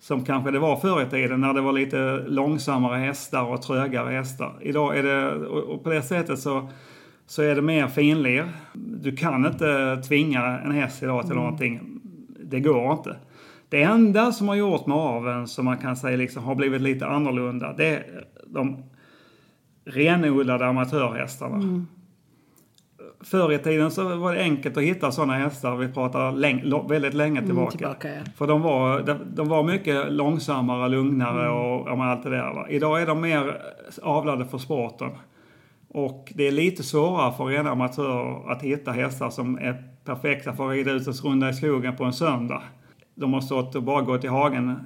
som 0.00 0.24
kanske 0.24 0.50
det 0.50 0.58
var 0.58 0.76
förr 0.76 1.02
i 1.02 1.06
tiden 1.06 1.40
när 1.40 1.54
det 1.54 1.60
var 1.60 1.72
lite 1.72 2.24
långsammare 2.26 2.98
hästar 2.98 3.42
och 3.42 3.62
trögare 3.62 4.14
hästar. 4.14 4.52
Idag 4.60 4.98
är 4.98 5.02
det, 5.02 5.32
och 5.46 5.84
på 5.84 5.90
det 5.90 6.02
sättet 6.02 6.38
så, 6.38 6.68
så 7.26 7.42
är 7.42 7.54
det 7.54 7.62
mer 7.62 7.86
finlir. 7.86 8.48
Du 8.74 9.16
kan 9.16 9.46
inte 9.46 9.96
tvinga 10.08 10.58
en 10.58 10.72
häst 10.72 11.02
idag 11.02 11.22
till 11.22 11.32
mm. 11.32 11.44
någonting. 11.44 12.00
Det 12.44 12.60
går 12.60 12.92
inte. 12.92 13.16
Det 13.68 13.82
enda 13.82 14.32
som 14.32 14.48
har 14.48 14.54
gjort 14.54 14.86
med 14.86 14.96
aveln 14.96 15.46
som 15.46 15.64
man 15.64 15.78
kan 15.78 15.96
säga 15.96 16.16
liksom 16.16 16.44
har 16.44 16.54
blivit 16.54 16.80
lite 16.80 17.06
annorlunda, 17.06 17.72
det 17.72 17.86
är 17.86 18.24
de 18.46 18.82
renodlade 19.84 20.66
amatörhästarna. 20.66 21.56
Mm. 21.56 21.86
Förr 23.20 23.52
i 23.52 23.58
tiden 23.58 23.90
så 23.90 24.16
var 24.16 24.34
det 24.34 24.40
enkelt 24.40 24.76
att 24.76 24.82
hitta 24.82 25.12
sådana 25.12 25.34
hästar. 25.34 25.76
Vi 25.76 25.88
pratar 25.88 26.32
läng 26.32 26.88
väldigt 26.88 27.14
länge 27.14 27.42
tillbaka. 27.42 27.60
Mm, 27.60 27.70
tillbaka 27.70 28.08
ja. 28.08 28.32
För 28.36 28.46
de 28.46 28.62
var, 28.62 29.00
de, 29.00 29.18
de, 29.34 29.48
var 29.48 29.62
mycket 29.62 30.12
långsammare, 30.12 30.88
lugnare 30.88 31.42
mm. 31.42 31.56
och, 31.56 31.88
och 31.88 32.04
allt 32.04 32.22
det 32.22 32.30
där. 32.30 32.54
Va? 32.54 32.66
Idag 32.68 33.02
är 33.02 33.06
de 33.06 33.20
mer 33.20 33.62
avlade 34.02 34.44
för 34.44 34.58
sporten. 34.58 35.10
Och 35.88 36.32
det 36.34 36.46
är 36.46 36.52
lite 36.52 36.82
svårare 36.82 37.32
för 37.32 37.44
rena 37.44 37.70
amatörer 37.70 38.52
att 38.52 38.62
hitta 38.62 38.92
hästar 38.92 39.30
som 39.30 39.58
är 39.58 39.84
perfekta 40.04 40.52
för 40.52 40.68
att 40.68 40.72
rida 40.74 40.90
ut 40.90 41.06
en 41.06 41.12
runda 41.12 41.48
i 41.48 41.54
skogen 41.54 41.96
på 41.96 42.04
en 42.04 42.12
söndag. 42.12 42.62
De 43.14 43.32
har 43.32 43.40
stått 43.40 43.74
och 43.74 43.82
bara 43.82 44.02
gått 44.02 44.24
i 44.24 44.26
hagen 44.26 44.76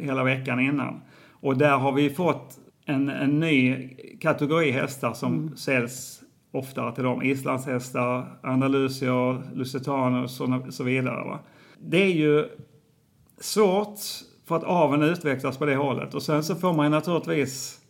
hela 0.00 0.24
veckan 0.24 0.60
innan. 0.60 1.00
Och 1.30 1.56
där 1.56 1.76
har 1.78 1.92
vi 1.92 2.10
fått 2.10 2.58
en, 2.86 3.08
en 3.08 3.40
ny 3.40 3.88
kategori 4.20 4.70
hästar 4.70 5.12
som 5.12 5.34
mm. 5.34 5.56
säljs 5.56 6.19
oftare 6.52 6.94
till 6.94 7.04
dem. 7.04 7.22
Islandshästar, 7.22 8.38
andalusier, 8.42 9.42
lusitaner 9.54 10.22
och 10.22 10.74
så 10.74 10.84
vidare. 10.84 11.24
Va? 11.24 11.38
Det 11.78 12.02
är 12.02 12.12
ju 12.12 12.48
svårt 13.40 13.98
för 14.46 14.56
att 14.56 14.64
aveln 14.64 15.02
utvecklas 15.02 15.58
på 15.58 15.66
det 15.66 15.76
hållet. 15.76 16.14
Och 16.14 16.22
sen 16.22 16.42
så 16.42 16.54
får 16.54 16.72
man 16.72 16.86
ju 16.86 16.90
naturligtvis 16.90 17.80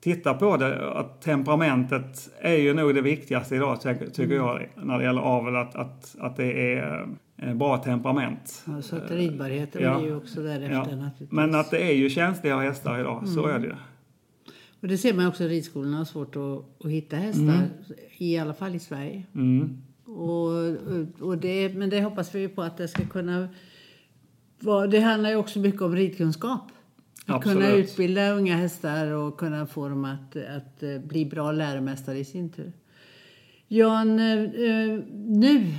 titta 0.00 0.34
på 0.34 0.56
det, 0.56 0.90
att 0.90 1.22
temperamentet 1.22 2.28
är 2.40 2.56
ju 2.56 2.74
nog 2.74 2.94
det 2.94 3.00
viktigaste 3.00 3.56
idag 3.56 3.80
tycker 3.80 4.24
mm. 4.24 4.36
jag 4.36 4.68
när 4.76 4.98
det 4.98 5.04
gäller 5.04 5.20
avel, 5.20 5.56
att, 5.56 5.76
att, 5.76 6.16
att 6.18 6.36
det 6.36 6.78
är 6.78 7.06
bra 7.54 7.78
temperament. 7.78 8.64
Ja, 8.66 8.82
så 8.82 8.96
att 8.96 9.10
ridbarheten 9.10 9.82
ja. 9.82 10.00
är 10.00 10.04
ju 10.04 10.16
också 10.16 10.42
därefter 10.42 10.72
ja. 10.72 10.78
naturligtvis. 10.80 11.32
Men 11.32 11.54
att 11.54 11.70
det 11.70 11.82
är 11.82 11.92
ju 11.92 12.10
känsliga 12.10 12.58
hästar 12.58 13.00
idag, 13.00 13.18
mm. 13.18 13.34
så 13.34 13.46
är 13.46 13.58
det 13.58 13.66
ju. 13.66 13.74
Och 14.80 14.88
det 14.88 14.98
ser 14.98 15.14
man 15.14 15.26
också 15.26 15.44
ridskolorna 15.44 15.96
har 15.96 16.04
svårt 16.04 16.36
att, 16.36 16.84
att 16.86 16.90
hitta 16.90 17.16
hästar, 17.16 17.42
mm. 17.42 17.68
i 18.16 18.38
alla 18.38 18.54
fall 18.54 18.74
i 18.74 18.78
Sverige. 18.78 19.22
Mm. 19.34 19.82
Och, 20.04 20.50
och 21.20 21.38
det, 21.38 21.74
men 21.74 21.90
det 21.90 22.02
hoppas 22.02 22.34
vi 22.34 22.48
på 22.48 22.62
att 22.62 22.76
det 22.76 22.88
ska 22.88 23.06
kunna 23.06 23.48
vara. 24.60 24.86
Det 24.86 25.00
handlar 25.00 25.30
ju 25.30 25.36
också 25.36 25.58
mycket 25.58 25.82
om 25.82 25.96
ridkunskap. 25.96 26.70
Att 27.26 27.36
Absolut. 27.36 27.58
kunna 27.58 27.76
utbilda 27.76 28.30
unga 28.30 28.56
hästar 28.56 29.06
och 29.06 29.38
kunna 29.38 29.66
få 29.66 29.88
dem 29.88 30.04
att, 30.04 30.36
att 30.36 30.82
eh, 30.82 30.98
bli 30.98 31.26
bra 31.26 31.52
läromästare 31.52 32.18
i 32.18 32.24
sin 32.24 32.50
tur. 32.50 32.72
Jan, 33.68 34.18
eh, 34.18 34.42
eh, 34.42 35.00
nu, 35.14 35.74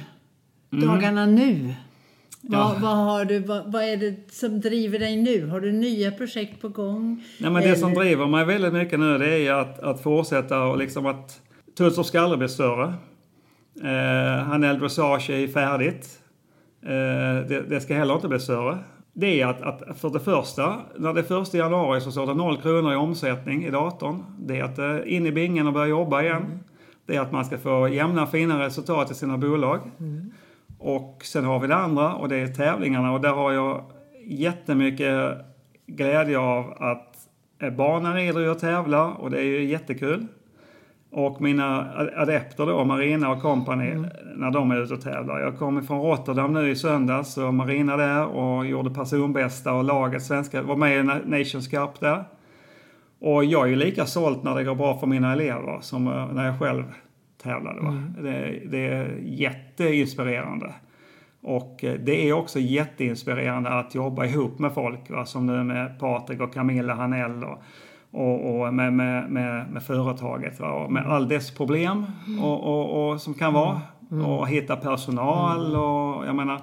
mm. 0.72 0.88
dagarna 0.88 1.26
nu. 1.26 1.74
Ja. 2.42 2.58
Vad, 2.58 2.82
vad, 2.82 2.98
har 2.98 3.26
du, 3.26 3.40
vad, 3.40 3.72
vad, 3.72 3.84
är 3.84 3.98
det 3.98 4.32
som 4.32 4.62
driver 4.62 5.00
dig 5.00 5.16
nu? 5.16 5.48
Har 5.48 5.60
du 5.60 5.72
nya 5.72 6.12
projekt 6.12 6.62
på 6.62 6.70
gång? 6.70 7.24
Nej, 7.40 7.52
men 7.52 7.64
det 7.64 7.76
som 7.76 7.94
driver 7.94 8.28
mig 8.28 8.46
väldigt 8.46 8.74
mycket 8.74 9.00
nu 9.00 9.18
det 9.18 9.48
är 9.48 9.54
att, 9.54 9.80
att 9.80 10.02
fortsätta 10.02 10.64
och 10.64 10.78
liksom 10.78 11.06
att 11.06 11.42
Tuts 11.78 12.08
ska 12.08 12.22
aldrig 12.22 12.40
bli 12.40 12.50
större. 12.50 12.94
Eh, 13.84 14.44
Hanel 14.44 14.80
Dressage 14.80 15.30
är 15.30 15.48
färdigt. 15.48 16.20
Eh, 16.82 17.48
det, 17.48 17.70
det, 17.70 17.82
ska 17.82 17.94
heller 17.94 18.16
inte 18.16 18.28
bli 18.28 18.40
större. 18.40 18.78
Det 19.14 19.42
är 19.42 19.48
att, 19.48 19.62
att 19.62 19.98
för 20.00 20.10
det 20.10 20.20
första, 20.20 20.76
när 20.96 21.14
det 21.14 21.20
är 21.20 21.24
första 21.24 21.58
januari 21.58 22.02
så 22.02 22.12
står 22.12 22.28
det 22.28 22.34
noll 22.34 22.58
kronor 22.62 22.94
i 22.94 22.96
omsättning 22.96 23.66
i 23.66 23.70
datorn. 23.70 24.24
Det 24.40 24.60
är 24.60 24.64
att 24.64 24.80
eh, 24.80 25.16
in 25.16 25.26
i 25.26 25.32
bingen 25.32 25.68
och 25.68 25.74
börja 25.74 25.88
jobba 25.88 26.22
igen. 26.22 26.38
Mm. 26.38 26.60
Det 27.06 27.16
är 27.16 27.22
att 27.22 27.32
man 27.32 27.46
ska 27.46 27.58
få 27.58 27.88
jämna 27.88 28.28
fina 28.28 28.66
resultat 28.66 29.12
i 29.12 29.14
sina 29.14 29.38
bolag. 29.38 29.80
Mm. 30.00 30.32
Och 30.80 31.22
sen 31.26 31.46
har 31.46 31.60
vi 31.60 31.68
det 31.68 31.76
andra 31.76 32.14
och 32.14 32.30
det 32.30 32.36
är 32.36 32.48
tävlingarna 32.48 33.12
och 33.12 33.22
där 33.22 33.34
har 33.34 33.52
jag 33.52 33.84
jättemycket 34.26 35.38
glädje 35.88 36.40
av 36.40 36.74
att 36.80 37.18
barnen 37.78 38.14
rider 38.14 38.50
och 38.50 38.60
tävlar 38.60 39.22
och 39.22 39.32
det 39.32 39.38
är 39.38 39.44
ju 39.44 39.64
jättekul. 39.64 40.28
Och 41.12 41.42
mina 41.42 41.94
adepter 42.16 42.66
då, 42.66 42.86
Marina 42.86 43.32
och 43.32 43.42
company, 43.42 43.92
mm. 43.92 44.10
när 44.36 44.52
de 44.52 44.72
är 44.72 44.84
ute 44.84 44.94
och 44.94 45.02
tävlar. 45.02 45.40
Jag 45.40 45.58
kom 45.58 45.84
från 45.84 46.02
Rotterdam 46.02 46.54
nu 46.54 46.70
i 46.70 46.76
söndags 46.76 47.38
och 47.38 47.54
Marina 47.54 47.98
där 47.98 48.26
och 48.26 48.66
gjorde 48.66 48.90
personbästa 48.90 49.74
och 49.74 49.84
laget 49.84 50.24
svenska, 50.24 50.62
var 50.62 50.76
med 50.76 51.00
i 51.00 51.04
Nations 51.04 51.68
Cup 51.68 52.00
där. 52.00 52.24
Och 53.20 53.46
jag 53.46 53.64
är 53.66 53.70
ju 53.70 53.76
lika 53.76 54.06
sålt 54.06 54.44
när 54.44 54.56
det 54.56 54.64
går 54.64 54.76
bra 54.76 54.98
för 54.98 55.08
mina 55.08 55.34
elever 55.34 55.78
som 55.82 56.08
eh, 56.08 56.34
när 56.34 56.46
jag 56.46 56.60
själv 56.60 56.84
tävlade. 57.44 57.80
Mm. 57.80 58.14
Det, 58.18 58.62
det, 58.66 58.88
är 58.88 59.20
jätteinspirerande. 59.24 60.74
Och 61.42 61.84
eh, 61.84 61.94
det 61.94 62.30
är 62.30 62.34
också 62.34 62.60
jätteinspirerande 62.60 63.70
att 63.70 63.96
jobba 63.96 64.26
ihop 64.26 64.60
med 64.60 64.74
folk, 64.74 65.10
va? 65.10 65.26
som 65.26 65.46
nu 65.46 65.64
med 65.64 66.00
Patrik 66.00 66.42
och 66.42 66.54
Camilla 66.54 66.94
Hanell 66.94 67.44
och, 67.44 67.62
och, 68.12 68.62
och 68.62 68.74
med, 68.74 68.94
med, 68.94 69.32
med, 69.32 69.72
med, 69.72 69.84
företaget. 69.84 70.60
Va? 70.60 70.72
Och 70.72 70.92
med 70.92 71.06
all 71.06 71.28
dess 71.28 71.52
problem 71.52 72.06
och, 72.42 72.64
och, 72.64 73.12
och 73.12 73.22
som 73.22 73.34
kan 73.34 73.54
vara. 73.54 73.82
Mm. 74.12 74.26
Och 74.26 74.48
hitta 74.48 74.76
personal 74.76 75.66
mm. 75.66 75.80
och 75.80 76.28
jag 76.28 76.36
menar 76.36 76.62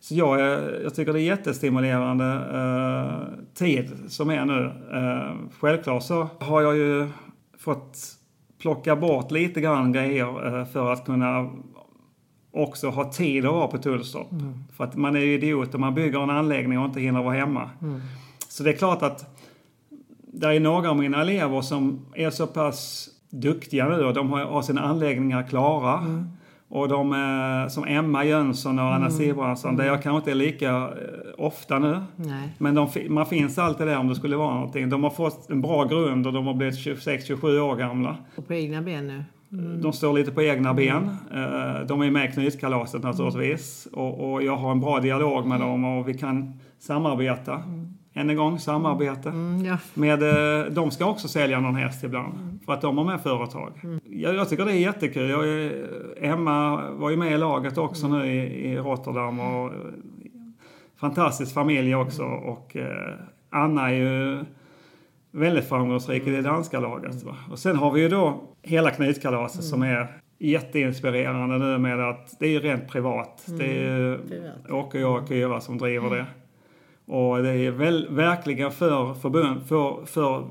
så 0.00 0.14
jag, 0.14 0.40
jag 0.82 0.94
tycker 0.94 1.12
det 1.12 1.20
är 1.20 1.22
jättestimulerande 1.22 2.24
eh, 2.54 3.44
tid 3.54 3.98
som 4.08 4.30
är 4.30 4.44
nu. 4.44 4.72
Eh, 4.92 5.34
självklart 5.60 6.02
så 6.02 6.28
har 6.38 6.62
jag 6.62 6.76
ju 6.76 7.08
fått 7.58 7.98
plocka 8.60 8.96
bort 8.96 9.30
lite 9.30 9.60
grann 9.60 9.92
grejer 9.92 10.58
eh, 10.58 10.64
för 10.64 10.92
att 10.92 11.04
kunna 11.04 11.50
också 12.52 12.88
ha 12.88 13.12
tid 13.12 13.46
att 13.46 13.52
vara 13.52 13.66
på 13.66 13.78
Tullstorp. 13.78 14.32
Mm. 14.32 14.64
För 14.76 14.84
att 14.84 14.96
man 14.96 15.16
är 15.16 15.20
ju 15.20 15.34
idiot 15.34 15.74
om 15.74 15.80
man 15.80 15.94
bygger 15.94 16.22
en 16.22 16.30
anläggning 16.30 16.78
och 16.78 16.84
inte 16.84 17.00
hinner 17.00 17.22
vara 17.22 17.34
hemma. 17.34 17.70
Mm. 17.82 18.00
Så 18.48 18.62
det 18.62 18.70
är 18.70 18.76
klart 18.76 19.02
att 19.02 19.36
det 20.32 20.46
är 20.46 20.60
några 20.60 20.90
av 20.90 20.96
mina 20.96 21.20
elever 21.20 21.60
som 21.60 22.06
är 22.14 22.30
så 22.30 22.46
pass 22.46 23.08
duktiga 23.30 23.88
nu 23.88 24.04
och 24.04 24.14
de 24.14 24.30
har, 24.30 24.62
sina 24.62 24.80
anläggningar 24.80 25.42
klara. 25.42 25.98
Mm. 25.98 26.28
Och 26.70 26.88
de 26.88 27.12
är 27.12 27.68
som 27.68 27.84
Emma 27.84 28.24
Jönsson 28.24 28.78
och 28.78 28.84
Anna 28.84 28.96
mm. 28.96 29.10
Sibransson, 29.10 29.76
där 29.76 29.86
jag 29.86 30.02
kanske 30.02 30.16
inte 30.16 30.30
är 30.30 30.34
lika 30.34 30.70
eh, 30.70 30.88
ofta 31.38 31.78
nu. 31.78 32.00
Nej. 32.16 32.48
Men 32.58 32.74
de, 32.74 32.88
man 33.08 33.26
finns 33.26 33.58
alltid 33.58 33.86
där 33.86 33.98
om 33.98 34.08
det 34.08 34.14
skulle 34.14 34.36
vara 34.36 34.54
någonting. 34.54 34.88
De 34.88 35.04
har 35.04 35.10
fått 35.10 35.50
en 35.50 35.60
bra 35.60 35.84
grund 35.84 36.26
och 36.26 36.32
de 36.32 36.46
har 36.46 36.54
blivit 36.54 36.74
26-27 36.74 37.58
år 37.58 37.76
gamla. 37.76 38.16
Och 38.36 38.46
på 38.46 38.54
egna 38.54 38.82
ben 38.82 39.06
nu? 39.06 39.24
Mm. 39.52 39.82
De 39.82 39.92
står 39.92 40.12
lite 40.12 40.30
på 40.30 40.42
egna 40.42 40.74
ben. 40.74 41.16
Eh, 41.32 41.86
de 41.86 42.02
är 42.02 42.10
med 42.10 42.30
i 42.30 42.32
Knytkalaset 42.32 43.02
naturligtvis. 43.02 43.88
Och, 43.92 44.32
och 44.32 44.42
jag 44.42 44.56
har 44.56 44.70
en 44.70 44.80
bra 44.80 45.00
dialog 45.00 45.46
med 45.46 45.60
dem 45.60 45.84
och 45.84 46.08
vi 46.08 46.14
kan 46.14 46.60
samarbeta. 46.78 47.54
Mm 47.54 47.94
än 48.20 48.30
en 48.30 48.36
gång, 48.36 48.58
samarbete. 48.58 49.28
Mm, 49.28 49.64
ja. 49.64 49.78
med, 49.94 50.22
eh, 50.22 50.66
de 50.66 50.90
ska 50.90 51.06
också 51.06 51.28
sälja 51.28 51.60
någon 51.60 51.76
häst 51.76 52.04
ibland, 52.04 52.34
mm. 52.34 52.58
för 52.66 52.72
att 52.72 52.80
de 52.80 52.98
har 52.98 53.04
med 53.04 53.20
företag. 53.20 53.80
Mm. 53.82 54.00
Jag, 54.04 54.34
jag, 54.34 54.48
tycker 54.48 54.64
det 54.64 54.72
är 54.72 54.76
jättekul. 54.76 55.30
Jag 55.30 55.70
Emma 56.30 56.90
var 56.90 57.10
ju 57.10 57.16
med 57.16 57.32
i 57.32 57.38
laget 57.38 57.78
också 57.78 58.08
nu 58.08 58.26
i, 58.26 58.70
i 58.70 58.78
Rotterdam. 58.78 59.40
Och, 59.40 59.72
fantastisk 61.00 61.54
familj 61.54 61.94
också. 61.94 62.22
Och 62.24 62.76
eh, 62.76 63.14
Anna 63.50 63.90
är 63.90 63.94
ju 63.94 64.44
väldigt 65.30 65.68
framgångsrik 65.68 66.26
i 66.26 66.30
det 66.30 66.42
danska 66.42 66.80
laget. 66.80 67.22
Va? 67.22 67.36
Och 67.50 67.58
sen 67.58 67.76
har 67.76 67.92
vi 67.92 68.00
ju 68.00 68.08
då 68.08 68.42
hela 68.62 68.90
knytkalaset 68.90 69.64
som 69.64 69.82
är 69.82 70.06
jätteinspirerande 70.38 71.58
nu 71.58 71.78
med 71.78 72.00
att 72.00 72.38
det 72.38 72.46
är 72.46 72.50
ju 72.50 72.60
rent 72.60 72.88
privat. 72.88 73.44
Det 73.46 73.64
är 73.64 73.72
ju 73.72 74.18
Åke 74.70 75.04
och 75.04 75.28
Kyra 75.28 75.60
som 75.60 75.78
driver 75.78 76.10
det. 76.10 76.26
Och 77.10 77.42
det 77.42 77.50
är 77.50 77.70
väl, 77.70 78.06
verkligen 78.10 78.70
för, 78.70 79.14
förbund, 79.14 79.62
för, 79.68 80.06
för, 80.06 80.44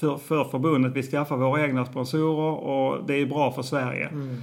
för, 0.00 0.16
för 0.16 0.44
förbundet. 0.44 0.92
Vi 0.92 1.02
skaffar 1.02 1.36
våra 1.36 1.64
egna 1.64 1.84
sponsorer 1.84 2.64
och 2.64 3.06
det 3.06 3.14
är 3.14 3.26
bra 3.26 3.52
för 3.52 3.62
Sverige. 3.62 4.06
Mm. 4.06 4.36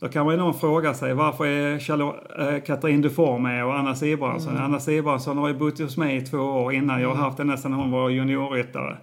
Då 0.00 0.08
kan 0.08 0.24
man 0.24 0.34
ju 0.34 0.40
någon 0.40 0.54
fråga 0.54 0.94
sig 0.94 1.14
varför 1.14 1.46
är 1.46 1.78
Charlotte, 1.78 2.16
äh, 2.38 2.60
Katrin 2.66 3.02
Dufour 3.02 3.38
med 3.38 3.64
och 3.64 3.78
Anna 3.78 3.94
Sibransson? 3.94 4.52
Mm. 4.52 4.64
Anna 4.64 4.80
Sibransson 4.80 5.38
har 5.38 5.48
ju 5.48 5.54
bott 5.54 5.78
hos 5.78 5.96
mig 5.96 6.16
i 6.16 6.20
två 6.20 6.38
år 6.38 6.72
innan. 6.72 7.00
Jag 7.00 7.08
har 7.08 7.16
haft 7.24 7.38
henne 7.38 7.56
sedan 7.56 7.72
hon 7.72 7.90
var 7.90 8.10
juniorryttare. 8.10 8.96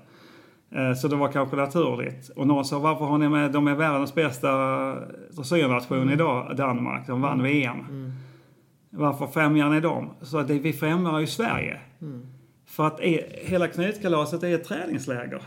Äh, 0.76 0.93
så 0.93 1.07
det 1.07 1.15
var 1.15 1.32
kanske 1.32 1.55
naturligt. 1.55 2.30
Och 2.36 2.47
någon 2.47 2.65
sa 2.65 2.80
varför 2.80 3.05
har 3.05 3.17
ni 3.17 3.30
med, 3.30 3.51
de 3.51 3.67
är 3.67 3.76
världens 3.76 4.15
bästa 4.15 4.49
dressyrnation 5.32 5.97
mm. 5.97 6.13
idag, 6.13 6.57
Danmark. 6.57 7.07
De 7.07 7.22
vann 7.22 7.43
VM. 7.43 7.80
Mm. 7.89 8.11
Varför 8.94 9.28
främjar 9.28 9.70
ni 9.70 9.80
dem? 9.80 10.10
Så 10.22 10.42
det, 10.42 10.60
vi 10.60 10.74
främjar 10.74 11.20
ju 11.20 11.28
Sverige. 11.28 11.80
Mm. 12.02 12.28
För 12.66 12.88
att 12.88 13.00
är, 13.00 13.46
hela 13.46 13.68
knytkalaset 13.68 14.44
är 14.44 14.56
ett 14.56 14.64
träningsläger. 14.64 15.42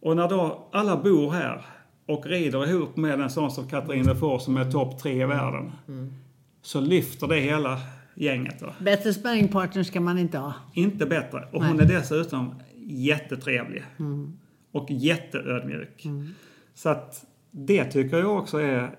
Och 0.00 0.16
när 0.16 0.28
då 0.28 0.68
alla 0.72 0.96
bor 0.96 1.30
här 1.30 1.66
och 2.06 2.26
rider 2.26 2.68
ihop 2.68 2.96
med 2.96 3.20
en 3.20 3.30
sån 3.30 3.50
som 3.50 3.68
Katrin 3.68 4.06
Lefort 4.06 4.42
som 4.42 4.56
är 4.56 4.70
topp 4.70 4.98
tre 4.98 5.22
i 5.22 5.26
världen. 5.26 5.72
Mm. 5.88 6.14
Så 6.62 6.80
lyfter 6.80 7.28
det 7.28 7.40
hela 7.40 7.78
gänget. 8.14 8.60
Då. 8.60 8.72
Bättre 8.78 9.14
sparringpartner 9.14 9.82
ska 9.82 10.00
man 10.00 10.18
inte 10.18 10.38
ha. 10.38 10.54
Inte 10.74 11.06
bättre. 11.06 11.48
Och 11.52 11.64
hon 11.64 11.80
är 11.80 11.84
dessutom 11.84 12.54
jättetrevlig. 12.86 13.84
Och 14.72 14.90
jätteödmjuk. 14.90 16.06
Så 16.74 16.88
att 16.88 17.26
det 17.50 17.84
tycker 17.84 18.18
jag 18.18 18.38
också 18.38 18.58
är 18.58 18.90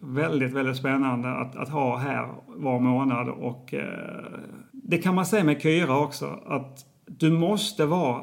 väldigt, 0.00 0.52
väldigt 0.52 0.76
spännande 0.76 1.28
att, 1.28 1.56
att 1.56 1.68
ha 1.68 1.96
här 1.96 2.28
var 2.46 2.80
månad. 2.80 3.28
Och 3.28 3.74
eh, 3.74 4.24
det 4.72 4.98
kan 4.98 5.14
man 5.14 5.26
säga 5.26 5.44
med 5.44 5.62
Kyra 5.62 5.98
också, 5.98 6.40
att 6.46 6.84
du 7.06 7.30
måste 7.30 7.86
vara 7.86 8.20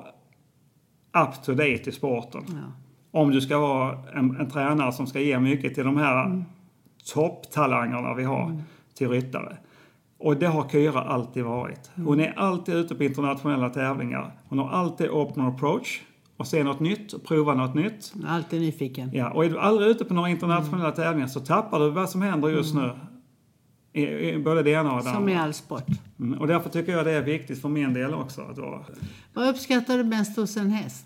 up 1.25 1.43
to 1.43 1.51
date 1.51 1.89
i 1.89 1.91
sporten. 1.91 2.43
Ja. 2.47 3.19
Om 3.19 3.31
du 3.31 3.41
ska 3.41 3.57
vara 3.59 3.97
en, 4.13 4.39
en 4.39 4.49
tränare 4.49 4.91
som 4.91 5.07
ska 5.07 5.19
ge 5.19 5.39
mycket 5.39 5.75
till 5.75 5.83
de 5.83 5.97
här 5.97 6.43
topptalangerna 7.13 8.13
vi 8.13 8.23
har 8.23 8.61
till 8.97 9.09
ryttare. 9.09 9.57
Och 10.19 10.37
det 10.37 10.47
har 10.47 10.69
Kyra 10.69 11.01
alltid 11.01 11.43
varit. 11.43 11.91
Hon 11.95 12.19
är 12.19 12.33
alltid 12.39 12.75
ute 12.75 12.95
på 12.95 13.03
internationella 13.03 13.69
tävlingar. 13.69 14.31
Hon 14.49 14.59
har 14.59 14.69
alltid 14.69 15.09
open 15.09 15.43
approach 15.43 16.01
och 16.37 16.47
se 16.47 16.63
något 16.63 16.79
nytt 16.79 17.13
och 17.13 17.23
prova 17.23 17.53
något 17.53 17.75
nytt. 17.75 18.13
Alltid 18.27 18.61
nyfiken. 18.61 19.09
Ja, 19.13 19.31
och 19.31 19.45
är 19.45 19.49
du 19.49 19.59
aldrig 19.59 19.89
ute 19.89 20.05
på 20.05 20.13
några 20.13 20.29
internationella 20.29 20.91
tävlingar 20.91 21.27
så 21.27 21.39
tappar 21.39 21.79
du 21.79 21.89
vad 21.89 22.09
som 22.09 22.21
händer 22.21 22.49
just 22.49 22.75
nu. 22.75 22.91
I, 23.93 24.29
i 24.29 24.37
både 24.39 24.63
det 24.63 24.71
ena 24.71 24.91
och 24.91 24.97
det 24.97 25.03
Som 25.03 25.15
andra. 25.15 25.31
i 25.31 25.35
all 25.35 25.53
sport. 25.53 25.85
Mm, 26.19 26.39
och 26.39 26.47
därför 26.47 26.69
tycker 26.69 26.91
jag 26.91 27.05
det 27.05 27.11
är 27.11 27.21
viktigt 27.21 27.61
för 27.61 27.69
min 27.69 27.93
del 27.93 28.13
också. 28.13 28.41
Att 28.41 28.57
vara. 28.57 28.79
Vad 29.33 29.49
uppskattar 29.49 29.97
du 29.97 30.03
mest 30.03 30.37
hos 30.37 30.57
en 30.57 30.69
häst? 30.69 31.05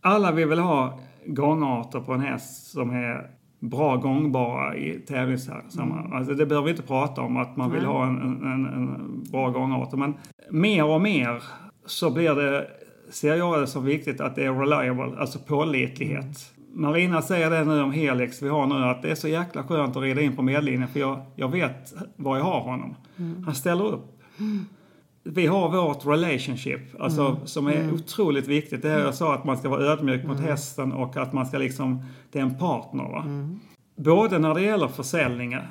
Alla 0.00 0.32
vill 0.32 0.48
väl 0.48 0.58
ha 0.58 1.00
gångarter 1.26 2.00
på 2.00 2.12
en 2.12 2.20
häst 2.20 2.70
som 2.70 2.90
är 2.90 3.30
bra 3.60 3.96
gångbara 3.96 4.76
i 4.76 5.00
tävlingssammanhang. 5.00 6.12
Alltså 6.12 6.34
det 6.34 6.46
behöver 6.46 6.64
vi 6.64 6.70
inte 6.70 6.82
prata 6.82 7.20
om 7.20 7.36
att 7.36 7.56
man 7.56 7.70
vill 7.70 7.82
Nej. 7.82 7.90
ha 7.90 8.06
en, 8.06 8.16
en, 8.22 8.42
en, 8.42 8.66
en 8.66 9.22
bra 9.30 9.50
gångart. 9.50 9.92
Men 9.92 10.14
mer 10.50 10.84
och 10.84 11.00
mer 11.00 11.42
så 11.86 12.10
blir 12.10 12.34
det, 12.34 12.66
ser 13.10 13.36
jag 13.36 13.60
det 13.60 13.66
som 13.66 13.84
viktigt 13.84 14.20
att 14.20 14.36
det 14.36 14.44
är 14.44 14.52
reliable, 14.52 15.20
alltså 15.20 15.38
pålitlighet. 15.38 16.52
Marina 16.72 17.22
säger 17.22 17.50
det 17.50 17.64
nu 17.64 17.82
om 17.82 17.92
Helix 17.92 18.42
vi 18.42 18.48
har 18.48 18.66
nu 18.66 18.74
att 18.74 19.02
det 19.02 19.10
är 19.10 19.14
så 19.14 19.28
jäkla 19.28 19.62
skönt 19.62 19.96
att 19.96 20.02
rida 20.02 20.20
in 20.20 20.36
på 20.36 20.42
medlinjen 20.42 20.88
för 20.88 21.00
jag, 21.00 21.20
jag 21.36 21.48
vet 21.48 21.94
var 22.16 22.36
jag 22.36 22.44
har 22.44 22.60
honom. 22.60 22.94
Han 23.44 23.54
ställer 23.54 23.84
upp. 23.84 24.20
Vi 25.22 25.46
har 25.46 25.68
vårt 25.68 26.06
relationship, 26.06 27.00
alltså, 27.00 27.40
som 27.44 27.66
är 27.66 27.92
otroligt 27.94 28.48
viktigt. 28.48 28.82
Det 28.82 28.90
är 28.90 28.98
jag 28.98 29.14
sa 29.14 29.34
att 29.34 29.44
man 29.44 29.58
ska 29.58 29.68
vara 29.68 29.82
ödmjuk 29.82 30.24
mot 30.24 30.40
hästen 30.40 30.92
och 30.92 31.16
att 31.16 31.32
man 31.32 31.46
ska 31.46 31.58
liksom, 31.58 32.04
det 32.32 32.38
är 32.38 32.42
en 32.42 32.58
partner. 32.58 33.04
Va? 33.04 33.24
Både 33.96 34.38
när 34.38 34.54
det 34.54 34.62
gäller 34.62 34.88
försäljningar 34.88 35.68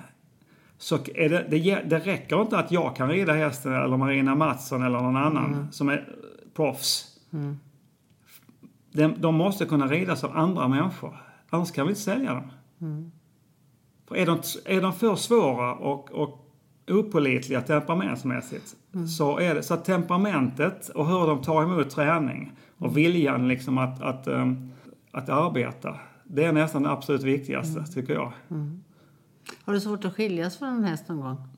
så 0.77 0.95
är 1.15 1.29
det, 1.29 1.45
det, 1.49 1.79
det 1.85 1.99
räcker 1.99 2.41
inte 2.41 2.57
att 2.57 2.71
jag 2.71 2.95
kan 2.95 3.09
rida 3.09 3.33
hästen 3.33 3.73
eller 3.73 3.97
Marina 3.97 4.35
Mattsson 4.35 4.83
eller 4.83 4.99
någon 4.99 5.17
annan 5.17 5.67
som 5.71 5.89
är 5.89 6.07
proffs. 6.55 7.16
De, 8.91 9.15
de 9.17 9.35
måste 9.35 9.65
kunna 9.65 9.87
ridas 9.87 10.23
av 10.23 10.37
andra 10.37 10.67
människor. 10.67 11.17
Annars 11.49 11.71
kan 11.71 11.85
vi 11.85 11.91
inte 11.91 12.01
sälja 12.01 12.33
dem. 12.33 12.51
För 14.07 14.15
är, 14.15 14.25
de, 14.25 14.37
är 14.65 14.81
de 14.81 14.93
för 14.93 15.15
svåra 15.15 15.75
och, 15.75 16.11
och 16.11 16.47
opålitliga 16.87 17.61
temperamentsmässigt 17.61 18.75
så 19.17 19.39
är 19.39 19.55
det 19.55 19.63
så 19.63 19.73
att 19.73 19.85
temperamentet 19.85 20.89
och 20.89 21.07
hur 21.07 21.27
de 21.27 21.41
tar 21.41 21.63
emot 21.63 21.89
träning 21.89 22.51
och 22.77 22.97
viljan 22.97 23.47
liksom 23.47 23.77
att, 23.77 24.01
att, 24.01 24.27
ehm, 24.27 24.71
att 25.11 25.29
arbeta. 25.29 25.95
Det 26.23 26.43
är 26.43 26.51
nästan 26.53 26.83
det 26.83 26.89
absolut 26.91 27.23
viktigaste 27.23 27.83
tycker 27.83 28.13
jag. 28.13 28.31
Har 29.65 29.73
du 29.73 29.79
svårt 29.79 30.05
att 30.05 30.15
skiljas 30.15 30.57
från 30.57 30.69
en 30.69 30.83
häst 30.83 31.07
någon 31.07 31.21
gång? 31.21 31.56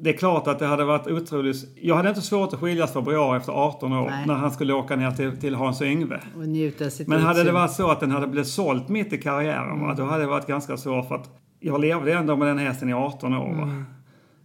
Det 0.00 0.10
är 0.10 0.16
klart 0.16 0.46
att 0.46 0.58
det 0.58 0.66
hade 0.66 0.84
varit 0.84 1.06
otroligt... 1.06 1.56
Jag 1.82 1.96
hade 1.96 2.08
inte 2.08 2.20
svårt 2.20 2.52
att 2.52 2.60
skiljas 2.60 2.92
från 2.92 3.04
Briar 3.04 3.36
efter 3.36 3.52
18 3.52 3.92
år 3.92 4.10
Nej. 4.10 4.26
när 4.26 4.34
han 4.34 4.50
skulle 4.50 4.72
åka 4.72 4.96
ner 4.96 5.10
till, 5.10 5.36
till 5.36 5.54
Hans 5.54 5.82
Yngve. 5.82 6.20
Och 6.36 6.48
njuta 6.48 6.90
sitt 6.90 7.08
Men 7.08 7.20
hade 7.20 7.44
det 7.44 7.52
varit 7.52 7.72
så 7.72 7.90
att 7.90 8.00
den 8.00 8.10
hade 8.10 8.26
blivit 8.26 8.48
sålt 8.48 8.88
mitt 8.88 9.12
i 9.12 9.18
karriären, 9.18 9.80
va, 9.80 9.94
då 9.94 10.04
hade 10.04 10.22
det 10.22 10.28
varit 10.28 10.46
ganska 10.46 10.76
svårt 10.76 11.08
för 11.08 11.14
att 11.14 11.30
jag 11.60 11.80
levde 11.80 12.12
ändå 12.12 12.36
med 12.36 12.48
den 12.48 12.58
hästen 12.58 12.88
i 12.88 12.92
18 12.92 13.34
år. 13.34 13.54
Va. 13.54 13.84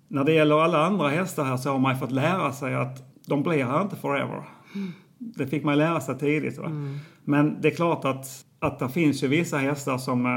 När 0.08 0.24
det 0.24 0.34
gäller 0.34 0.60
alla 0.60 0.86
andra 0.86 1.10
hästar 1.10 1.44
här 1.44 1.58
så 1.58 1.72
har 1.72 1.80
man 1.80 1.94
ju 1.94 2.00
fått 2.00 2.12
lära 2.12 2.52
sig 2.52 2.76
att 2.76 3.04
de 3.28 3.44
blir 3.44 3.66
här 3.66 3.82
inte 3.82 3.96
forever. 3.96 4.44
Det 5.20 5.48
fick 5.48 5.64
man 5.64 5.78
lära 5.78 6.00
sig 6.00 6.20
tidigt. 6.20 6.58
Va? 6.58 6.72
Men 7.24 7.62
det 7.62 7.68
är 7.68 7.76
klart 7.76 8.06
att, 8.06 8.28
att 8.60 8.80
det 8.80 8.90
finns 8.90 9.24
ju 9.24 9.28
vissa 9.28 9.58
hästar 9.58 9.98
som 9.98 10.26
äh, 10.26 10.32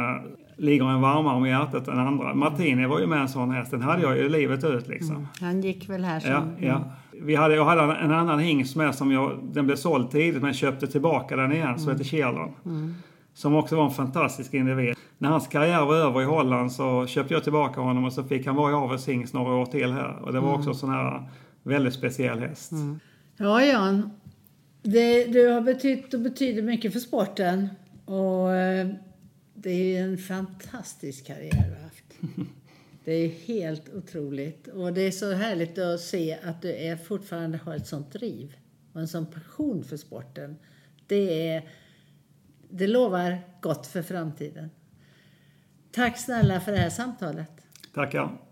ligger 0.57 0.85
en 0.85 1.01
varmare 1.01 1.37
om 1.37 1.47
hjärtat 1.47 1.89
än 1.89 1.99
andra. 1.99 2.35
Martini 2.35 2.87
var 2.87 3.01
ju 3.01 3.07
med 3.07 3.21
en 3.21 3.29
sån 3.29 3.51
häst. 3.51 3.71
Den 3.71 3.83
hade 3.83 4.03
jag 4.03 4.17
ju 4.17 4.29
livet 4.29 4.65
ut 4.65 4.89
liksom. 4.89 5.29
Han 5.41 5.61
gick 5.61 5.89
väl 5.89 6.05
här 6.05 6.21
som... 6.21 6.31
Ja, 6.31 6.43
ja. 6.59 6.81
Vi 7.23 7.35
hade, 7.35 7.55
jag 7.55 7.65
hade 7.65 7.95
en 7.95 8.13
annan 8.13 8.39
hingst 8.39 8.77
med 8.77 8.95
som 8.95 9.13
jag, 9.13 9.39
den 9.43 9.67
blev 9.67 9.77
såld 9.77 10.11
tidigt 10.11 10.43
men 10.43 10.55
köpte 10.55 10.87
tillbaka 10.87 11.37
den 11.37 11.53
igen, 11.53 11.79
som 11.79 11.93
heter 11.93 12.05
Kjellon. 12.05 12.55
Som 13.35 13.55
också 13.55 13.77
var 13.77 13.85
en 13.85 13.91
fantastisk 13.91 14.55
individ. 14.55 14.95
När 15.19 15.29
hans 15.29 15.49
karriär 15.49 15.85
var 15.85 15.95
över 15.95 16.23
i 16.23 16.25
Holland 16.25 16.73
så 16.73 17.07
köpte 17.07 17.35
jag 17.35 17.43
tillbaka 17.43 17.81
honom 17.81 18.05
och 18.05 18.13
så 18.13 18.25
fick 18.25 18.47
han 18.47 18.57
vara 18.57 18.71
i 18.71 18.75
avels 18.75 19.09
hingst 19.09 19.35
några 19.35 19.55
år 19.55 19.67
till 19.67 19.93
här. 19.93 20.17
Och 20.23 20.33
det 20.33 20.41
var 20.41 20.55
också 20.55 20.69
en 20.69 20.75
sån 20.75 20.91
här 20.91 21.23
väldigt 21.63 21.95
speciell 21.95 22.39
häst. 22.39 22.73
Ja, 23.37 23.65
Jan. 23.65 24.11
Det, 24.83 25.25
du 25.25 25.49
har 25.49 25.61
betytt 25.61 26.15
och 26.15 26.21
betyder 26.21 26.63
mycket 26.63 26.93
för 26.93 27.01
sporten. 27.01 27.69
Och 28.05 28.55
eh, 28.55 28.87
det 29.57 29.97
är 29.97 30.03
en 30.03 30.19
fantastisk 30.19 31.27
karriär 31.27 31.65
du 31.69 31.75
har 31.75 31.83
haft. 31.83 32.05
Det 33.05 33.13
är 33.13 33.29
helt 33.29 33.89
otroligt. 33.89 34.69
Och 34.69 34.93
det 34.93 35.01
är 35.01 35.11
så 35.11 35.33
härligt 35.33 35.79
att 35.79 36.01
se 36.01 36.39
att 36.45 36.63
du 36.63 36.75
är, 36.77 36.97
fortfarande 36.97 37.59
har 37.59 37.77
ett 37.77 37.87
sånt 37.87 38.13
driv 38.13 38.57
och 38.93 39.01
en 39.01 39.09
sån 39.09 39.27
passion 39.27 39.85
för 39.85 39.97
sporten. 39.97 40.57
Det, 41.07 41.49
är, 41.49 41.69
det 42.71 42.87
lovar 42.87 43.41
gott 43.61 43.87
för 43.87 44.03
framtiden. 44.03 44.71
Tack 45.93 46.19
snälla 46.19 46.61
för 46.61 46.73
det 46.73 46.79
här 46.79 46.91
samtalet. 46.91 47.51
Tackar. 47.95 48.46